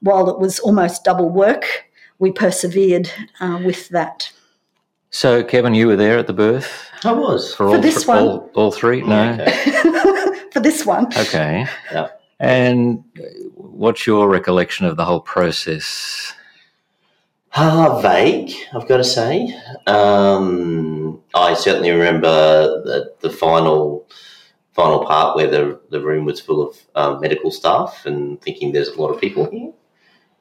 while 0.00 0.28
it 0.28 0.38
was 0.38 0.58
almost 0.58 1.04
double 1.04 1.30
work, 1.30 1.64
we 2.18 2.30
persevered 2.30 3.10
uh, 3.40 3.60
with 3.64 3.88
that. 3.88 4.30
So, 5.10 5.42
Kevin, 5.42 5.74
you 5.74 5.86
were 5.86 5.96
there 5.96 6.18
at 6.18 6.26
the 6.26 6.34
birth 6.34 6.90
I 7.02 7.12
was. 7.12 7.54
for, 7.54 7.68
all, 7.68 7.80
this 7.80 8.04
thr- 8.04 8.10
one. 8.10 8.18
all, 8.18 8.50
all 8.54 8.70
three? 8.70 9.00
No. 9.00 9.38
Okay. 9.40 10.34
For 10.58 10.64
this 10.64 10.84
one, 10.84 11.06
Okay. 11.16 11.66
Yeah. 11.92 12.08
And 12.40 13.04
what's 13.54 14.08
your 14.08 14.28
recollection 14.28 14.86
of 14.86 14.96
the 14.96 15.04
whole 15.04 15.20
process? 15.20 16.32
Ah, 17.54 18.00
vague, 18.00 18.52
I've 18.74 18.88
got 18.88 18.96
to 18.96 19.04
say. 19.04 19.56
Um, 19.86 21.22
I 21.32 21.54
certainly 21.54 21.92
remember 21.92 22.28
the, 22.82 23.14
the 23.20 23.30
final 23.30 24.08
final 24.72 25.06
part 25.06 25.36
where 25.36 25.48
the, 25.48 25.80
the 25.90 26.00
room 26.00 26.24
was 26.24 26.40
full 26.40 26.68
of 26.68 26.76
um, 26.96 27.20
medical 27.20 27.52
staff 27.52 28.04
and 28.04 28.42
thinking 28.42 28.72
there's 28.72 28.88
a 28.88 29.00
lot 29.00 29.10
of 29.10 29.20
people 29.20 29.48
here. 29.48 29.72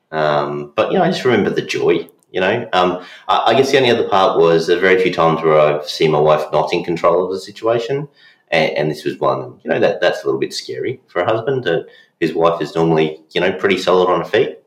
Um, 0.09 0.73
but, 0.75 0.91
you 0.91 0.97
know, 0.97 1.03
I 1.03 1.11
just 1.11 1.25
remember 1.25 1.51
the 1.51 1.61
joy, 1.61 2.09
you 2.31 2.41
know. 2.41 2.67
Um, 2.73 3.05
I, 3.27 3.51
I 3.51 3.53
guess 3.53 3.69
the 3.69 3.77
only 3.77 3.91
other 3.91 4.09
part 4.09 4.39
was 4.39 4.65
there 4.65 4.77
are 4.77 4.81
very 4.81 4.99
few 4.99 5.13
times 5.13 5.43
where 5.43 5.59
I've 5.59 5.87
seen 5.87 6.09
my 6.09 6.19
wife 6.19 6.51
not 6.51 6.73
in 6.73 6.83
control 6.83 7.23
of 7.23 7.31
the 7.31 7.39
situation. 7.39 8.07
And, 8.49 8.71
and 8.77 8.91
this 8.91 9.03
was 9.03 9.19
one, 9.19 9.59
you 9.63 9.69
know, 9.69 9.79
that, 9.79 10.01
that's 10.01 10.23
a 10.23 10.25
little 10.25 10.39
bit 10.39 10.53
scary 10.53 11.01
for 11.07 11.21
a 11.21 11.25
husband. 11.25 11.63
That 11.65 11.87
his 12.19 12.33
wife 12.33 12.61
is 12.61 12.75
normally, 12.75 13.21
you 13.31 13.41
know, 13.41 13.51
pretty 13.53 13.77
solid 13.77 14.09
on 14.09 14.21
her 14.21 14.29
feet. 14.29 14.59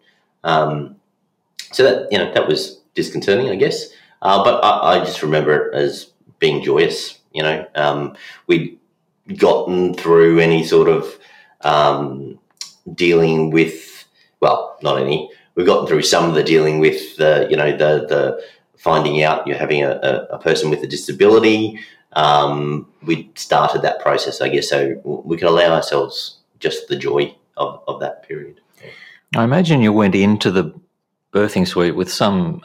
Um, 0.45 0.97
so 1.73 1.85
that 1.85 2.11
you 2.11 2.19
know 2.19 2.33
that 2.33 2.49
was 2.49 2.81
disconcerting, 2.95 3.49
I 3.49 3.57
guess. 3.57 3.91
Uh, 4.23 4.43
but 4.45 4.63
I, 4.65 4.97
I 4.97 5.05
just 5.05 5.23
remember 5.23 5.69
it 5.69 5.75
as 5.75 6.13
being 6.39 6.63
joyous. 6.63 7.19
You 7.33 7.43
know, 7.43 7.67
um, 7.75 8.17
we'd 8.47 8.79
gotten 9.37 9.95
through 9.95 10.41
any 10.41 10.65
sort 10.65 10.89
of 10.89 11.19
um, 11.61 12.39
dealing 12.95 13.51
with, 13.51 14.05
well, 14.41 14.77
not 14.83 15.01
any. 15.01 15.31
We've 15.55 15.67
gotten 15.67 15.87
through 15.87 16.03
some 16.03 16.29
of 16.29 16.35
the 16.35 16.43
dealing 16.43 16.81
with 16.81 17.17
the, 17.17 17.47
you 17.51 17.57
know, 17.57 17.71
the 17.71 18.07
the 18.07 18.45
finding 18.77 19.23
out 19.23 19.47
you're 19.47 19.59
having 19.59 19.85
a, 19.85 19.91
a, 19.91 20.37
a 20.37 20.39
person 20.39 20.71
with 20.71 20.83
a 20.83 20.87
disability. 20.87 21.79
Um, 22.15 22.89
we 23.03 23.31
started 23.35 23.83
that 23.83 24.01
process, 24.01 24.41
I 24.41 24.49
guess, 24.49 24.69
so 24.69 25.01
we 25.05 25.37
can 25.37 25.49
allow 25.49 25.73
ourselves 25.73 26.39
just 26.59 26.89
the 26.89 26.97
joy 26.97 27.35
of, 27.57 27.83
of 27.87 28.01
that 28.01 28.27
period. 28.27 28.61
I 29.37 29.45
imagine 29.45 29.81
you 29.81 29.93
went 29.93 30.15
into 30.15 30.51
the 30.51 30.75
birthing 31.33 31.67
suite 31.67 31.95
with 31.95 32.11
some 32.11 32.63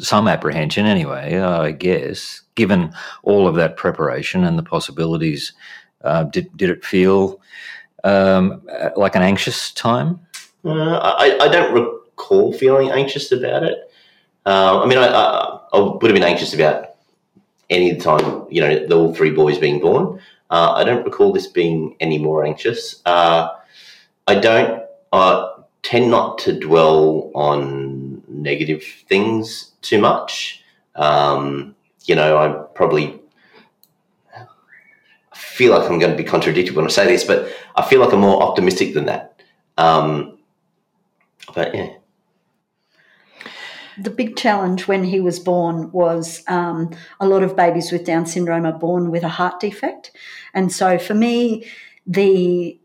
some 0.00 0.28
apprehension, 0.28 0.86
anyway. 0.86 1.38
I 1.38 1.72
guess, 1.72 2.40
given 2.54 2.94
all 3.22 3.46
of 3.46 3.54
that 3.56 3.76
preparation 3.76 4.44
and 4.44 4.58
the 4.58 4.62
possibilities, 4.62 5.52
uh, 6.02 6.24
did 6.24 6.56
did 6.56 6.70
it 6.70 6.84
feel 6.84 7.40
um, 8.04 8.62
like 8.96 9.14
an 9.14 9.22
anxious 9.22 9.72
time? 9.72 10.20
Uh, 10.64 10.96
I, 10.96 11.38
I 11.40 11.48
don't 11.48 11.74
recall 11.74 12.52
feeling 12.52 12.90
anxious 12.90 13.32
about 13.32 13.64
it. 13.64 13.90
Uh, 14.46 14.82
I 14.82 14.86
mean, 14.86 14.98
I, 14.98 15.06
I, 15.06 15.60
I, 15.72 15.78
would 15.78 16.02
have 16.02 16.14
been 16.14 16.22
anxious 16.22 16.54
about 16.54 16.91
any 17.72 17.96
time, 17.96 18.46
you 18.50 18.60
know, 18.60 18.86
the 18.86 18.96
all 18.96 19.14
three 19.14 19.30
boys 19.30 19.58
being 19.58 19.80
born. 19.80 20.20
Uh, 20.50 20.72
I 20.72 20.84
don't 20.84 21.04
recall 21.04 21.32
this 21.32 21.46
being 21.46 21.96
any 21.98 22.18
more 22.18 22.44
anxious. 22.44 23.00
Uh, 23.06 23.48
I 24.28 24.34
don't 24.34 24.82
tend 25.82 26.10
not 26.10 26.38
to 26.38 26.58
dwell 26.58 27.30
on 27.34 28.22
negative 28.28 28.82
things 29.08 29.72
too 29.82 30.00
much. 30.00 30.62
Um, 30.94 31.74
you 32.04 32.14
know, 32.14 32.38
I 32.38 32.48
probably 32.74 33.20
feel 35.34 35.72
like 35.72 35.88
I'm 35.88 35.98
going 35.98 36.12
to 36.12 36.16
be 36.16 36.24
contradicted 36.24 36.74
when 36.74 36.84
I 36.84 36.88
say 36.88 37.06
this, 37.06 37.24
but 37.24 37.52
I 37.76 37.82
feel 37.82 38.00
like 38.00 38.12
I'm 38.12 38.20
more 38.20 38.42
optimistic 38.42 38.94
than 38.94 39.06
that. 39.06 39.42
Um, 39.76 40.38
but 41.54 41.74
yeah. 41.74 41.90
The 43.98 44.10
big 44.10 44.36
challenge 44.36 44.88
when 44.88 45.04
he 45.04 45.20
was 45.20 45.38
born 45.38 45.90
was 45.92 46.42
um, 46.48 46.90
a 47.20 47.26
lot 47.26 47.42
of 47.42 47.56
babies 47.56 47.92
with 47.92 48.04
Down 48.04 48.26
syndrome 48.26 48.66
are 48.66 48.78
born 48.78 49.10
with 49.10 49.22
a 49.22 49.28
heart 49.28 49.60
defect. 49.60 50.12
And 50.54 50.72
so 50.72 50.98
for 50.98 51.14
me, 51.14 51.66
the 52.06 52.78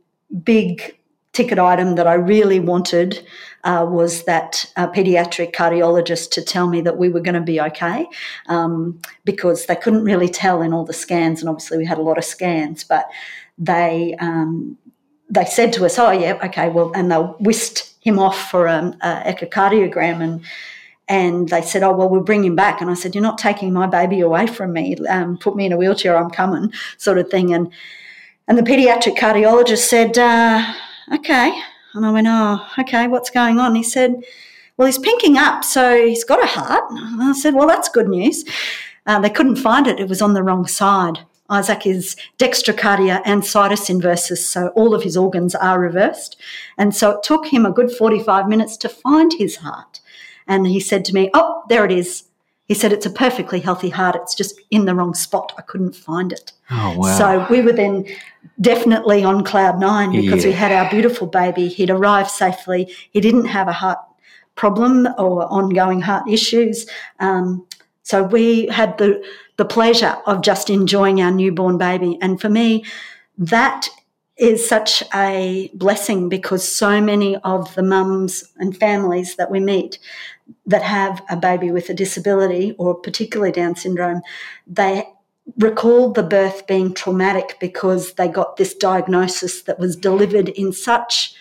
big 0.44 0.98
ticket 1.38 1.60
item 1.60 1.96
that 1.96 2.08
I 2.08 2.16
really 2.16 2.60
wanted 2.60 3.24
uh, 3.64 3.86
was 3.88 4.24
that 4.24 4.66
uh, 4.76 4.88
pediatric 4.88 5.54
cardiologist 5.54 6.32
to 6.32 6.42
tell 6.42 6.68
me 6.68 6.82
that 6.82 6.98
we 6.98 7.10
were 7.10 7.20
going 7.20 7.36
to 7.36 7.42
be 7.42 7.62
okay 7.62 8.08
um, 8.48 9.00
because 9.24 9.68
they 9.68 9.76
couldn't 9.76 10.04
really 10.04 10.30
tell 10.30 10.62
in 10.62 10.74
all 10.74 10.86
the 10.86 10.94
scans, 10.94 11.42
and 11.42 11.50
obviously 11.50 11.78
we 11.78 11.86
had 11.86 11.98
a 11.98 12.02
lot 12.02 12.18
of 12.18 12.24
scans, 12.24 12.84
but 12.84 13.08
they 13.58 14.16
um, 14.20 14.78
they 15.30 15.46
said 15.46 15.74
to 15.74 15.86
us, 15.86 16.00
"Oh 16.00 16.12
yeah, 16.12 16.40
okay, 16.46 16.70
well," 16.70 16.92
and 16.96 17.12
they 17.12 17.18
whisked 17.18 17.94
him 18.02 18.18
off 18.20 18.50
for 18.50 18.68
an 18.68 18.98
echocardiogram 19.04 20.22
and. 20.22 20.42
And 21.10 21.48
they 21.50 21.62
said, 21.62 21.84
"Oh 21.84 21.96
well, 21.96 22.10
we'll 22.10 22.22
bring 22.22 22.44
him 22.44 22.56
back." 22.56 22.82
And 22.82 22.90
I 22.90 22.94
said, 22.94 23.16
"You're 23.16 23.22
not 23.22 23.38
taking 23.38 23.72
my 23.72 23.88
baby 23.88 24.20
away 24.20 24.48
from 24.48 24.74
me. 24.74 24.96
Um, 25.08 25.38
put 25.38 25.56
me 25.56 25.66
in 25.66 25.72
a 25.72 25.78
wheelchair. 25.78 26.18
I'm 26.18 26.30
coming," 26.30 26.74
sort 26.98 27.18
of 27.18 27.30
thing. 27.30 27.54
And 27.54 27.72
and 28.48 28.58
the 28.58 28.64
pediatric 28.64 29.18
cardiologist 29.18 29.90
said, 29.90 30.18
uh, 30.18 30.74
okay. 31.14 31.60
And 31.94 32.06
I 32.06 32.12
went, 32.12 32.28
oh, 32.30 32.66
okay, 32.80 33.08
what's 33.08 33.30
going 33.30 33.60
on? 33.60 33.76
He 33.76 33.84
said, 33.84 34.24
well, 34.78 34.86
he's 34.86 34.98
pinking 34.98 35.38
up, 35.38 35.66
so 35.66 36.06
he's 36.06 36.24
got 36.24 36.42
a 36.42 36.48
heart. 36.48 36.90
And 36.90 37.22
I 37.22 37.34
said, 37.34 37.56
well, 37.56 37.68
that's 37.68 37.90
good 37.90 38.08
news. 38.08 38.46
Uh, 39.06 39.20
they 39.20 39.30
couldn't 39.30 39.58
find 39.58 39.86
it, 39.86 40.00
it 40.00 40.08
was 40.08 40.22
on 40.22 40.34
the 40.34 40.44
wrong 40.44 40.66
side. 40.66 41.20
Isaac 41.50 41.86
is 41.86 42.16
dextrocardia 42.38 43.22
and 43.26 43.46
situs 43.46 43.90
inversus, 43.90 44.40
so 44.40 44.68
all 44.70 44.94
of 44.94 45.04
his 45.04 45.18
organs 45.18 45.56
are 45.56 45.80
reversed. 45.80 46.38
And 46.78 46.96
so 46.96 47.12
it 47.12 47.24
took 47.24 47.48
him 47.48 47.66
a 47.66 47.72
good 47.72 47.92
45 47.92 48.48
minutes 48.48 48.78
to 48.78 48.90
find 48.90 49.34
his 49.34 49.58
heart. 49.58 50.00
And 50.48 50.66
he 50.68 50.80
said 50.80 51.06
to 51.06 51.14
me, 51.14 51.30
Oh, 51.34 51.64
there 51.70 51.86
it 51.86 51.92
is. 51.92 52.24
He 52.66 52.74
said, 52.74 52.92
It's 52.94 53.06
a 53.06 53.10
perfectly 53.12 53.60
healthy 53.60 53.90
heart. 53.90 54.16
It's 54.16 54.36
just 54.36 54.60
in 54.72 54.86
the 54.86 54.96
wrong 54.96 55.14
spot. 55.14 55.54
I 55.58 55.62
couldn't 55.62 55.96
find 55.96 56.32
it. 56.32 56.52
Oh, 56.70 56.98
wow. 56.98 57.18
So 57.18 57.48
we 57.50 57.62
were 57.62 57.72
then 57.74 58.06
definitely 58.60 59.24
on 59.24 59.44
cloud 59.44 59.80
nine 59.80 60.12
because 60.12 60.44
Yeah. 60.44 60.50
we 60.50 60.54
had 60.56 60.72
our 60.72 60.90
beautiful 60.90 61.28
baby. 61.28 61.68
He'd 61.68 61.90
arrived 61.90 62.30
safely. 62.30 62.92
He 63.12 63.22
didn't 63.22 63.46
have 63.46 63.68
a 63.68 63.74
heart 63.74 64.00
problem 64.56 65.08
or 65.18 65.46
ongoing 65.52 66.02
heart 66.02 66.28
issues. 66.30 66.88
Um, 67.20 67.66
so 68.04 68.24
we 68.24 68.68
had 68.68 68.98
the, 68.98 69.24
the 69.58 69.66
pleasure 69.66 70.16
of 70.26 70.42
just 70.42 70.70
enjoying 70.70 71.22
our 71.22 71.32
newborn 71.32 71.78
baby. 71.78 72.18
And 72.22 72.40
for 72.42 72.50
me, 72.50 72.84
that 73.38 73.88
is 74.38 74.68
such 74.68 75.04
a 75.14 75.70
blessing 75.74 76.30
because 76.30 76.68
so 76.68 77.02
many 77.02 77.36
of 77.38 77.74
the 77.76 77.84
mums 77.84 78.44
and 78.58 78.76
families 78.78 79.36
that 79.36 79.52
we 79.52 79.60
meet 79.60 80.00
that 80.66 80.84
have 80.84 81.22
a 81.30 81.38
baby 81.38 81.72
with 81.72 81.90
a 81.90 81.94
disability 81.94 82.76
or 82.78 82.96
particularly 82.96 83.52
Down 83.52 83.76
syndrome, 83.76 84.22
they 84.66 85.08
recall 85.58 86.12
the 86.12 86.24
birth 86.24 86.68
being 86.68 86.94
traumatic 86.94 87.58
because 87.60 88.14
they 88.14 88.28
got 88.28 88.58
this 88.58 88.74
diagnosis 88.74 89.62
that 89.64 89.80
was 89.80 89.96
delivered 89.96 90.50
in 90.50 90.74
such 90.74 91.34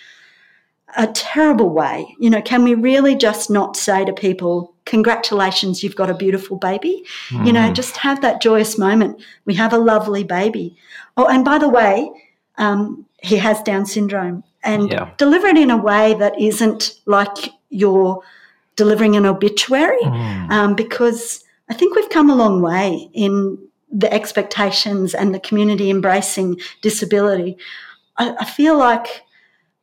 a 0.97 1.07
terrible 1.09 1.69
way. 1.69 2.15
You 2.19 2.31
know, 2.31 2.41
can 2.41 2.63
we 2.63 2.75
really 2.75 3.17
just 3.17 3.51
not 3.51 3.77
say 3.77 4.05
to 4.05 4.13
people, 4.13 4.73
Congratulations, 4.85 5.83
you've 5.83 5.97
got 5.97 6.11
a 6.11 6.15
beautiful 6.15 6.57
baby? 6.57 7.05
You 7.45 7.53
know, 7.53 7.73
just 7.73 7.97
have 7.97 8.21
that 8.23 8.41
joyous 8.41 8.79
moment. 8.79 9.21
We 9.45 9.55
have 9.55 9.73
a 9.73 9.79
lovely 9.79 10.23
baby. 10.23 10.77
Oh, 11.17 11.27
and 11.27 11.45
by 11.45 11.59
the 11.59 11.69
way, 11.69 12.09
um, 12.57 13.05
he 13.21 13.37
has 13.39 13.61
Down 13.63 13.85
syndrome 13.85 14.45
and 14.63 14.89
Yeah. 14.89 15.09
deliver 15.17 15.49
it 15.49 15.59
in 15.59 15.73
a 15.73 15.77
way 15.77 16.15
that 16.15 16.41
isn't 16.41 16.93
like 17.05 17.51
you're 17.69 18.23
delivering 18.77 19.17
an 19.17 19.27
obituary 19.27 20.03
um, 20.51 20.75
because 20.75 21.43
I 21.69 21.75
think 21.75 21.97
we've 21.97 22.11
come 22.11 22.31
a 22.31 22.37
long 22.37 22.63
way 22.63 23.11
in 23.13 23.59
the 23.91 24.13
expectations 24.13 25.15
and 25.15 25.35
the 25.35 25.41
community 25.41 25.91
embracing 25.91 26.61
disability. 26.83 27.57
I, 28.19 28.35
I 28.41 28.45
feel 28.45 28.79
like 28.79 29.23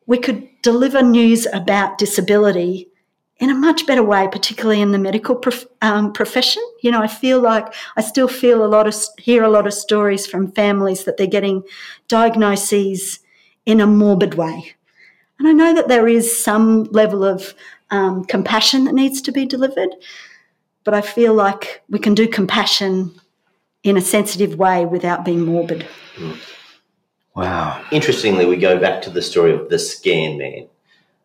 we 0.06 0.18
could 0.18 0.48
deliver 0.62 1.02
news 1.02 1.48
about 1.52 1.98
disability 1.98 2.90
in 3.38 3.50
a 3.50 3.56
much 3.56 3.86
better 3.86 4.04
way, 4.04 4.28
particularly 4.32 4.82
in 4.82 4.92
the 4.92 5.00
medical 5.00 5.36
prof- 5.36 5.66
um, 5.82 6.14
profession. 6.14 6.64
You 6.82 6.92
know, 6.92 7.02
I 7.02 7.08
feel 7.08 7.40
like 7.40 7.74
I 7.98 8.02
still 8.02 8.28
feel 8.28 8.64
a 8.64 8.68
lot 8.68 8.88
of 8.88 8.96
hear 9.18 9.44
a 9.44 9.50
lot 9.50 9.68
of 9.68 9.74
stories 9.74 10.28
from 10.28 10.52
families 10.52 11.06
that 11.06 11.18
they're 11.18 11.28
getting 11.28 11.64
diagnoses 12.08 13.20
in 13.66 13.80
a 13.80 13.88
morbid 13.88 14.36
way, 14.36 14.76
and 15.40 15.48
I 15.48 15.52
know 15.52 15.74
that 15.74 15.88
there 15.88 16.08
is 16.08 16.44
some 16.44 16.84
level 16.86 17.24
of 17.24 17.54
um, 17.94 18.26
compassion 18.26 18.86
that 18.86 18.96
needs 18.96 19.22
to 19.22 19.32
be 19.32 19.46
delivered, 19.46 19.96
but 20.84 20.96
I 20.96 21.02
feel 21.02 21.34
like 21.34 21.84
we 21.90 22.00
can 22.00 22.16
do 22.16 22.28
compassion 22.28 23.14
in 23.84 23.98
a 23.98 24.02
sensitive 24.02 24.56
way 24.56 24.86
without 24.86 25.24
being 25.24 25.46
morbid. 25.46 25.88
Wow. 27.36 27.84
Interestingly, 27.92 28.46
we 28.46 28.58
go 28.58 28.80
back 28.80 29.04
to 29.04 29.12
the 29.12 29.22
story 29.22 29.54
of 29.54 29.70
the 29.70 29.78
scan 29.78 30.40
man. 30.40 30.68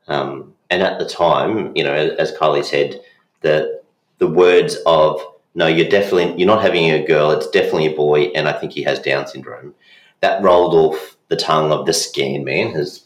Um, 0.08 0.54
and 0.68 0.82
at 0.82 0.98
the 0.98 1.08
time, 1.08 1.74
you 1.74 1.82
know, 1.82 1.94
as 1.94 2.32
Kylie 2.32 2.64
said, 2.64 3.00
the 3.40 3.80
the 4.18 4.26
words 4.26 4.76
of 4.84 5.20
no, 5.54 5.66
you're 5.66 5.88
definitely 5.88 6.36
you're 6.38 6.46
not 6.46 6.62
having 6.62 6.90
a 6.90 7.06
girl, 7.06 7.30
it's 7.30 7.48
definitely 7.48 7.86
a 7.86 7.96
boy, 7.96 8.24
and 8.34 8.46
I 8.46 8.52
think 8.52 8.72
he 8.72 8.82
has 8.82 8.98
Down 8.98 9.26
syndrome. 9.26 9.74
That 10.20 10.42
rolled 10.42 10.74
off 10.74 11.16
the 11.28 11.36
tongue 11.36 11.72
of 11.72 11.86
the 11.86 11.92
scan 11.92 12.44
man, 12.44 12.74
as 12.74 13.04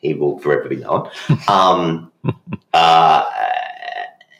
he 0.00 0.14
will 0.14 0.38
forever 0.38 0.68
be 0.68 0.76
known. 0.76 1.10
um, 1.48 2.10
uh, 2.72 3.24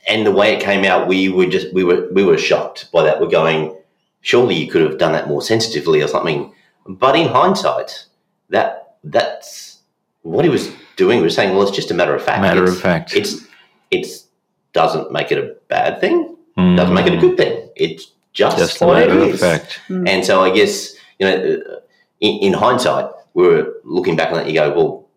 and 0.08 0.24
the 0.26 0.32
way 0.32 0.54
it 0.54 0.60
came 0.62 0.84
out, 0.84 1.08
we 1.08 1.28
were 1.28 1.46
just 1.46 1.72
we 1.72 1.84
were 1.84 2.08
we 2.12 2.24
were 2.24 2.38
shocked 2.38 2.90
by 2.92 3.02
that. 3.02 3.20
We're 3.20 3.28
going, 3.28 3.76
surely 4.20 4.54
you 4.54 4.70
could 4.70 4.82
have 4.82 4.98
done 4.98 5.12
that 5.12 5.28
more 5.28 5.42
sensitively 5.42 6.02
or 6.02 6.08
something. 6.08 6.52
But 6.86 7.16
in 7.16 7.28
hindsight, 7.28 8.06
that 8.50 8.96
that's 9.04 9.78
what 10.22 10.44
he 10.44 10.50
was 10.50 10.70
doing. 10.96 11.18
We 11.18 11.24
were 11.24 11.30
saying, 11.30 11.52
well, 11.56 11.66
it's 11.66 11.74
just 11.76 11.90
a 11.90 11.94
matter 11.94 12.14
of 12.14 12.22
fact. 12.22 12.42
Matter 12.42 12.62
It's- 12.62 12.76
of 12.76 12.82
fact. 12.82 13.16
It's 13.16 13.44
it's 13.90 14.26
doesn't 14.72 15.10
make 15.10 15.32
it 15.32 15.38
a 15.38 15.54
bad 15.68 16.00
thing. 16.00 16.36
Mm. 16.58 16.76
Doesn't 16.76 16.94
make 16.94 17.06
it 17.06 17.14
a 17.14 17.18
good 17.18 17.36
thing. 17.36 17.68
It's 17.76 18.12
just, 18.32 18.58
Just 18.58 18.80
a 18.82 18.86
what 18.86 19.02
it 19.02 19.08
matter 19.08 19.20
of 19.20 19.28
is. 19.30 19.40
fact. 19.40 19.80
And 19.88 20.24
so 20.24 20.42
I 20.42 20.50
guess 20.50 20.94
you 21.18 21.26
know, 21.26 21.34
uh, 21.34 21.80
in, 22.20 22.38
in 22.40 22.52
hindsight, 22.52 23.10
we're 23.34 23.72
looking 23.84 24.16
back 24.16 24.28
on 24.30 24.34
that. 24.38 24.46
You 24.46 24.54
go, 24.54 24.74
well, 24.74 25.08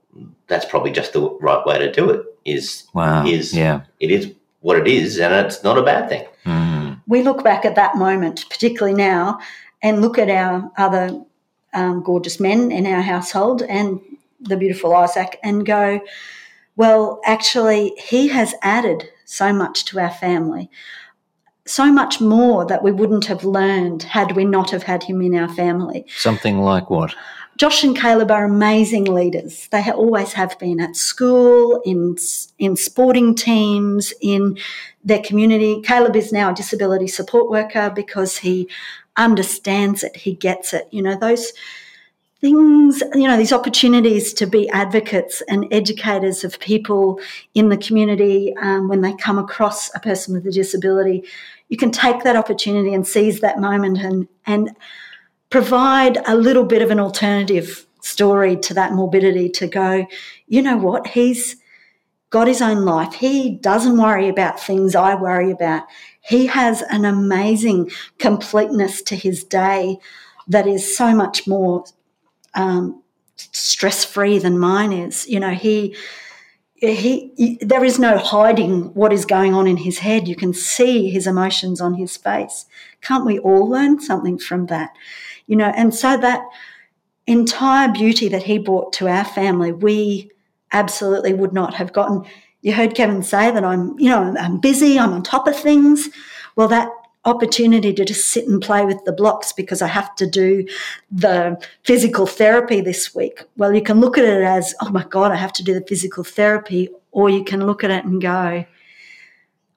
that's 0.48 0.66
probably 0.66 0.92
just 0.92 1.12
the 1.14 1.30
right 1.42 1.66
way 1.66 1.78
to 1.78 1.92
do 1.92 2.10
it. 2.10 2.26
Is 2.46 2.84
Wow. 2.94 3.26
is 3.26 3.54
Yeah. 3.56 3.82
it 4.00 4.12
is 4.12 4.32
what 4.62 4.78
it 4.78 4.88
is, 4.88 5.20
and 5.20 5.34
it's 5.34 5.64
not 5.64 5.78
a 5.78 5.84
bad 5.84 6.10
thing. 6.10 6.26
Mm. 6.46 7.02
we 7.08 7.22
look 7.24 7.44
back 7.44 7.66
at 7.66 7.76
that 7.76 7.96
moment, 7.98 8.46
particularly 8.50 8.96
now, 8.96 9.40
and 9.82 10.02
look 10.02 10.18
at 10.18 10.30
our 10.30 10.72
other 10.78 11.22
um, 11.74 12.02
gorgeous 12.04 12.40
men 12.40 12.72
in 12.72 12.86
our 12.88 13.02
household 13.02 13.62
and 13.64 14.00
the 14.40 14.58
beautiful 14.58 14.96
Isaac 14.96 15.40
and 15.44 15.66
go, 15.66 16.00
well, 16.76 17.20
actually, 17.26 17.94
he 17.98 18.28
has 18.30 18.56
added 18.62 19.10
so 19.26 19.52
much 19.54 19.86
to 19.86 20.00
our 20.00 20.12
family. 20.12 20.70
so 21.66 21.92
much 21.92 22.20
more 22.20 22.66
that 22.66 22.82
we 22.82 22.92
wouldn't 22.92 23.26
have 23.26 23.44
learned 23.44 24.02
had 24.02 24.36
we 24.36 24.44
not 24.44 24.72
have 24.72 24.82
had 24.84 25.04
him 25.04 25.22
in 25.22 25.36
our 25.36 25.50
family. 25.50 26.04
Something 26.18 26.58
like 26.62 26.90
what? 26.90 27.14
Josh 27.60 27.84
and 27.84 27.94
Caleb 27.94 28.32
are 28.32 28.46
amazing 28.46 29.04
leaders. 29.04 29.68
They 29.68 29.82
ha- 29.82 29.92
always 29.92 30.32
have 30.32 30.58
been 30.60 30.80
at 30.80 30.96
school, 30.96 31.82
in 31.84 32.16
in 32.58 32.78
sporting 32.78 33.36
teams, 33.36 34.14
in 34.22 34.58
their 35.04 35.20
community. 35.20 35.82
Caleb 35.82 36.16
is 36.16 36.32
now 36.32 36.52
a 36.52 36.56
disability 36.56 37.08
support 37.08 37.50
worker 37.50 37.92
because 37.94 38.38
he 38.38 38.70
understands 39.18 40.04
it, 40.04 40.16
he 40.16 40.36
gets 40.36 40.74
it. 40.74 40.88
You 40.92 41.02
know 41.02 41.18
those 41.18 41.52
things, 42.40 43.04
you 43.14 43.28
know, 43.28 43.36
these 43.36 43.52
opportunities 43.52 44.34
to 44.36 44.48
be 44.48 44.70
advocates 44.70 45.44
and 45.50 45.66
educators 45.70 46.46
of 46.46 46.58
people 46.62 47.20
in 47.56 47.68
the 47.68 47.76
community 47.76 48.56
um, 48.62 48.88
when 48.88 49.02
they 49.02 49.14
come 49.16 49.38
across 49.38 49.94
a 49.94 50.00
person 50.00 50.34
with 50.34 50.48
a 50.48 50.52
disability. 50.52 51.26
You 51.68 51.76
can 51.76 51.92
take 51.92 52.24
that 52.24 52.38
opportunity 52.38 52.94
and 52.94 53.06
seize 53.06 53.42
that 53.42 53.60
moment 53.60 53.98
and 53.98 54.30
and 54.46 54.78
provide 55.50 56.18
a 56.28 56.36
little 56.36 56.66
bit 56.66 56.82
of 56.82 56.92
an 56.92 57.00
alternative 57.00 57.86
story 58.02 58.56
to 58.56 58.74
that 58.74 58.94
morbidity 58.94 59.50
to 59.50 59.68
go, 59.68 60.08
you 60.48 60.62
know 60.62 60.78
what, 60.78 61.08
he's 61.08 61.58
got 62.30 62.48
his 62.48 62.62
own 62.62 62.86
life. 62.86 63.14
He 63.16 63.56
doesn't 63.56 63.98
worry 63.98 64.30
about 64.30 64.60
things 64.60 64.96
I 64.96 65.16
worry 65.16 65.52
about. 65.52 65.84
He 66.22 66.48
has 66.48 66.82
an 66.84 67.06
amazing 67.06 67.92
completeness 68.20 69.02
to 69.04 69.16
his 69.16 69.44
day 69.44 69.98
that 70.48 70.68
is 70.68 70.96
so 70.96 71.16
much 71.16 71.48
more 71.48 71.86
um, 72.54 73.02
stress 73.36 74.06
free 74.06 74.38
than 74.38 74.60
mine 74.60 74.92
is. 74.92 75.28
You 75.28 75.40
know, 75.40 75.52
he. 75.52 75.96
He, 76.82 77.58
there 77.60 77.84
is 77.84 78.00
no 78.00 78.18
hiding 78.18 78.94
what 78.94 79.12
is 79.12 79.26
going 79.26 79.54
on 79.54 79.68
in 79.68 79.76
his 79.76 80.00
head. 80.00 80.30
You 80.30 80.36
can 80.38 80.54
see 80.54 81.10
his 81.10 81.28
emotions 81.28 81.82
on 81.82 81.96
his 81.96 82.16
face. 82.16 82.68
Can't 83.02 83.26
we 83.26 83.38
all 83.38 83.68
learn 83.68 84.00
something 84.00 84.38
from 84.40 84.68
that? 84.68 84.92
You 85.50 85.56
know, 85.56 85.74
and 85.76 85.94
so 85.96 86.16
that 86.16 86.44
entire 87.26 87.92
beauty 87.92 88.28
that 88.30 88.44
he 88.44 88.60
brought 88.60 88.94
to 88.94 89.08
our 89.08 89.26
family, 89.26 89.72
we 89.72 90.30
absolutely 90.72 91.34
would 91.34 91.54
not 91.54 91.74
have 91.74 91.92
gotten. 91.92 92.24
You 92.62 92.74
heard 92.74 92.94
Kevin 92.94 93.24
say 93.24 93.50
that 93.50 93.64
I'm, 93.64 93.98
you 93.98 94.10
know, 94.10 94.36
I'm 94.40 94.60
busy, 94.60 95.00
I'm 95.00 95.12
on 95.12 95.24
top 95.24 95.48
of 95.48 95.60
things. 95.60 96.08
Well, 96.56 96.68
that 96.68 96.90
opportunity 97.26 97.92
to 97.96 98.06
just 98.06 98.28
sit 98.28 98.48
and 98.48 98.62
play 98.62 98.86
with 98.86 99.04
the 99.06 99.12
blocks 99.12 99.52
because 99.52 99.82
I 99.82 99.88
have 99.88 100.14
to 100.18 100.28
do 100.28 100.68
the 101.12 101.60
physical 101.84 102.28
therapy 102.28 102.80
this 102.80 103.16
week. 103.16 103.42
Well, 103.58 103.74
you 103.74 103.82
can 103.82 104.00
look 104.00 104.20
at 104.20 104.26
it 104.26 104.44
as, 104.44 104.76
oh 104.82 104.92
my 104.92 105.04
God, 105.04 105.32
I 105.32 105.36
have 105.36 105.54
to 105.54 105.64
do 105.64 105.74
the 105.74 105.86
physical 105.86 106.24
therapy, 106.24 106.90
or 107.12 107.28
you 107.28 107.44
can 107.44 107.66
look 107.66 107.84
at 107.84 107.90
it 107.90 108.06
and 108.06 108.22
go, 108.22 108.66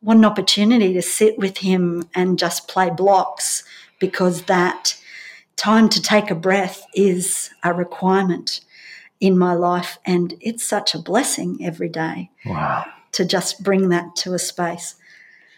what 0.01 0.19
an 0.19 0.27
opportunity 0.27 0.93
to 0.93 1.01
sit 1.01 1.39
with 1.39 1.59
him 1.59 2.11
and 2.15 2.39
just 2.39 2.69
play 2.69 2.91
blocks 2.91 3.65
because 3.99 4.43
that 4.43 4.99
time 5.63 5.89
to 5.89 6.03
take 6.03 6.31
a 6.31 6.35
breath 6.35 6.85
is 6.95 7.51
a 7.63 7.73
requirement 7.73 8.63
in 9.21 9.39
my 9.39 9.55
life. 9.55 9.99
And 10.05 10.35
it's 10.41 10.65
such 10.65 10.95
a 10.95 10.99
blessing 10.99 11.59
every 11.63 11.89
day. 11.89 12.31
Wow. 12.45 12.85
To 13.13 13.25
just 13.25 13.63
bring 13.63 13.91
that 13.91 14.17
to 14.17 14.35
a 14.35 14.39
space. 14.39 14.97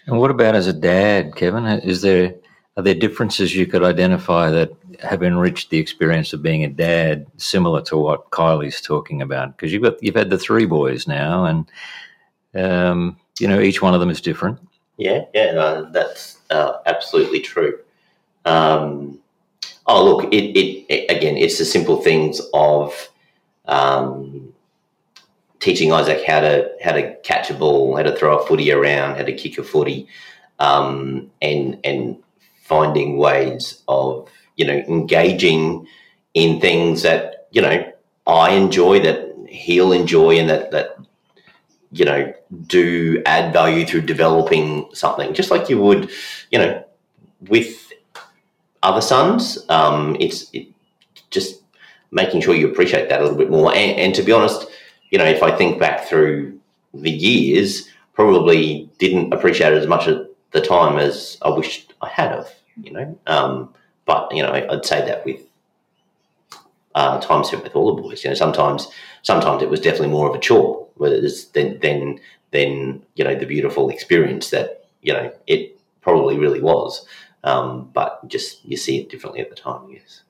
And 0.06 0.18
what 0.18 0.30
about 0.30 0.54
as 0.54 0.66
a 0.66 0.72
dad, 0.72 1.34
Kevin? 1.36 1.64
Is 1.64 2.02
there 2.02 2.34
are 2.76 2.82
there 2.82 2.94
differences 2.94 3.54
you 3.54 3.66
could 3.66 3.84
identify 3.84 4.50
that 4.50 4.72
have 5.00 5.22
enriched 5.22 5.70
the 5.70 5.78
experience 5.78 6.32
of 6.32 6.42
being 6.42 6.64
a 6.64 6.68
dad, 6.68 7.26
similar 7.36 7.80
to 7.82 7.96
what 7.96 8.30
Kylie's 8.30 8.80
talking 8.80 9.22
about? 9.22 9.56
Because 9.56 9.72
you've 9.72 9.82
got 9.82 10.02
you've 10.02 10.16
had 10.16 10.28
the 10.28 10.38
three 10.38 10.66
boys 10.66 11.06
now, 11.06 11.44
and 11.44 11.70
um, 12.54 13.16
you 13.38 13.48
know 13.48 13.60
each 13.60 13.80
one 13.80 13.94
of 13.94 14.00
them 14.00 14.10
is 14.10 14.20
different. 14.20 14.58
Yeah, 14.98 15.24
yeah, 15.32 15.52
no, 15.52 15.90
that's 15.90 16.38
uh, 16.50 16.78
absolutely 16.84 17.40
true. 17.40 17.78
Um, 18.44 19.20
Oh, 19.86 20.04
look, 20.04 20.32
it, 20.32 20.56
it, 20.56 20.86
it, 20.88 21.10
again, 21.10 21.36
it's 21.36 21.58
the 21.58 21.64
simple 21.64 22.00
things 22.00 22.40
of 22.54 23.10
um, 23.66 24.54
teaching 25.60 25.92
Isaac 25.92 26.24
how 26.26 26.40
to 26.40 26.70
how 26.82 26.92
to 26.92 27.14
catch 27.22 27.50
a 27.50 27.54
ball, 27.54 27.96
how 27.96 28.02
to 28.02 28.16
throw 28.16 28.38
a 28.38 28.46
footy 28.46 28.70
around, 28.72 29.16
how 29.16 29.24
to 29.24 29.32
kick 29.32 29.58
a 29.58 29.64
footy, 29.64 30.06
um, 30.58 31.30
and 31.42 31.78
and 31.84 32.16
finding 32.62 33.18
ways 33.18 33.82
of 33.88 34.28
you 34.56 34.66
know 34.66 34.74
engaging 34.88 35.86
in 36.34 36.60
things 36.60 37.02
that 37.02 37.48
you 37.50 37.62
know 37.62 37.92
I 38.26 38.50
enjoy, 38.52 39.00
that 39.00 39.34
he'll 39.48 39.92
enjoy, 39.92 40.38
and 40.38 40.48
that 40.48 40.70
that 40.70 40.98
you 41.92 42.04
know 42.04 42.32
do 42.66 43.22
add 43.26 43.52
value 43.52 43.86
through 43.86 44.02
developing 44.02 44.88
something, 44.92 45.34
just 45.34 45.50
like 45.50 45.68
you 45.68 45.80
would, 45.80 46.10
you 46.50 46.58
know, 46.58 46.84
with 47.48 47.83
other 48.84 49.00
sons. 49.00 49.64
Um, 49.68 50.16
it's 50.20 50.50
it, 50.52 50.68
just 51.30 51.62
making 52.10 52.40
sure 52.40 52.54
you 52.54 52.68
appreciate 52.68 53.08
that 53.08 53.20
a 53.20 53.22
little 53.22 53.38
bit 53.38 53.50
more. 53.50 53.74
And, 53.74 53.98
and, 53.98 54.14
to 54.14 54.22
be 54.22 54.30
honest, 54.30 54.66
you 55.10 55.18
know, 55.18 55.24
if 55.24 55.42
I 55.42 55.50
think 55.56 55.80
back 55.80 56.04
through 56.04 56.58
the 56.92 57.10
years, 57.10 57.88
probably 58.12 58.88
didn't 58.98 59.32
appreciate 59.32 59.72
it 59.72 59.78
as 59.78 59.88
much 59.88 60.06
at 60.06 60.18
the 60.52 60.60
time 60.60 60.98
as 60.98 61.38
I 61.42 61.50
wished 61.50 61.92
I 62.00 62.08
had 62.08 62.32
of. 62.32 62.52
You 62.76 62.92
know, 62.92 63.18
um, 63.26 63.74
but 64.04 64.32
you 64.34 64.42
know, 64.42 64.52
I'd 64.52 64.84
say 64.84 65.04
that 65.04 65.24
with 65.24 65.40
uh, 66.94 67.20
time 67.20 67.44
spent 67.44 67.62
with 67.62 67.76
all 67.76 67.94
the 67.94 68.02
boys. 68.02 68.24
You 68.24 68.30
know, 68.30 68.34
sometimes 68.34 68.88
sometimes 69.22 69.62
it 69.62 69.70
was 69.70 69.80
definitely 69.80 70.08
more 70.08 70.28
of 70.28 70.34
a 70.34 70.40
chore, 70.40 70.86
than 70.98 71.78
than 71.80 72.20
than 72.50 73.02
you 73.14 73.24
know 73.24 73.34
the 73.34 73.46
beautiful 73.46 73.90
experience 73.90 74.50
that 74.50 74.86
you 75.02 75.12
know 75.12 75.32
it 75.46 75.78
probably 76.00 76.38
really 76.38 76.60
was. 76.60 77.06
Um, 77.44 77.90
but 77.92 78.26
just 78.26 78.64
you 78.64 78.76
see 78.76 78.98
it 78.98 79.10
differently 79.10 79.40
at 79.40 79.50
the 79.50 79.54
time, 79.54 79.88
yes. 79.90 80.22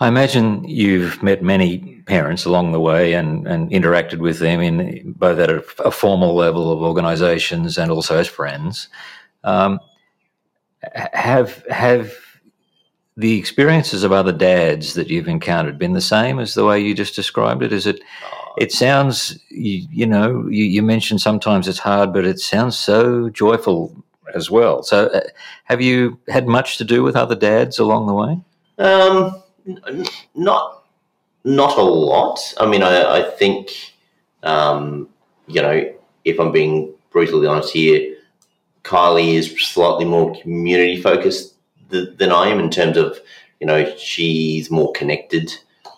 I 0.00 0.06
imagine 0.06 0.62
you've 0.62 1.20
met 1.24 1.42
many 1.42 2.02
parents 2.06 2.44
along 2.44 2.70
the 2.70 2.78
way 2.78 3.14
and, 3.14 3.46
and 3.48 3.68
interacted 3.70 4.18
with 4.18 4.38
them 4.38 4.60
in 4.60 5.12
both 5.12 5.40
at 5.40 5.50
a, 5.50 5.64
a 5.82 5.90
formal 5.90 6.36
level 6.36 6.70
of 6.70 6.82
organisations 6.82 7.76
and 7.76 7.90
also 7.90 8.16
as 8.16 8.28
friends. 8.28 8.88
Um, 9.42 9.80
have 11.12 11.64
have 11.68 12.14
the 13.16 13.36
experiences 13.36 14.04
of 14.04 14.12
other 14.12 14.30
dads 14.30 14.94
that 14.94 15.08
you've 15.08 15.26
encountered 15.26 15.78
been 15.78 15.94
the 15.94 16.00
same 16.00 16.38
as 16.38 16.54
the 16.54 16.64
way 16.64 16.78
you 16.78 16.94
just 16.94 17.16
described 17.16 17.64
it? 17.64 17.72
Is 17.72 17.86
it? 17.86 18.00
It 18.56 18.70
sounds 18.70 19.36
you, 19.50 19.86
you 19.90 20.06
know 20.06 20.46
you, 20.48 20.64
you 20.64 20.82
mentioned 20.82 21.20
sometimes 21.20 21.66
it's 21.66 21.80
hard, 21.80 22.12
but 22.12 22.24
it 22.24 22.38
sounds 22.38 22.78
so 22.78 23.28
joyful 23.30 24.04
as 24.34 24.50
well. 24.50 24.82
So, 24.82 25.06
uh, 25.06 25.20
have 25.64 25.80
you 25.80 26.18
had 26.28 26.46
much 26.46 26.78
to 26.78 26.84
do 26.84 27.02
with 27.02 27.16
other 27.16 27.34
dads 27.34 27.78
along 27.78 28.06
the 28.06 28.14
way? 28.14 28.40
Um, 28.78 29.42
n- 29.66 30.06
not 30.34 30.84
not 31.44 31.78
a 31.78 31.82
lot. 31.82 32.38
I 32.58 32.66
mean, 32.66 32.82
I, 32.82 33.18
I 33.18 33.30
think 33.30 33.70
um, 34.42 35.08
you 35.46 35.62
know, 35.62 35.92
if 36.24 36.38
I'm 36.38 36.52
being 36.52 36.94
brutally 37.10 37.46
honest 37.46 37.72
here, 37.72 38.16
Kylie 38.84 39.34
is 39.34 39.50
slightly 39.66 40.04
more 40.04 40.34
community 40.40 41.00
focused 41.00 41.54
th- 41.90 42.16
than 42.16 42.32
I 42.32 42.48
am 42.48 42.58
in 42.60 42.70
terms 42.70 42.96
of 42.96 43.18
you 43.60 43.66
know 43.66 43.94
she's 43.96 44.70
more 44.70 44.92
connected. 44.92 45.52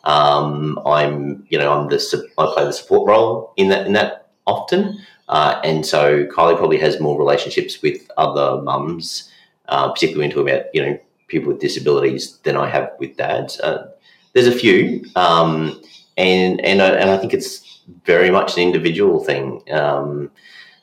Um, 0.04 0.78
I'm 0.86 1.46
you 1.50 1.58
know 1.58 1.72
I'm 1.72 1.88
the 1.88 2.30
I 2.38 2.52
play 2.54 2.64
the 2.64 2.72
support 2.72 3.08
role 3.08 3.52
in 3.56 3.68
that 3.68 3.86
in 3.86 3.92
that 3.94 4.28
often. 4.46 5.00
Uh, 5.30 5.60
and 5.62 5.86
so 5.86 6.26
Kylie 6.26 6.58
probably 6.58 6.78
has 6.78 7.00
more 7.00 7.16
relationships 7.16 7.80
with 7.82 8.10
other 8.16 8.60
mums, 8.62 9.30
uh, 9.68 9.90
particularly 9.92 10.26
when 10.26 10.30
talking 10.30 10.52
about 10.52 10.74
you 10.74 10.82
know 10.84 10.98
people 11.28 11.52
with 11.52 11.60
disabilities, 11.60 12.38
than 12.42 12.56
I 12.56 12.68
have 12.68 12.90
with 12.98 13.16
dads. 13.16 13.60
Uh, 13.60 13.92
there's 14.32 14.48
a 14.48 14.52
few, 14.52 15.04
um, 15.14 15.80
and 16.16 16.60
and 16.62 16.82
I, 16.82 16.88
and 16.90 17.10
I 17.10 17.16
think 17.16 17.32
it's 17.32 17.80
very 18.04 18.28
much 18.30 18.56
an 18.56 18.64
individual 18.64 19.22
thing. 19.22 19.62
Um, 19.70 20.32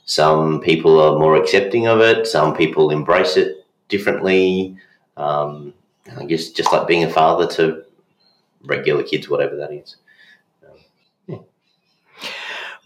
some 0.06 0.62
people 0.62 0.98
are 1.02 1.20
more 1.20 1.36
accepting 1.36 1.88
of 1.88 2.00
it. 2.00 2.26
Some 2.26 2.56
people 2.56 2.89
embrace 2.89 3.36
it 3.36 3.66
differently. 3.89 4.78
Um, 5.18 5.74
I 6.18 6.24
guess 6.24 6.52
just 6.52 6.72
like 6.72 6.88
being 6.88 7.04
a 7.04 7.10
father 7.10 7.48
to 7.56 7.84
regular 8.64 9.04
kids, 9.04 9.28
whatever 9.28 9.58
that 9.58 9.74
is. 9.74 9.98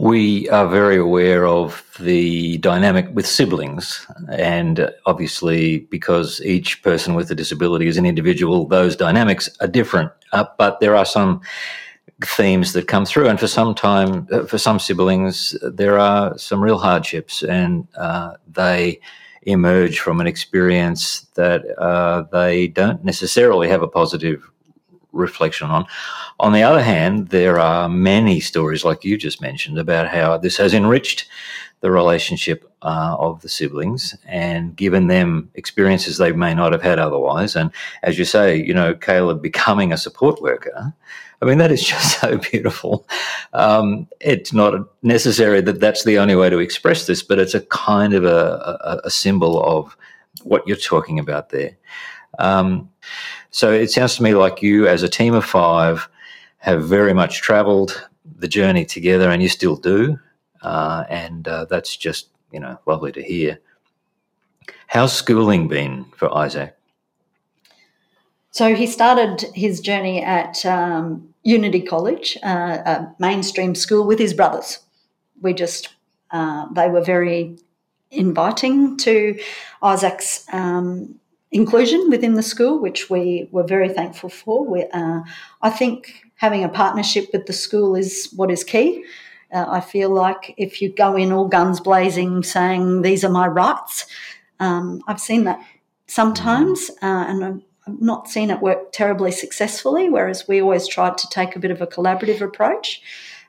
We 0.01 0.49
are 0.49 0.67
very 0.67 0.97
aware 0.97 1.45
of 1.45 1.83
the 1.99 2.57
dynamic 2.57 3.09
with 3.13 3.27
siblings, 3.27 4.03
and 4.35 4.89
obviously, 5.05 5.81
because 5.91 6.41
each 6.41 6.81
person 6.81 7.13
with 7.13 7.29
a 7.29 7.35
disability 7.35 7.85
is 7.85 7.97
an 7.97 8.07
individual, 8.07 8.67
those 8.67 8.95
dynamics 8.95 9.47
are 9.59 9.67
different. 9.67 10.11
Uh, 10.33 10.45
but 10.57 10.79
there 10.79 10.95
are 10.95 11.05
some 11.05 11.41
themes 12.25 12.73
that 12.73 12.87
come 12.87 13.05
through, 13.05 13.27
and 13.27 13.39
for 13.39 13.45
some 13.45 13.75
time, 13.75 14.27
uh, 14.31 14.43
for 14.45 14.57
some 14.57 14.79
siblings, 14.79 15.55
there 15.61 15.99
are 15.99 16.35
some 16.35 16.63
real 16.63 16.79
hardships, 16.79 17.43
and 17.43 17.87
uh, 17.95 18.33
they 18.47 18.99
emerge 19.43 19.99
from 19.99 20.19
an 20.19 20.25
experience 20.25 21.27
that 21.35 21.61
uh, 21.77 22.23
they 22.31 22.69
don't 22.69 23.05
necessarily 23.05 23.69
have 23.69 23.83
a 23.83 23.87
positive 23.87 24.49
reflection 25.11 25.69
on. 25.69 25.85
On 26.41 26.53
the 26.53 26.63
other 26.63 26.81
hand, 26.81 27.27
there 27.27 27.59
are 27.59 27.87
many 27.87 28.39
stories, 28.39 28.83
like 28.83 29.03
you 29.03 29.15
just 29.15 29.41
mentioned, 29.41 29.77
about 29.77 30.07
how 30.07 30.37
this 30.39 30.57
has 30.57 30.73
enriched 30.73 31.27
the 31.81 31.91
relationship 31.91 32.67
uh, 32.81 33.15
of 33.19 33.41
the 33.41 33.47
siblings 33.47 34.17
and 34.25 34.75
given 34.75 35.05
them 35.05 35.51
experiences 35.53 36.17
they 36.17 36.31
may 36.31 36.55
not 36.55 36.71
have 36.71 36.81
had 36.81 36.97
otherwise. 36.97 37.55
And 37.55 37.69
as 38.01 38.17
you 38.17 38.25
say, 38.25 38.55
you 38.55 38.73
know, 38.73 38.95
Caleb 38.95 39.43
becoming 39.43 39.93
a 39.93 39.97
support 39.97 40.41
worker. 40.41 40.91
I 41.43 41.45
mean, 41.45 41.59
that 41.59 41.71
is 41.71 41.83
just 41.83 42.19
so 42.21 42.39
beautiful. 42.39 43.07
Um, 43.53 44.07
it's 44.19 44.51
not 44.51 44.73
necessary 45.03 45.61
that 45.61 45.79
that's 45.79 46.05
the 46.05 46.17
only 46.17 46.35
way 46.35 46.49
to 46.49 46.57
express 46.57 47.05
this, 47.05 47.21
but 47.21 47.37
it's 47.37 47.53
a 47.53 47.61
kind 47.61 48.15
of 48.15 48.23
a, 48.23 48.79
a, 48.83 49.01
a 49.03 49.11
symbol 49.11 49.63
of 49.63 49.95
what 50.41 50.67
you're 50.67 50.75
talking 50.75 51.19
about 51.19 51.49
there. 51.49 51.77
Um, 52.39 52.89
so 53.51 53.71
it 53.71 53.91
sounds 53.91 54.15
to 54.15 54.23
me 54.23 54.33
like 54.33 54.63
you, 54.63 54.87
as 54.87 55.03
a 55.03 55.09
team 55.09 55.35
of 55.35 55.45
five, 55.45 56.09
have 56.61 56.83
very 56.83 57.13
much 57.13 57.41
travelled 57.41 58.07
the 58.37 58.47
journey 58.47 58.85
together, 58.85 59.29
and 59.29 59.41
you 59.41 59.49
still 59.49 59.75
do. 59.75 60.19
Uh, 60.61 61.03
and 61.09 61.47
uh, 61.47 61.65
that's 61.65 61.97
just 61.97 62.29
you 62.51 62.59
know 62.59 62.79
lovely 62.85 63.11
to 63.11 63.21
hear. 63.21 63.59
How's 64.87 65.13
schooling 65.13 65.67
been 65.67 66.05
for 66.15 66.33
Isaac? 66.35 66.77
So 68.51 68.75
he 68.75 68.85
started 68.85 69.45
his 69.55 69.79
journey 69.79 70.21
at 70.21 70.65
um, 70.65 71.33
Unity 71.43 71.81
College, 71.81 72.37
uh, 72.43 72.77
a 72.85 73.15
mainstream 73.17 73.73
school, 73.75 74.05
with 74.05 74.19
his 74.19 74.33
brothers. 74.33 74.79
We 75.41 75.53
just 75.53 75.89
uh, 76.31 76.67
they 76.73 76.89
were 76.89 77.03
very 77.03 77.57
inviting 78.11 78.97
to 78.97 79.39
Isaac's 79.81 80.45
um, 80.53 81.15
inclusion 81.51 82.09
within 82.09 82.35
the 82.35 82.43
school, 82.43 82.79
which 82.79 83.09
we 83.09 83.47
were 83.51 83.63
very 83.63 83.89
thankful 83.89 84.29
for. 84.29 84.65
We, 84.65 84.83
uh, 84.93 85.21
I 85.61 85.69
think 85.69 86.30
having 86.41 86.63
a 86.63 86.69
partnership 86.69 87.29
with 87.31 87.45
the 87.45 87.53
school 87.53 87.95
is 87.95 88.27
what 88.35 88.49
is 88.49 88.63
key. 88.63 89.05
Uh, 89.53 89.65
I 89.69 89.79
feel 89.79 90.09
like 90.09 90.55
if 90.57 90.81
you 90.81 90.91
go 90.91 91.15
in 91.15 91.31
all 91.31 91.47
guns 91.47 91.79
blazing 91.79 92.41
saying, 92.41 93.03
These 93.03 93.23
are 93.23 93.29
my 93.29 93.45
rights, 93.45 94.07
um, 94.59 95.03
I've 95.07 95.19
seen 95.19 95.43
that 95.43 95.59
sometimes, 96.07 96.89
uh, 97.03 97.25
and 97.29 97.43
I've 97.43 98.01
not 98.01 98.27
seen 98.27 98.49
it 98.49 98.59
work 98.59 98.91
terribly 98.91 99.31
successfully, 99.31 100.09
whereas 100.09 100.47
we 100.47 100.61
always 100.61 100.87
tried 100.87 101.19
to 101.19 101.29
take 101.29 101.55
a 101.55 101.59
bit 101.59 101.69
of 101.69 101.79
a 101.79 101.85
collaborative 101.85 102.41
approach. 102.41 103.03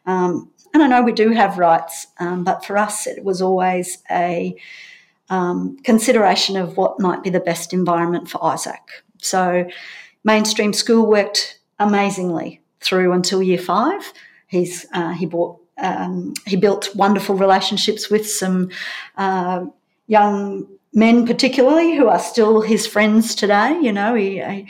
Um, 0.04 0.50
and 0.74 0.82
I 0.82 0.86
know 0.86 1.02
we 1.02 1.12
do 1.12 1.30
have 1.30 1.56
rights, 1.56 2.08
um, 2.18 2.44
but 2.44 2.62
for 2.62 2.76
us, 2.76 3.06
it 3.06 3.24
was 3.24 3.40
always 3.40 3.98
a 4.10 4.54
um, 5.30 5.78
consideration 5.82 6.58
of 6.58 6.76
what 6.76 7.00
might 7.00 7.22
be 7.22 7.30
the 7.30 7.40
best 7.40 7.72
environment 7.72 8.28
for 8.28 8.44
Isaac. 8.44 8.82
So, 9.18 9.66
mainstream 10.24 10.74
school 10.74 11.06
worked 11.06 11.58
amazingly 11.78 12.61
through 12.82 13.12
until 13.12 13.42
year 13.42 13.58
five. 13.58 14.12
He's 14.46 14.86
uh, 14.92 15.12
he 15.12 15.26
bought 15.26 15.58
um, 15.78 16.34
he 16.46 16.56
built 16.56 16.94
wonderful 16.94 17.36
relationships 17.36 18.10
with 18.10 18.28
some 18.28 18.70
uh, 19.16 19.64
young 20.06 20.66
men, 20.92 21.26
particularly 21.26 21.96
who 21.96 22.08
are 22.08 22.18
still 22.18 22.60
his 22.60 22.86
friends 22.86 23.34
today. 23.34 23.78
You 23.80 23.92
know, 23.92 24.14
he, 24.14 24.66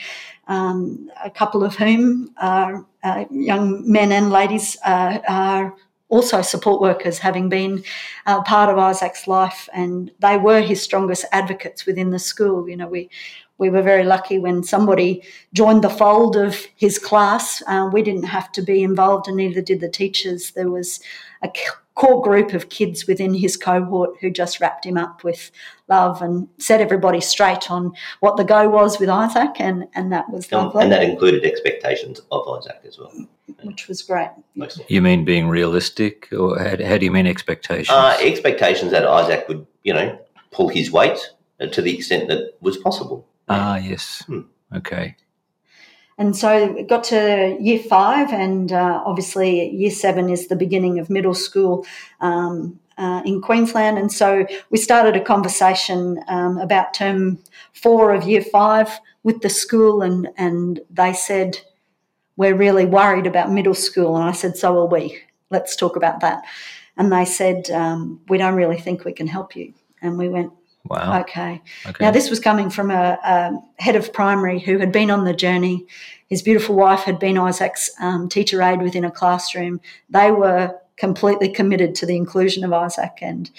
um, 0.49 1.11
a 1.25 1.31
couple 1.31 1.65
of 1.65 1.77
whom 1.77 2.33
are 2.41 2.87
uh, 3.03 3.25
young 3.31 3.91
men 3.91 4.13
and 4.13 4.31
ladies 4.31 4.77
uh, 4.85 5.19
are 5.29 5.75
also 6.09 6.43
support 6.43 6.81
workers, 6.81 7.19
having 7.19 7.49
been 7.49 7.83
uh, 8.27 8.43
part 8.43 8.69
of 8.69 8.79
Isaac's 8.79 9.27
life, 9.27 9.69
and 9.73 10.11
they 10.19 10.37
were 10.37 10.61
his 10.61 10.83
strongest 10.83 11.25
advocates 11.33 11.87
within 11.87 12.11
the 12.11 12.19
school. 12.19 12.69
You 12.69 12.77
know, 12.77 12.89
we 12.89 13.09
we 13.63 13.71
were 13.71 13.81
very 13.81 14.03
lucky 14.03 14.41
when 14.41 14.65
somebody 14.65 15.23
joined 15.55 15.85
the 15.85 15.89
fold 15.89 16.37
of 16.37 16.67
his 16.75 16.99
class. 16.99 17.63
Uh, 17.69 17.89
we 17.93 18.03
didn't 18.03 18.25
have 18.25 18.51
to 18.53 18.61
be 18.61 18.83
involved, 18.83 19.29
and 19.29 19.37
neither 19.37 19.63
did 19.63 19.81
the 19.81 19.89
teachers. 19.89 20.51
There 20.51 20.69
was 20.69 20.99
a 21.45 21.53
core 21.95 22.21
group 22.21 22.55
of 22.55 22.71
kids 22.71 23.07
within 23.07 23.35
his 23.35 23.57
cohort 23.57 24.17
who 24.21 24.31
just 24.31 24.59
wrapped 24.61 24.85
him 24.85 24.99
up 24.99 25.23
with 25.23 25.53
love 25.89 26.21
and 26.23 26.49
set 26.59 26.81
everybody 26.81 27.21
straight 27.21 27.71
on 27.71 27.93
what 28.19 28.37
the 28.37 28.43
go 28.43 28.69
was 28.69 28.99
with 28.99 29.09
Isaac, 29.09 29.61
and, 29.61 29.87
and 29.95 30.11
that 30.11 30.29
was 30.29 30.51
lovely. 30.51 30.83
And 30.83 30.91
that 30.91 31.05
included 31.05 31.45
expectations 31.45 32.21
of 32.33 32.49
Isaac 32.49 32.81
as 32.85 32.99
well. 32.99 33.13
Which 33.63 33.87
was 33.87 34.03
great. 34.03 34.31
You 34.89 35.03
mean 35.03 35.25
being 35.25 35.47
realistic, 35.47 36.33
or 36.33 36.59
how, 36.59 36.85
how 36.85 36.99
do 36.99 37.05
you 37.05 37.13
mean 37.13 37.29
expectations? 37.29 37.91
Uh, 37.91 38.17
expectations 38.21 38.91
that 38.91 39.07
Isaac 39.07 39.47
would, 39.47 39.65
you 39.85 39.95
know, 39.95 40.19
pull 40.51 40.69
his 40.69 40.91
weight 40.91 41.21
to 41.71 41.81
the 41.81 41.95
extent 41.95 42.27
that 42.27 42.55
was 42.61 42.77
possible. 42.77 43.25
Ah, 43.49 43.77
yes. 43.77 44.23
Hmm. 44.27 44.43
Okay. 44.75 45.17
And 46.19 46.37
so 46.37 46.77
it 46.77 46.89
got 46.89 47.05
to 47.05 47.57
year 47.61 47.79
five, 47.79 48.33
and 48.33 48.73
uh, 48.73 49.03
obviously 49.05 49.71
year 49.71 49.91
seven 49.91 50.29
is 50.29 50.47
the 50.47 50.57
beginning 50.57 50.99
of 50.99 51.11
middle 51.11 51.35
school 51.35 51.87
um, 52.21 52.79
uh, 52.99 53.23
in 53.25 53.41
Queensland. 53.41 53.99
And 53.99 54.13
so 54.13 54.47
we 54.71 54.79
started 54.79 55.17
a 55.17 55.25
conversation 55.25 56.23
um, 56.29 56.59
about 56.59 56.95
term 56.95 57.39
four 57.73 58.13
of 58.13 58.25
year 58.25 58.43
five 58.43 59.01
with 59.23 59.41
the 59.41 59.49
school, 59.49 60.03
and, 60.03 60.29
and 60.37 60.81
they 60.91 61.13
said, 61.13 61.59
We're 62.37 62.57
really 62.57 62.87
worried 62.87 63.27
about 63.27 63.51
middle 63.51 63.75
school. 63.75 64.17
And 64.17 64.25
I 64.25 64.33
said, 64.33 64.57
So 64.57 64.79
are 64.79 64.87
we. 64.87 65.19
Let's 65.51 65.77
talk 65.77 65.97
about 65.97 66.21
that. 66.21 66.45
And 66.97 67.11
they 67.11 67.25
said, 67.25 67.71
um, 67.71 68.21
We 68.29 68.39
don't 68.39 68.55
really 68.55 68.79
think 68.79 69.05
we 69.05 69.13
can 69.13 69.27
help 69.27 69.57
you. 69.57 69.73
And 70.03 70.19
we 70.19 70.29
went, 70.29 70.53
Wow. 70.85 71.21
Okay. 71.21 71.63
okay. 71.87 72.05
Now, 72.05 72.11
this 72.11 72.29
was 72.29 72.41
coming 72.41 72.69
from 72.69 72.91
a, 72.91 73.19
a, 73.25 73.83
head 73.83 73.97
of 73.97 74.13
primary 74.13 74.59
who 74.59 74.79
had 74.79 74.91
been 74.91 75.11
on 75.11 75.25
the 75.25 75.33
journey. 75.33 75.87
His 76.29 76.43
beautiful 76.43 76.75
wife 76.75 77.01
had 77.01 77.19
been 77.19 77.39
Isaac's 77.39 77.91
um, 78.01 78.29
teacher 78.29 78.61
aide 78.63 78.83
within 78.83 79.05
a 79.05 79.11
classroom. 79.11 79.81
They 80.11 80.31
were 80.33 80.77
completely 80.97 81.49
committed 81.49 81.95
to 81.97 82.07
the 82.07 82.17
inclusion 82.17 82.65
of 82.65 82.73
Isaac, 82.73 83.19
and 83.21 83.51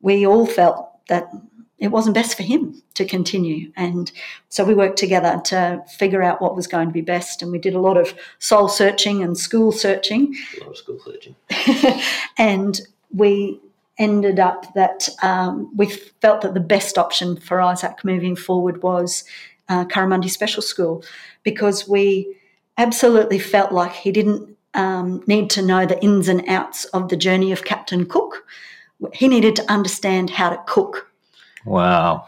we 0.00 0.26
all 0.26 0.46
felt 0.46 0.90
that 1.08 1.30
it 1.78 1.88
wasn't 1.88 2.14
best 2.14 2.36
for 2.36 2.42
him 2.42 2.82
to 2.94 3.04
continue. 3.04 3.70
And 3.76 4.10
so 4.48 4.64
we 4.64 4.74
worked 4.74 4.98
together 4.98 5.40
to 5.46 5.82
figure 5.96 6.22
out 6.22 6.42
what 6.42 6.56
was 6.56 6.66
going 6.66 6.88
to 6.88 6.92
be 6.92 7.02
best. 7.02 7.40
And 7.40 7.52
we 7.52 7.58
did 7.58 7.74
a 7.74 7.80
lot 7.80 7.96
of 7.96 8.14
soul 8.40 8.68
searching 8.68 9.22
and 9.22 9.38
school 9.38 9.70
searching. 9.70 10.34
A 10.56 10.64
lot 10.64 10.70
of 10.70 10.76
school 10.76 10.98
searching. 11.04 11.36
and 12.38 12.80
we 13.14 13.60
ended 13.98 14.38
up 14.38 14.72
that 14.74 15.08
um, 15.22 15.70
we 15.76 15.88
felt 16.20 16.42
that 16.42 16.54
the 16.54 16.60
best 16.60 16.98
option 16.98 17.36
for 17.36 17.60
Isaac 17.60 18.04
moving 18.04 18.36
forward 18.36 18.82
was 18.82 19.24
uh, 19.68 19.84
Currimundi 19.84 20.30
Special 20.30 20.62
School 20.62 21.02
because 21.42 21.88
we 21.88 22.36
absolutely 22.76 23.38
felt 23.38 23.72
like 23.72 23.92
he 23.92 24.12
didn't 24.12 24.56
um, 24.74 25.22
need 25.26 25.50
to 25.50 25.62
know 25.62 25.84
the 25.84 26.02
ins 26.02 26.28
and 26.28 26.48
outs 26.48 26.84
of 26.86 27.08
the 27.08 27.16
journey 27.16 27.52
of 27.52 27.64
Captain 27.64 28.06
Cook. 28.06 28.46
He 29.12 29.28
needed 29.28 29.56
to 29.56 29.70
understand 29.70 30.30
how 30.30 30.50
to 30.50 30.62
cook. 30.66 31.10
Wow. 31.64 32.26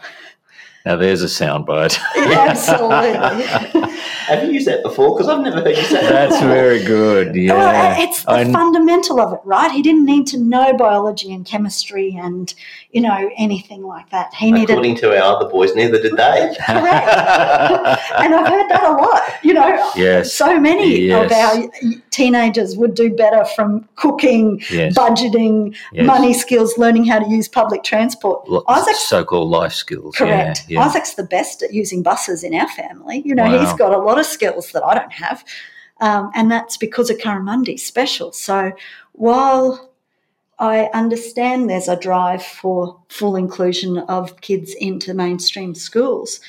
Now 0.85 0.95
there's 0.95 1.21
a 1.21 1.27
soundbite. 1.27 1.99
Absolutely. 2.15 3.91
Have 4.27 4.43
you 4.43 4.51
used 4.51 4.67
that 4.67 4.81
before? 4.81 5.15
Because 5.15 5.27
I've 5.27 5.41
never 5.41 5.61
heard 5.61 5.75
you 5.75 5.83
say 5.83 6.01
that. 6.01 6.29
That's 6.29 6.41
very 6.41 6.83
good. 6.83 7.29
Uh, 7.29 7.33
yeah, 7.33 7.53
well, 7.53 8.01
it's 8.01 8.23
the 8.23 8.31
I... 8.31 8.51
fundamental 8.51 9.19
of 9.19 9.33
it, 9.33 9.39
right? 9.43 9.71
He 9.71 9.81
didn't 9.81 10.05
need 10.05 10.25
to 10.27 10.37
know 10.37 10.73
biology 10.73 11.33
and 11.33 11.45
chemistry 11.45 12.15
and 12.15 12.53
you 12.91 13.01
know 13.01 13.29
anything 13.37 13.83
like 13.83 14.09
that. 14.09 14.33
He 14.33 14.51
needed. 14.51 14.71
According 14.71 14.95
to 14.97 15.09
our 15.09 15.35
other 15.35 15.49
boys, 15.49 15.75
neither 15.75 16.01
did 16.01 16.13
they. 16.13 16.55
Correct. 16.65 17.07
and 18.17 18.35
I've 18.35 18.47
heard 18.47 18.69
that 18.69 18.83
a 18.83 18.91
lot. 18.91 19.21
You 19.43 19.53
know, 19.53 19.91
yes. 19.95 20.33
so 20.33 20.59
many 20.59 21.07
yes. 21.07 21.25
of 21.25 21.31
our 21.31 21.99
teenagers 22.11 22.75
would 22.77 22.95
do 22.95 23.09
better 23.09 23.45
from 23.55 23.87
cooking, 23.95 24.61
yes. 24.69 24.97
budgeting, 24.97 25.75
yes. 25.91 26.05
money 26.05 26.33
skills, 26.33 26.77
learning 26.77 27.05
how 27.05 27.19
to 27.19 27.29
use 27.29 27.47
public 27.47 27.83
transport. 27.83 28.45
L- 28.49 28.63
Isaac's 28.67 29.07
so-called 29.07 29.49
life 29.49 29.73
skills. 29.73 30.15
Correct. 30.15 30.65
Yeah, 30.67 30.70
yeah. 30.71 30.81
Isaac's 30.81 31.15
the 31.15 31.23
best 31.23 31.61
at 31.61 31.73
using 31.73 32.03
buses 32.03 32.43
in 32.43 32.53
our 32.53 32.67
family. 32.69 33.21
You 33.25 33.35
know, 33.35 33.43
wow. 33.43 33.59
he's 33.59 33.73
got 33.73 33.93
a 33.93 33.97
lot 33.97 34.19
of 34.19 34.25
skills 34.25 34.71
that 34.71 34.83
I 34.83 34.95
don't 34.95 35.13
have. 35.13 35.43
Um, 35.99 36.31
and 36.33 36.51
that's 36.51 36.77
because 36.77 37.09
of 37.09 37.17
Currimundi 37.17 37.79
special. 37.79 38.31
So 38.31 38.71
while 39.13 39.91
I 40.57 40.89
understand 40.93 41.69
there's 41.69 41.87
a 41.87 41.95
drive 41.95 42.43
for 42.43 42.99
full 43.09 43.35
inclusion 43.35 43.99
of 43.99 44.41
kids 44.41 44.73
into 44.79 45.13
mainstream 45.13 45.75
schools, 45.75 46.39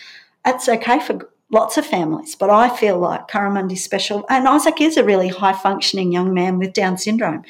that's 0.45 0.69
okay 0.69 1.01
for 1.01 1.29
lots 1.51 1.77
of 1.77 1.87
families. 1.87 2.35
But 2.35 2.51
I 2.51 2.75
feel 2.77 2.99
like 2.99 3.29
Currimundi 3.29 3.77
special, 3.79 4.25
and 4.29 4.49
Isaac 4.49 4.81
is 4.81 4.97
a 4.97 5.05
really 5.05 5.29
high 5.29 5.53
functioning 5.53 6.13
young 6.13 6.35
man 6.35 6.59
with 6.59 6.73
Down 6.73 6.97
syndrome. 6.99 7.45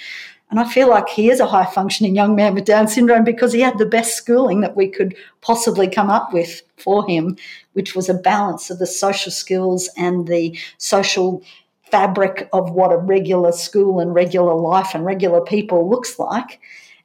And 0.52 0.60
I 0.60 0.68
feel 0.68 0.90
like 0.90 1.08
he 1.08 1.30
is 1.30 1.40
a 1.40 1.46
high 1.46 1.64
functioning 1.64 2.14
young 2.14 2.36
man 2.36 2.54
with 2.54 2.66
Down 2.66 2.86
syndrome 2.86 3.24
because 3.24 3.54
he 3.54 3.60
had 3.60 3.78
the 3.78 3.86
best 3.86 4.18
schooling 4.18 4.60
that 4.60 4.76
we 4.76 4.86
could 4.86 5.16
possibly 5.40 5.88
come 5.88 6.10
up 6.10 6.34
with 6.34 6.60
for 6.76 7.08
him, 7.08 7.38
which 7.72 7.94
was 7.94 8.10
a 8.10 8.14
balance 8.14 8.68
of 8.68 8.78
the 8.78 8.86
social 8.86 9.32
skills 9.32 9.88
and 9.96 10.28
the 10.28 10.54
social 10.76 11.42
fabric 11.90 12.50
of 12.52 12.72
what 12.72 12.92
a 12.92 12.98
regular 12.98 13.50
school 13.50 13.98
and 13.98 14.14
regular 14.14 14.54
life 14.54 14.94
and 14.94 15.06
regular 15.06 15.40
people 15.40 15.88
looks 15.88 16.18
like, 16.18 16.60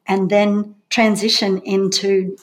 and 0.08 0.30
then 0.30 0.76
transition 0.90 1.60
into 1.60 2.36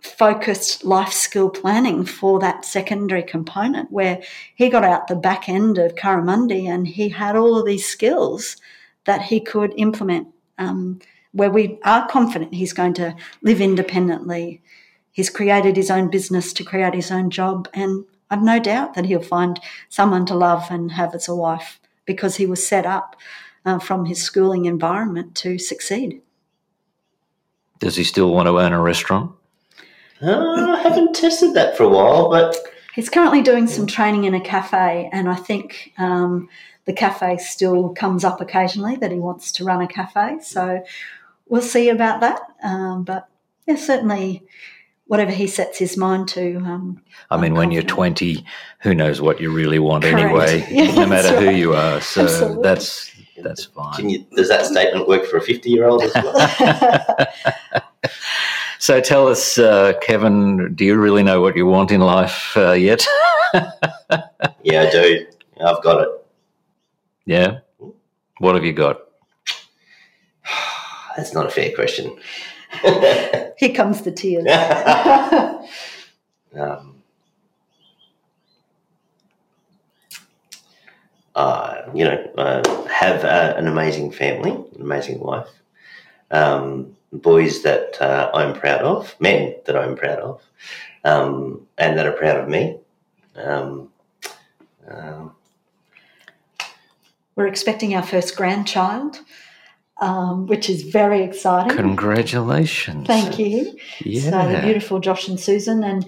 focused 0.00 0.84
life 0.84 1.12
skill 1.12 1.50
planning 1.50 2.04
for 2.04 2.40
that 2.40 2.64
secondary 2.64 3.22
component 3.22 3.92
where 3.92 4.20
he 4.56 4.68
got 4.68 4.82
out 4.82 5.06
the 5.06 5.14
back 5.14 5.48
end 5.48 5.78
of 5.78 5.94
Currimundi 5.94 6.66
and 6.66 6.88
he 6.88 7.10
had 7.10 7.36
all 7.36 7.56
of 7.56 7.64
these 7.64 7.86
skills 7.86 8.56
that 9.06 9.22
he 9.22 9.40
could 9.40 9.72
implement 9.76 10.28
um, 10.58 11.00
where 11.32 11.50
we 11.50 11.78
are 11.84 12.06
confident 12.08 12.54
he's 12.54 12.72
going 12.72 12.94
to 12.94 13.14
live 13.42 13.60
independently. 13.60 14.62
He's 15.12 15.30
created 15.30 15.76
his 15.76 15.90
own 15.90 16.10
business 16.10 16.52
to 16.54 16.64
create 16.64 16.94
his 16.94 17.10
own 17.10 17.30
job 17.30 17.68
and 17.74 18.04
I've 18.28 18.42
no 18.42 18.58
doubt 18.58 18.94
that 18.94 19.06
he'll 19.06 19.22
find 19.22 19.60
someone 19.88 20.26
to 20.26 20.34
love 20.34 20.66
and 20.68 20.90
have 20.92 21.14
as 21.14 21.28
a 21.28 21.34
wife 21.34 21.78
because 22.06 22.36
he 22.36 22.46
was 22.46 22.66
set 22.66 22.84
up 22.84 23.16
uh, 23.64 23.78
from 23.78 24.04
his 24.04 24.20
schooling 24.20 24.64
environment 24.64 25.36
to 25.36 25.58
succeed. 25.58 26.22
Does 27.78 27.96
he 27.96 28.04
still 28.04 28.32
want 28.32 28.46
to 28.46 28.58
own 28.58 28.72
a 28.72 28.80
restaurant? 28.80 29.32
Uh, 30.20 30.72
I 30.76 30.80
haven't 30.80 31.14
tested 31.14 31.54
that 31.54 31.76
for 31.76 31.84
a 31.84 31.88
while, 31.88 32.30
but 32.30 32.56
He's 32.96 33.10
currently 33.10 33.42
doing 33.42 33.66
some 33.66 33.86
training 33.86 34.24
in 34.24 34.32
a 34.32 34.40
cafe, 34.40 35.10
and 35.12 35.28
I 35.28 35.34
think 35.34 35.92
um, 35.98 36.48
the 36.86 36.92
cafe 36.92 37.36
still 37.38 37.90
comes 37.90 38.24
up 38.24 38.40
occasionally 38.40 38.96
that 38.96 39.12
he 39.12 39.18
wants 39.18 39.52
to 39.52 39.64
run 39.64 39.82
a 39.82 39.88
cafe. 39.88 40.38
So 40.42 40.82
we'll 41.48 41.62
see 41.62 41.88
about 41.88 42.20
that. 42.20 42.40
Um, 42.62 43.04
but 43.04 43.28
yeah, 43.66 43.76
certainly 43.76 44.44
whatever 45.06 45.30
he 45.30 45.46
sets 45.46 45.78
his 45.78 45.96
mind 45.96 46.28
to. 46.28 46.56
Um, 46.58 47.02
I 47.30 47.36
mean, 47.36 47.52
I'm 47.52 47.58
when 47.58 47.70
you're 47.70 47.82
20, 47.82 48.44
who 48.80 48.94
knows 48.94 49.20
what 49.20 49.40
you 49.40 49.52
really 49.52 49.78
want 49.78 50.04
Correct. 50.04 50.18
anyway, 50.18 50.66
Yeah, 50.70 50.94
no 50.94 51.06
matter 51.06 51.28
that's 51.28 51.44
who 51.44 51.50
you 51.50 51.74
are. 51.74 52.00
So 52.00 52.22
Absolutely. 52.22 52.62
that's 52.62 53.12
that's 53.42 53.64
fine. 53.66 53.92
can 53.94 54.08
you, 54.08 54.24
does 54.34 54.48
that 54.48 54.64
statement 54.64 55.06
work 55.06 55.26
for 55.26 55.36
a 55.36 55.42
50 55.42 55.68
year 55.68 55.86
old 55.86 56.02
as 56.02 56.14
well? 56.14 57.26
So 58.78 59.00
tell 59.00 59.26
us, 59.26 59.58
uh, 59.58 59.94
Kevin, 60.00 60.74
do 60.74 60.84
you 60.84 60.96
really 60.96 61.24
know 61.24 61.40
what 61.40 61.56
you 61.56 61.66
want 61.66 61.90
in 61.90 62.00
life 62.00 62.52
uh, 62.56 62.70
yet? 62.72 63.04
yeah, 64.62 64.82
I 64.82 64.90
do. 64.90 65.26
I've 65.60 65.82
got 65.82 66.02
it. 66.02 66.25
Yeah. 67.26 67.58
What 68.38 68.54
have 68.54 68.64
you 68.64 68.72
got? 68.72 69.00
That's 71.16 71.34
not 71.34 71.46
a 71.46 71.50
fair 71.50 71.72
question. 71.74 72.16
Here 72.82 73.74
comes 73.74 74.02
the 74.02 74.12
tears. 74.12 74.46
um, 76.58 76.96
uh, 81.36 81.82
you 81.94 82.04
know, 82.04 82.30
uh, 82.38 82.86
have 82.88 83.24
uh, 83.24 83.54
an 83.56 83.68
amazing 83.68 84.10
family, 84.10 84.52
an 84.52 84.80
amazing 84.80 85.20
wife, 85.20 85.48
um, 86.30 86.96
boys 87.12 87.62
that 87.62 88.00
uh, 88.00 88.30
I'm 88.34 88.54
proud 88.54 88.82
of, 88.82 89.14
men 89.20 89.54
that 89.66 89.76
I'm 89.76 89.96
proud 89.96 90.18
of, 90.18 90.42
um, 91.04 91.66
and 91.78 91.98
that 91.98 92.06
are 92.06 92.12
proud 92.12 92.38
of 92.38 92.48
me. 92.48 92.78
Um, 93.36 93.90
um, 94.88 95.35
We're 97.36 97.46
expecting 97.46 97.94
our 97.94 98.02
first 98.02 98.34
grandchild, 98.34 99.20
um, 100.00 100.46
which 100.46 100.70
is 100.70 100.82
very 100.82 101.22
exciting. 101.22 101.76
Congratulations. 101.76 103.06
Thank 103.06 103.38
you. 103.38 103.76
Yeah. 104.00 104.30
So 104.30 104.48
the 104.52 104.60
beautiful 104.62 105.00
Josh 105.00 105.28
and 105.28 105.38
Susan, 105.38 105.84
and 105.84 106.04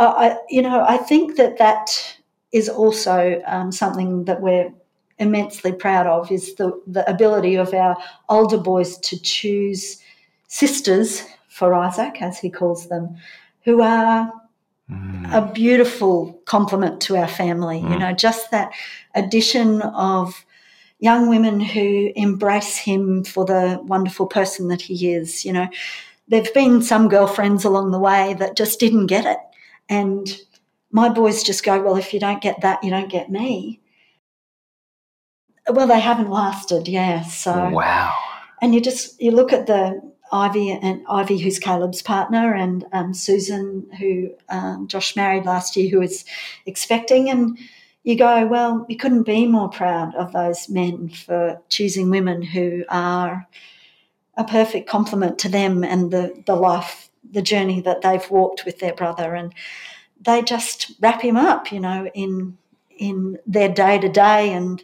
uh, 0.00 0.12
I, 0.16 0.36
you 0.50 0.60
know, 0.60 0.84
I 0.86 0.96
think 0.96 1.36
that 1.36 1.58
that 1.58 2.16
is 2.50 2.68
also 2.68 3.40
um, 3.46 3.70
something 3.70 4.24
that 4.24 4.42
we're 4.42 4.72
immensely 5.18 5.72
proud 5.72 6.06
of 6.08 6.32
is 6.32 6.54
the 6.56 6.72
the 6.88 7.08
ability 7.08 7.54
of 7.54 7.72
our 7.72 7.96
older 8.28 8.58
boys 8.58 8.98
to 8.98 9.20
choose 9.22 9.98
sisters 10.48 11.22
for 11.48 11.74
Isaac, 11.74 12.20
as 12.20 12.38
he 12.40 12.50
calls 12.50 12.88
them, 12.88 13.16
who 13.64 13.82
are 13.82 14.32
Mm. 14.90 15.32
a 15.32 15.52
beautiful 15.52 16.40
complement 16.44 17.00
to 17.02 17.16
our 17.16 17.28
family. 17.28 17.78
You 17.78 17.86
Mm. 17.86 17.98
know, 18.00 18.12
just 18.12 18.50
that 18.50 18.72
addition 19.14 19.80
of 19.80 20.44
young 21.02 21.28
women 21.28 21.58
who 21.60 22.12
embrace 22.14 22.76
him 22.76 23.24
for 23.24 23.44
the 23.44 23.80
wonderful 23.82 24.24
person 24.24 24.68
that 24.68 24.80
he 24.80 25.12
is. 25.12 25.44
You 25.44 25.52
know, 25.52 25.66
there've 26.28 26.54
been 26.54 26.80
some 26.80 27.08
girlfriends 27.08 27.64
along 27.64 27.90
the 27.90 27.98
way 27.98 28.34
that 28.38 28.56
just 28.56 28.78
didn't 28.78 29.08
get 29.08 29.26
it. 29.26 29.38
And 29.88 30.38
my 30.92 31.08
boys 31.08 31.42
just 31.42 31.64
go, 31.64 31.82
Well, 31.82 31.96
if 31.96 32.14
you 32.14 32.20
don't 32.20 32.40
get 32.40 32.60
that, 32.60 32.84
you 32.84 32.90
don't 32.90 33.10
get 33.10 33.30
me. 33.30 33.80
Well, 35.68 35.88
they 35.88 35.98
haven't 36.00 36.30
lasted, 36.30 36.86
yeah. 36.86 37.22
So 37.22 37.70
Wow. 37.70 38.14
and 38.62 38.72
you 38.72 38.80
just 38.80 39.20
you 39.20 39.32
look 39.32 39.52
at 39.52 39.66
the 39.66 40.00
Ivy 40.32 40.70
and 40.70 41.02
Ivy, 41.08 41.36
who's 41.38 41.58
Caleb's 41.58 42.00
partner, 42.00 42.54
and 42.54 42.86
um, 42.92 43.12
Susan, 43.12 43.86
who 43.98 44.30
um, 44.48 44.86
Josh 44.86 45.16
married 45.16 45.46
last 45.46 45.76
year, 45.76 45.90
who 45.90 46.00
is 46.00 46.24
expecting, 46.64 47.28
and 47.28 47.58
you 48.04 48.16
go, 48.16 48.46
well, 48.46 48.84
you 48.88 48.96
couldn't 48.96 49.22
be 49.22 49.46
more 49.46 49.68
proud 49.68 50.14
of 50.14 50.32
those 50.32 50.68
men 50.68 51.08
for 51.08 51.60
choosing 51.68 52.10
women 52.10 52.42
who 52.42 52.84
are 52.88 53.46
a 54.36 54.44
perfect 54.44 54.88
complement 54.88 55.38
to 55.38 55.48
them 55.48 55.84
and 55.84 56.10
the 56.10 56.42
the 56.46 56.56
life, 56.56 57.10
the 57.30 57.42
journey 57.42 57.80
that 57.82 58.02
they've 58.02 58.30
walked 58.30 58.64
with 58.64 58.78
their 58.78 58.94
brother, 58.94 59.34
and 59.34 59.54
they 60.20 60.42
just 60.42 60.92
wrap 61.00 61.22
him 61.22 61.36
up, 61.36 61.70
you 61.70 61.80
know, 61.80 62.08
in 62.14 62.56
in 62.98 63.38
their 63.46 63.68
day 63.68 63.98
to 63.98 64.08
day, 64.08 64.52
and 64.52 64.82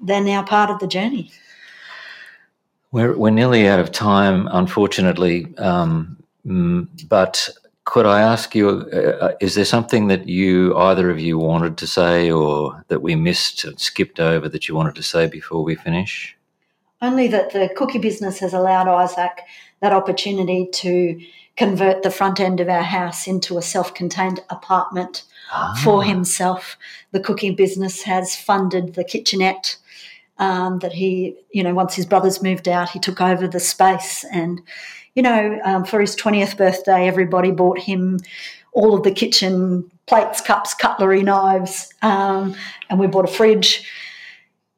they're 0.00 0.22
now 0.22 0.42
part 0.42 0.70
of 0.70 0.78
the 0.78 0.86
journey. 0.86 1.30
We're, 2.92 3.16
we're 3.16 3.30
nearly 3.30 3.68
out 3.68 3.78
of 3.78 3.92
time, 3.92 4.48
unfortunately. 4.50 5.56
Um, 5.58 6.16
but 7.08 7.48
could 7.90 8.06
I 8.06 8.20
ask 8.20 8.54
you, 8.54 8.68
uh, 8.68 9.32
is 9.40 9.56
there 9.56 9.64
something 9.64 10.06
that 10.06 10.28
you, 10.28 10.76
either 10.76 11.10
of 11.10 11.18
you, 11.18 11.38
wanted 11.38 11.76
to 11.78 11.88
say 11.88 12.30
or 12.30 12.84
that 12.86 13.02
we 13.02 13.16
missed, 13.16 13.64
and 13.64 13.80
skipped 13.80 14.20
over 14.20 14.48
that 14.48 14.68
you 14.68 14.76
wanted 14.76 14.94
to 14.94 15.02
say 15.02 15.26
before 15.26 15.64
we 15.64 15.74
finish? 15.74 16.36
Only 17.02 17.26
that 17.28 17.52
the 17.52 17.68
cookie 17.76 17.98
business 17.98 18.38
has 18.38 18.54
allowed 18.54 18.86
Isaac 18.86 19.40
that 19.80 19.92
opportunity 19.92 20.68
to 20.72 21.20
convert 21.56 22.04
the 22.04 22.12
front 22.12 22.38
end 22.38 22.60
of 22.60 22.68
our 22.68 22.84
house 22.84 23.26
into 23.26 23.58
a 23.58 23.62
self 23.62 23.92
contained 23.92 24.38
apartment 24.50 25.24
for 25.82 26.04
himself. 26.04 26.76
The 27.10 27.18
cookie 27.18 27.50
business 27.50 28.02
has 28.02 28.36
funded 28.36 28.94
the 28.94 29.02
kitchenette 29.02 29.76
um, 30.38 30.78
that 30.78 30.92
he, 30.92 31.36
you 31.50 31.64
know, 31.64 31.74
once 31.74 31.94
his 31.94 32.06
brothers 32.06 32.40
moved 32.40 32.68
out, 32.68 32.90
he 32.90 33.00
took 33.00 33.20
over 33.20 33.48
the 33.48 33.58
space. 33.58 34.24
And, 34.32 34.60
you 35.14 35.22
know, 35.22 35.58
um, 35.64 35.84
for 35.84 36.00
his 36.00 36.14
20th 36.16 36.56
birthday, 36.56 37.06
everybody 37.06 37.50
bought 37.50 37.78
him 37.78 38.18
all 38.72 38.94
of 38.94 39.02
the 39.02 39.10
kitchen 39.10 39.90
plates, 40.06 40.40
cups, 40.40 40.74
cutlery, 40.74 41.22
knives, 41.22 41.92
um, 42.02 42.54
and 42.88 42.98
we 42.98 43.06
bought 43.06 43.24
a 43.28 43.32
fridge 43.32 43.88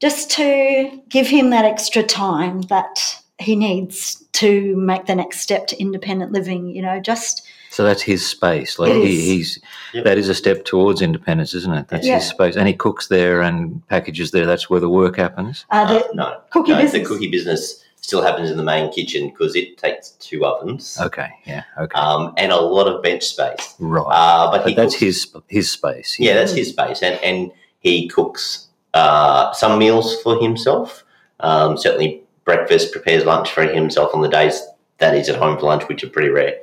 just 0.00 0.30
to 0.30 1.00
give 1.08 1.26
him 1.26 1.50
that 1.50 1.64
extra 1.64 2.02
time 2.02 2.62
that 2.62 3.22
he 3.38 3.54
needs 3.56 4.22
to 4.32 4.74
make 4.76 5.06
the 5.06 5.14
next 5.14 5.40
step 5.40 5.66
to 5.68 5.78
independent 5.80 6.32
living. 6.32 6.68
You 6.68 6.82
know, 6.82 7.00
just 7.00 7.42
So 7.70 7.84
that's 7.84 8.02
his 8.02 8.26
space. 8.26 8.78
Like 8.78 8.90
It 8.90 9.04
he, 9.04 9.14
is. 9.18 9.24
he's 9.26 9.58
Yep. 9.94 10.04
that 10.04 10.18
is 10.18 10.28
a 10.28 10.34
step 10.34 10.64
towards 10.64 11.02
independence, 11.02 11.54
isn't 11.54 11.72
it? 11.74 11.88
That's 11.88 12.06
Yeah. 12.06 12.14
his 12.16 12.24
space, 12.28 12.56
and 12.56 12.66
he 12.66 12.74
cooks 12.74 13.08
there 13.08 13.42
and 13.42 13.86
packages 13.88 14.30
there. 14.30 14.46
That's 14.46 14.68
where 14.70 14.80
the 14.80 14.88
work 14.88 15.16
happens. 15.16 15.66
uh, 15.70 15.84
the, 15.86 16.04
Uh, 16.04 16.08
no, 16.14 16.36
cookie 16.50 16.72
no, 16.72 16.78
business. 16.80 17.02
the 17.08 17.14
cookie 17.14 17.30
business 17.30 17.82
still 18.02 18.20
happens 18.22 18.50
in 18.50 18.56
the 18.56 18.62
main 18.62 18.92
kitchen 18.92 19.28
because 19.28 19.54
it 19.56 19.78
takes 19.78 20.10
two 20.18 20.44
ovens 20.44 20.98
Okay, 21.00 21.28
yeah, 21.46 21.62
okay, 21.78 21.98
um, 21.98 22.34
and 22.36 22.52
a 22.52 22.60
lot 22.60 22.86
of 22.88 23.02
bench 23.02 23.22
space. 23.24 23.74
right. 23.78 24.02
Uh, 24.10 24.50
but 24.50 24.66
he 24.66 24.74
but 24.74 24.82
that's 24.82 24.94
cooks- 24.94 25.00
his 25.02 25.36
his 25.48 25.70
space. 25.70 26.18
Yeah, 26.18 26.34
that's 26.34 26.52
his 26.52 26.68
space, 26.70 27.02
and 27.02 27.18
and 27.22 27.52
he 27.80 28.08
cooks 28.08 28.66
uh, 28.94 29.52
some 29.52 29.78
meals 29.78 30.20
for 30.22 30.40
himself. 30.40 31.04
Um, 31.40 31.76
certainly, 31.78 32.22
breakfast, 32.44 32.92
prepares 32.92 33.24
lunch 33.24 33.50
for 33.52 33.62
himself 33.62 34.14
on 34.14 34.20
the 34.20 34.28
days 34.28 34.60
that 34.98 35.14
he's 35.16 35.28
at 35.28 35.36
home 35.36 35.58
for 35.58 35.66
lunch, 35.66 35.88
which 35.88 36.04
are 36.04 36.08
pretty 36.10 36.28
rare. 36.28 36.56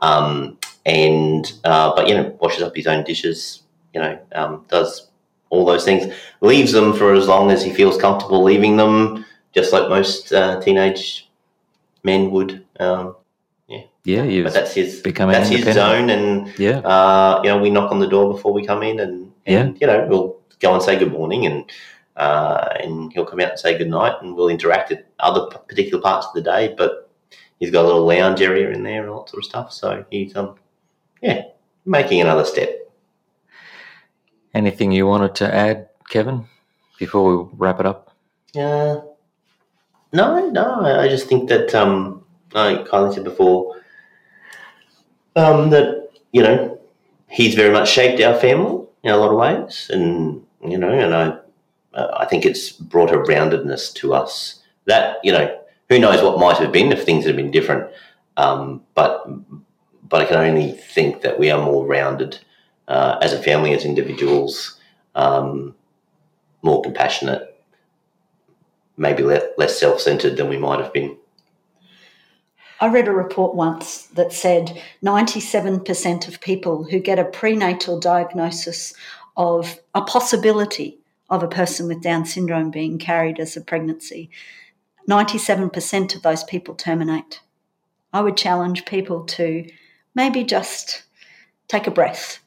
Um, 0.00 0.58
and 0.86 1.50
uh, 1.64 1.94
but 1.96 2.08
you 2.08 2.14
know, 2.14 2.36
washes 2.40 2.62
up 2.62 2.76
his 2.76 2.86
own 2.86 3.04
dishes. 3.04 3.62
You 3.94 4.00
know, 4.00 4.18
um, 4.34 4.64
does 4.68 5.08
all 5.50 5.64
those 5.66 5.84
things. 5.84 6.12
Leaves 6.40 6.72
them 6.72 6.92
for 6.94 7.12
as 7.14 7.28
long 7.28 7.50
as 7.50 7.62
he 7.64 7.72
feels 7.72 7.98
comfortable 7.98 8.42
leaving 8.42 8.76
them, 8.78 9.24
just 9.54 9.72
like 9.72 9.88
most 9.88 10.32
uh, 10.32 10.60
teenage 10.60 11.30
men 12.02 12.30
would. 12.30 12.64
Um, 12.78 13.16
yeah, 14.04 14.24
you. 14.24 14.42
but 14.42 14.52
that's 14.52 14.74
his 14.74 15.00
becoming 15.00 15.34
that's 15.34 15.48
his 15.48 15.74
zone, 15.74 16.10
and 16.10 16.52
Yeah, 16.58 16.78
uh, 16.78 17.40
you 17.44 17.50
know, 17.50 17.58
we 17.58 17.70
knock 17.70 17.92
on 17.92 18.00
the 18.00 18.08
door 18.08 18.32
before 18.32 18.52
we 18.52 18.66
come 18.66 18.82
in, 18.82 18.98
and, 18.98 19.32
and 19.46 19.80
you 19.80 19.86
know, 19.86 20.06
we'll 20.08 20.40
go 20.58 20.74
and 20.74 20.82
say 20.82 20.98
good 20.98 21.12
morning, 21.12 21.46
and 21.46 21.70
uh, 22.16 22.68
and 22.80 23.12
he'll 23.12 23.24
come 23.24 23.40
out 23.40 23.50
and 23.50 23.58
say 23.58 23.78
good 23.78 23.88
night, 23.88 24.16
and 24.20 24.34
we'll 24.34 24.48
interact 24.48 24.90
at 24.90 25.06
other 25.20 25.46
particular 25.68 26.02
parts 26.02 26.26
of 26.26 26.34
the 26.34 26.42
day. 26.42 26.74
But 26.76 27.08
he's 27.60 27.70
got 27.70 27.84
a 27.84 27.86
little 27.86 28.04
lounge 28.04 28.42
area 28.42 28.70
in 28.70 28.82
there 28.82 29.02
and 29.02 29.10
all 29.10 29.22
that 29.22 29.30
sort 29.30 29.44
of 29.44 29.48
stuff. 29.48 29.72
So 29.72 30.04
he's 30.10 30.34
um, 30.34 30.56
yeah, 31.22 31.42
making 31.86 32.20
another 32.20 32.44
step. 32.44 32.70
Anything 34.52 34.90
you 34.90 35.06
wanted 35.06 35.36
to 35.36 35.54
add, 35.54 35.90
Kevin, 36.10 36.46
before 36.98 37.36
we 37.36 37.50
wrap 37.56 37.78
it 37.78 37.86
up? 37.86 38.16
Uh, 38.54 39.00
no, 40.12 40.50
no, 40.50 40.84
I 40.84 41.08
just 41.08 41.28
think 41.28 41.48
that 41.48 41.74
um, 41.74 42.24
like 42.52 42.86
Kylie 42.86 43.14
said 43.14 43.24
before, 43.24 43.80
um, 45.36 45.70
that 45.70 46.10
you 46.32 46.42
know 46.42 46.78
he's 47.28 47.54
very 47.54 47.72
much 47.72 47.90
shaped 47.90 48.20
our 48.22 48.38
family 48.38 48.84
in 49.02 49.10
a 49.12 49.16
lot 49.16 49.30
of 49.30 49.38
ways, 49.38 49.90
and 49.92 50.44
you 50.66 50.78
know, 50.78 50.90
and 50.90 51.14
I 51.14 51.38
I 51.94 52.26
think 52.26 52.44
it's 52.44 52.70
brought 52.70 53.10
a 53.10 53.18
roundedness 53.18 53.92
to 53.94 54.14
us 54.14 54.60
that 54.86 55.16
you 55.22 55.32
know 55.32 55.58
who 55.88 55.98
knows 55.98 56.22
what 56.22 56.38
might 56.38 56.58
have 56.58 56.72
been 56.72 56.92
if 56.92 57.04
things 57.04 57.24
had 57.24 57.36
been 57.36 57.50
different, 57.50 57.90
um, 58.36 58.82
but 58.94 59.26
but 60.08 60.20
I 60.20 60.24
can 60.26 60.36
only 60.36 60.72
think 60.72 61.22
that 61.22 61.38
we 61.38 61.50
are 61.50 61.62
more 61.62 61.86
rounded 61.86 62.38
uh, 62.88 63.18
as 63.22 63.32
a 63.32 63.42
family, 63.42 63.72
as 63.72 63.84
individuals, 63.84 64.78
um, 65.14 65.74
more 66.62 66.82
compassionate, 66.82 67.51
maybe 69.02 69.24
le- 69.24 69.50
less 69.58 69.78
self 69.78 70.00
centered 70.00 70.36
than 70.36 70.48
we 70.48 70.56
might 70.56 70.80
have 70.80 70.92
been. 70.92 71.18
I 72.80 72.86
read 72.86 73.08
a 73.08 73.12
report 73.12 73.54
once 73.54 74.06
that 74.14 74.32
said 74.32 74.80
97% 75.04 76.28
of 76.28 76.40
people 76.40 76.84
who 76.84 76.98
get 76.98 77.18
a 77.18 77.24
prenatal 77.24 78.00
diagnosis 78.00 78.94
of 79.36 79.78
a 79.94 80.02
possibility 80.02 80.98
of 81.30 81.42
a 81.42 81.48
person 81.48 81.88
with 81.88 82.02
Down 82.02 82.24
syndrome 82.24 82.70
being 82.70 82.98
carried 82.98 83.38
as 83.38 83.56
a 83.56 83.60
pregnancy, 83.60 84.30
97% 85.08 86.14
of 86.14 86.22
those 86.22 86.44
people 86.44 86.74
terminate. 86.74 87.40
I 88.12 88.20
would 88.20 88.36
challenge 88.36 88.84
people 88.84 89.24
to 89.24 89.68
maybe 90.14 90.44
just 90.44 91.02
take 91.68 91.86
a 91.86 91.90
breath. 91.90 92.38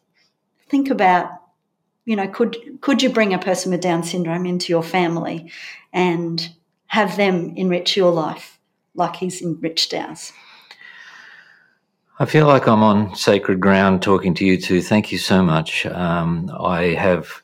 Think 0.69 0.89
about, 0.89 1.29
you 2.05 2.15
know, 2.15 2.27
could 2.27 2.79
could 2.81 3.01
you 3.01 3.09
bring 3.09 3.33
a 3.33 3.39
person 3.39 3.71
with 3.71 3.81
Down 3.81 4.03
syndrome 4.03 4.45
into 4.45 4.71
your 4.71 4.83
family 4.83 5.51
and 5.91 6.49
have 6.87 7.17
them 7.17 7.53
enrich 7.57 7.97
your 7.97 8.11
life 8.11 8.59
like 8.93 9.15
he's 9.17 9.41
enriched 9.41 9.93
ours? 9.93 10.31
I 12.17 12.25
feel 12.25 12.47
like 12.47 12.67
I'm 12.67 12.83
on 12.83 13.13
sacred 13.15 13.59
ground 13.59 14.01
talking 14.01 14.33
to 14.35 14.45
you 14.45 14.59
two. 14.61 14.81
Thank 14.81 15.11
you 15.11 15.17
so 15.17 15.43
much. 15.43 15.85
Um, 15.87 16.49
I 16.57 16.93
have, 16.93 17.41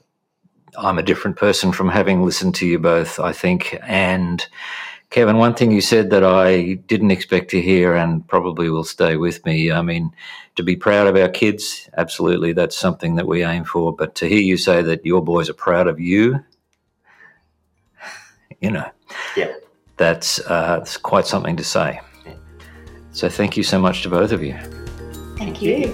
I'm 0.77 0.97
a 0.97 1.03
different 1.03 1.35
person 1.35 1.73
from 1.73 1.89
having 1.89 2.23
listened 2.23 2.55
to 2.55 2.65
you 2.65 2.79
both, 2.79 3.19
I 3.19 3.33
think. 3.33 3.77
And 3.85 4.47
Kevin, 5.11 5.37
one 5.37 5.53
thing 5.53 5.71
you 5.71 5.81
said 5.81 6.09
that 6.11 6.23
I 6.23 6.75
didn't 6.87 7.11
expect 7.11 7.51
to 7.51 7.61
hear 7.61 7.95
and 7.95 8.25
probably 8.29 8.69
will 8.69 8.85
stay 8.85 9.17
with 9.17 9.45
me. 9.45 9.69
I 9.69 9.81
mean, 9.81 10.11
to 10.55 10.63
be 10.63 10.77
proud 10.77 11.05
of 11.05 11.17
our 11.17 11.27
kids, 11.27 11.89
absolutely, 11.97 12.53
that's 12.53 12.77
something 12.77 13.15
that 13.15 13.27
we 13.27 13.43
aim 13.43 13.65
for. 13.65 13.93
But 13.93 14.15
to 14.15 14.29
hear 14.29 14.39
you 14.39 14.55
say 14.55 14.81
that 14.81 15.05
your 15.05 15.21
boys 15.21 15.49
are 15.49 15.53
proud 15.53 15.87
of 15.87 15.99
you, 15.99 16.39
you 18.61 18.71
know, 18.71 18.89
Yeah. 19.35 19.51
that's, 19.97 20.39
uh, 20.39 20.77
that's 20.77 20.95
quite 20.95 21.27
something 21.27 21.57
to 21.57 21.63
say. 21.63 21.99
So 23.11 23.27
thank 23.27 23.57
you 23.57 23.63
so 23.63 23.79
much 23.79 24.03
to 24.03 24.09
both 24.09 24.31
of 24.31 24.41
you. 24.41 24.57
Thank 25.37 25.61
you. 25.61 25.93